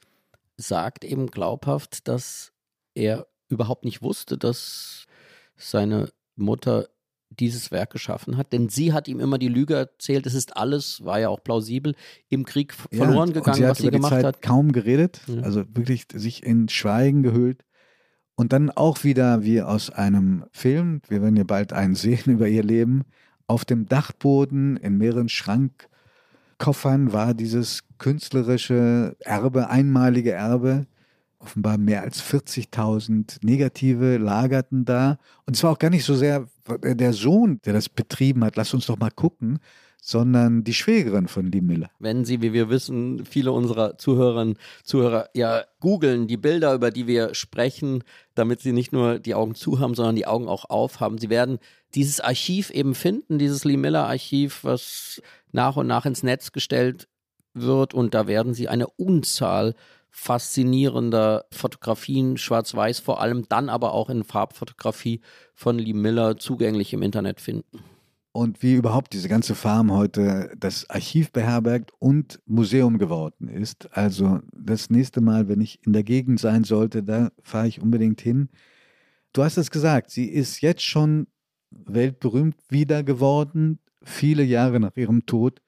sagt 0.56 1.04
eben 1.04 1.28
glaubhaft, 1.28 2.08
dass 2.08 2.52
er 2.94 3.28
überhaupt 3.50 3.86
nicht 3.86 4.02
wusste, 4.02 4.38
dass 4.38 5.06
seine 5.56 6.12
Mutter 6.36 6.88
dieses 7.30 7.72
Werk 7.72 7.92
geschaffen 7.92 8.38
hat, 8.38 8.54
denn 8.54 8.70
sie 8.70 8.94
hat 8.94 9.08
ihm 9.08 9.20
immer 9.20 9.38
die 9.38 9.50
Lüge 9.50 9.76
erzählt, 9.76 10.26
es 10.26 10.34
ist 10.34 10.56
alles, 10.56 11.04
war 11.04 11.20
ja 11.20 11.30
auch 11.30 11.44
plausibel, 11.44 11.94
im 12.30 12.46
Krieg 12.46 12.74
verloren 12.74 13.30
ja, 13.30 13.34
gegangen, 13.34 13.58
sie 13.58 13.64
was 13.64 13.78
sie 13.80 13.92
gemacht 13.92 14.14
Zeit 14.14 14.26
hat. 14.26 14.42
kaum 14.42 14.72
geredet, 14.72 15.22
ja. 15.28 15.42
also 15.42 15.64
wirklich 15.74 16.06
sich 16.14 16.44
in 16.44 16.70
Schweigen 16.70 17.24
gehüllt. 17.24 17.64
Und 18.40 18.54
dann 18.54 18.70
auch 18.70 19.04
wieder 19.04 19.44
wie 19.44 19.64
aus 19.64 19.90
einem 19.90 20.46
Film, 20.52 21.02
wir 21.10 21.24
werden 21.24 21.36
ja 21.36 21.44
bald 21.44 21.74
einen 21.74 21.96
sehen 21.96 22.26
über 22.28 22.48
ihr 22.48 22.64
Leben, 22.64 23.04
auf 23.48 23.66
dem 23.66 23.88
Dachboden 23.88 24.78
in 24.78 24.98
mehreren 24.98 25.28
Schrankkoffern 25.28 27.14
war 27.14 27.34
dieses 27.34 27.84
künstlerische 27.98 29.16
Erbe, 29.22 29.70
einmalige 29.70 30.34
Erbe. 30.34 30.86
Offenbar 31.40 31.78
mehr 31.78 32.02
als 32.02 32.22
40.000 32.22 33.38
Negative 33.42 34.18
lagerten 34.18 34.86
da. 34.86 35.18
Und 35.46 35.56
es 35.56 35.64
war 35.64 35.72
auch 35.72 35.80
gar 35.80 35.90
nicht 35.90 36.04
so 36.04 36.16
sehr 36.16 36.48
der 36.82 37.14
Sohn, 37.14 37.60
der 37.64 37.74
das 37.74 37.90
betrieben 37.90 38.44
hat. 38.44 38.56
Lass 38.56 38.74
uns 38.74 38.88
doch 38.88 38.98
mal 38.98 39.12
gucken, 39.12 39.60
sondern 40.02 40.64
die 40.64 40.74
Schwägerin 40.74 41.28
von 41.28 41.52
Lee 41.52 41.62
Miller. 41.62 41.90
Wenn 42.00 42.24
Sie, 42.24 42.42
wie 42.42 42.54
wir 42.54 42.70
wissen, 42.70 43.26
viele 43.26 43.52
unserer 43.52 43.98
Zuhörerinnen 43.98 44.58
Zuhörer 44.84 45.30
ja 45.34 45.64
googeln, 45.80 46.28
die 46.28 46.38
Bilder, 46.38 46.74
über 46.74 46.92
die 46.92 47.08
wir 47.08 47.34
sprechen, 47.34 48.04
damit 48.36 48.62
sie 48.62 48.72
nicht 48.72 48.94
nur 48.94 49.20
die 49.20 49.36
Augen 49.36 49.56
zu 49.56 49.80
haben, 49.80 49.96
sondern 49.96 50.16
die 50.16 50.28
Augen 50.28 50.48
auch 50.48 50.66
auf 50.70 51.00
haben. 51.00 51.18
Sie 51.18 51.30
werden 51.30 51.60
dieses 51.96 52.20
Archiv 52.20 52.70
eben 52.70 52.96
finden, 52.96 53.40
dieses 53.40 53.66
Lee 53.66 53.78
Miller 53.78 54.08
Archiv, 54.08 54.64
was 54.64 55.22
nach 55.52 55.76
und 55.76 55.88
nach 55.88 56.06
ins 56.06 56.24
Netz 56.24 56.52
gestellt 56.52 57.08
wird 57.54 57.94
und 57.94 58.14
da 58.14 58.28
werden 58.28 58.54
Sie 58.54 58.68
eine 58.68 58.88
Unzahl 58.88 59.74
faszinierender 60.10 61.46
Fotografien, 61.52 62.38
schwarz-weiß 62.38 63.00
vor 63.00 63.22
allem, 63.22 63.48
dann 63.50 63.70
aber 63.70 63.94
auch 63.94 64.10
in 64.10 64.24
Farbfotografie 64.24 65.22
von 65.54 65.78
Lee 65.78 65.94
Miller 65.94 66.38
zugänglich 66.38 66.94
im 66.94 67.02
Internet 67.02 67.42
finden 67.42 67.84
und 68.38 68.62
wie 68.62 68.76
überhaupt 68.76 69.14
diese 69.14 69.30
ganze 69.30 69.56
Farm 69.56 69.92
heute 69.92 70.54
das 70.60 70.88
Archiv 70.92 71.32
beherbergt 71.32 71.92
und 71.98 72.40
Museum 72.46 73.00
geworden 73.00 73.48
ist. 73.48 73.90
Also 73.98 74.42
das 74.54 74.92
nächste 74.92 75.22
Mal, 75.22 75.48
wenn 75.48 75.60
ich 75.60 75.80
in 75.88 75.92
der 75.92 76.04
Gegend 76.04 76.40
sein 76.40 76.64
sollte, 76.64 77.02
da 77.02 77.32
fahre 77.42 77.68
ich 77.68 77.82
unbedingt 77.82 78.22
hin. 78.22 78.50
Du 79.34 79.44
hast 79.44 79.58
es 79.58 79.72
gesagt, 79.72 80.12
sie 80.12 80.26
ist 80.26 80.62
jetzt 80.62 80.84
schon 80.84 81.26
weltberühmt 81.72 82.58
wieder 82.70 83.02
geworden, 83.02 83.80
viele 84.04 84.44
Jahre 84.44 84.80
nach 84.80 84.96
ihrem 84.96 85.26
Tod. 85.26 85.60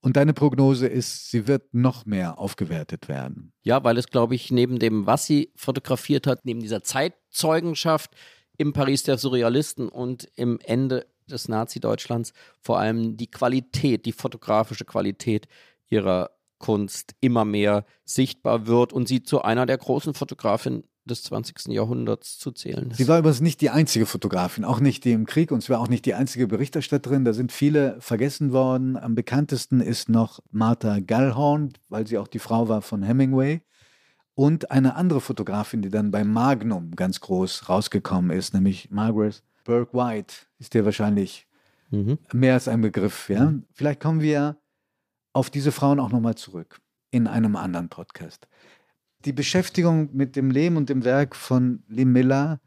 Und 0.00 0.16
deine 0.16 0.32
Prognose 0.32 0.86
ist, 0.86 1.30
sie 1.30 1.46
wird 1.46 1.74
noch 1.74 2.06
mehr 2.06 2.38
aufgewertet 2.38 3.08
werden. 3.08 3.52
Ja, 3.64 3.84
weil 3.84 3.98
es, 3.98 4.06
glaube 4.06 4.34
ich, 4.34 4.50
neben 4.50 4.78
dem, 4.78 5.04
was 5.04 5.26
sie 5.26 5.52
fotografiert 5.56 6.26
hat, 6.26 6.46
neben 6.46 6.60
dieser 6.60 6.82
Zeitzeugenschaft 6.82 8.12
im 8.56 8.72
Paris 8.72 9.02
der 9.02 9.18
Surrealisten 9.18 9.90
und 9.90 10.26
im 10.36 10.58
Ende 10.64 11.04
des 11.30 11.48
Nazi-Deutschlands 11.48 12.32
vor 12.60 12.78
allem 12.78 13.16
die 13.16 13.30
Qualität, 13.30 14.06
die 14.06 14.12
fotografische 14.12 14.84
Qualität 14.84 15.48
ihrer 15.88 16.30
Kunst 16.58 17.14
immer 17.20 17.44
mehr 17.44 17.84
sichtbar 18.04 18.66
wird 18.66 18.92
und 18.92 19.08
sie 19.08 19.22
zu 19.22 19.42
einer 19.42 19.66
der 19.66 19.78
großen 19.78 20.14
Fotografinnen 20.14 20.84
des 21.08 21.22
20. 21.24 21.68
Jahrhunderts 21.68 22.38
zu 22.38 22.52
zählen 22.52 22.90
ist. 22.90 22.98
Sie 22.98 23.08
war 23.08 23.18
übrigens 23.18 23.40
nicht 23.40 23.60
die 23.60 23.70
einzige 23.70 24.06
Fotografin, 24.06 24.64
auch 24.64 24.80
nicht 24.80 25.04
die 25.04 25.12
im 25.12 25.26
Krieg 25.26 25.50
und 25.50 25.62
sie 25.62 25.70
war 25.70 25.80
auch 25.80 25.88
nicht 25.88 26.04
die 26.04 26.14
einzige 26.14 26.46
Berichterstatterin. 26.46 27.24
Da 27.24 27.32
sind 27.32 27.50
viele 27.50 27.96
vergessen 28.00 28.52
worden. 28.52 28.96
Am 28.96 29.14
bekanntesten 29.14 29.80
ist 29.80 30.08
noch 30.08 30.40
Martha 30.50 31.00
Gallhorn, 31.00 31.72
weil 31.88 32.06
sie 32.06 32.18
auch 32.18 32.28
die 32.28 32.38
Frau 32.38 32.68
war 32.68 32.82
von 32.82 33.02
Hemingway. 33.02 33.62
Und 34.34 34.70
eine 34.70 34.94
andere 34.94 35.20
Fotografin, 35.20 35.82
die 35.82 35.88
dann 35.88 36.12
bei 36.12 36.22
Magnum 36.22 36.92
ganz 36.92 37.20
groß 37.20 37.68
rausgekommen 37.68 38.30
ist, 38.30 38.54
nämlich 38.54 38.88
Margaret 38.90 39.42
Burke 39.68 39.92
White 39.92 40.34
ist 40.58 40.72
dir 40.72 40.86
wahrscheinlich 40.86 41.46
mhm. 41.90 42.18
mehr 42.32 42.54
als 42.54 42.68
ein 42.68 42.80
Begriff. 42.80 43.28
Ja? 43.28 43.52
Vielleicht 43.74 44.00
kommen 44.00 44.22
wir 44.22 44.56
auf 45.34 45.50
diese 45.50 45.72
Frauen 45.72 46.00
auch 46.00 46.10
nochmal 46.10 46.36
zurück 46.36 46.80
in 47.10 47.26
einem 47.26 47.54
anderen 47.54 47.90
Podcast. 47.90 48.48
Die 49.26 49.34
Beschäftigung 49.34 50.08
mit 50.14 50.36
dem 50.36 50.50
Leben 50.50 50.78
und 50.78 50.88
dem 50.88 51.04
Werk 51.04 51.36
von 51.36 51.82
Lee 51.86 52.06
Miller 52.06 52.60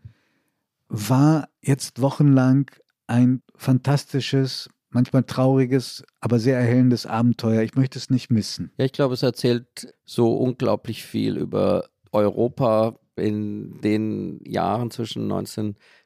war 0.89 1.49
jetzt 1.61 2.03
wochenlang 2.03 2.69
ein 3.07 3.41
fantastisches, 3.55 4.69
manchmal 4.91 5.23
trauriges, 5.23 6.03
aber 6.19 6.37
sehr 6.37 6.59
erhellendes 6.59 7.07
Abenteuer. 7.07 7.63
Ich 7.63 7.73
möchte 7.73 7.97
es 7.97 8.11
nicht 8.11 8.29
missen. 8.29 8.71
Ja, 8.77 8.85
ich 8.85 8.93
glaube, 8.93 9.15
es 9.15 9.23
erzählt 9.23 9.91
so 10.05 10.35
unglaublich 10.37 11.03
viel 11.03 11.37
über 11.37 11.89
Europa 12.11 12.99
in 13.15 13.81
den 13.81 14.39
Jahren 14.45 14.91
zwischen 14.91 15.27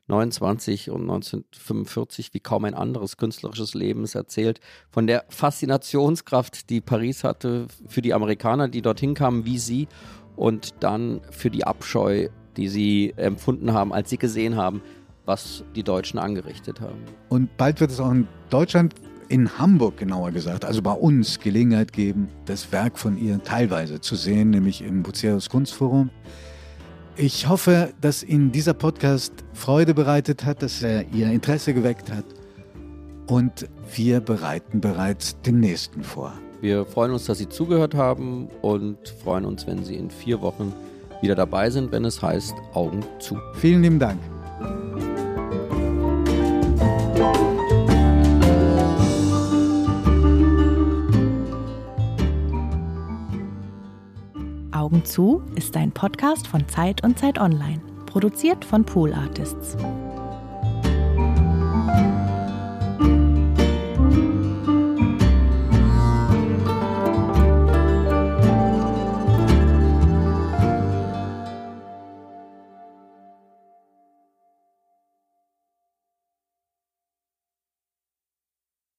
1929 0.07 0.91
und 0.91 1.01
1945 1.01 2.33
wie 2.33 2.39
kaum 2.39 2.65
ein 2.65 2.75
anderes 2.75 3.17
künstlerisches 3.17 3.73
Leben. 3.73 4.03
Es 4.03 4.13
erzählt 4.13 4.59
von 4.91 5.07
der 5.07 5.25
Faszinationskraft, 5.29 6.69
die 6.69 6.79
Paris 6.79 7.23
hatte 7.23 7.67
für 7.87 8.03
die 8.03 8.13
Amerikaner, 8.13 8.67
die 8.67 8.83
dorthin 8.83 9.15
kamen 9.15 9.45
wie 9.45 9.57
sie 9.57 9.87
und 10.35 10.75
dann 10.81 11.21
für 11.31 11.49
die 11.49 11.63
Abscheu, 11.63 12.29
die 12.55 12.67
sie 12.67 13.13
empfunden 13.17 13.73
haben, 13.73 13.93
als 13.93 14.11
sie 14.11 14.17
gesehen 14.17 14.55
haben, 14.55 14.83
was 15.25 15.63
die 15.75 15.83
Deutschen 15.83 16.19
angerichtet 16.19 16.81
haben. 16.81 17.03
Und 17.29 17.57
bald 17.57 17.81
wird 17.81 17.89
es 17.89 17.99
auch 17.99 18.11
in 18.11 18.27
Deutschland, 18.51 18.93
in 19.27 19.57
Hamburg 19.57 19.97
genauer 19.97 20.31
gesagt, 20.31 20.65
also 20.65 20.83
bei 20.83 20.91
uns 20.91 21.39
Gelegenheit 21.39 21.93
geben, 21.93 22.29
das 22.45 22.71
Werk 22.71 22.99
von 22.99 23.17
ihr 23.17 23.43
teilweise 23.43 23.99
zu 23.99 24.15
sehen, 24.15 24.51
nämlich 24.51 24.83
im 24.83 25.01
Buceros 25.01 25.49
Kunstforum. 25.49 26.11
Ich 27.18 27.47
hoffe, 27.47 27.93
dass 28.01 28.24
Ihnen 28.24 28.51
dieser 28.51 28.74
Podcast 28.74 29.32
Freude 29.53 29.93
bereitet 29.93 30.43
hat, 30.43 30.61
dass 30.61 30.82
er 30.82 31.05
Ihr 31.13 31.28
Interesse 31.28 31.74
geweckt 31.74 32.11
hat. 32.11 32.26
Und 33.28 33.70
wir 33.95 34.20
bereiten 34.20 34.82
bereits 34.82 35.39
den 35.41 35.61
nächsten 35.61 36.03
vor. 36.03 36.34
Wir 36.59 36.86
freuen 36.86 37.11
uns, 37.11 37.26
dass 37.26 37.38
Sie 37.38 37.47
zugehört 37.47 37.95
haben 37.95 38.49
und 38.61 38.97
freuen 39.24 39.45
uns, 39.45 39.66
wenn 39.66 39.86
Sie 39.86 39.95
in 39.95 40.09
vier 40.09 40.41
Wochen 40.41 40.74
wieder 41.22 41.36
dabei 41.36 41.70
sind, 41.70 41.93
wenn 41.93 42.03
es 42.03 42.22
heißt 42.22 42.53
Augen 42.74 43.05
zu. 43.20 43.38
Vielen 43.55 43.82
lieben 43.82 43.99
Dank. 43.99 44.20
Augen 54.86 55.03
zu 55.03 55.41
ist 55.55 55.75
ein 55.77 55.91
Podcast 55.91 56.45
von 56.45 56.67
Zeit 56.67 57.03
und 57.03 57.17
Zeit 57.17 57.39
Online, 57.39 57.81
produziert 58.05 58.63
von 58.63 58.86
Pool 58.86 59.15
Artists. 59.15 59.75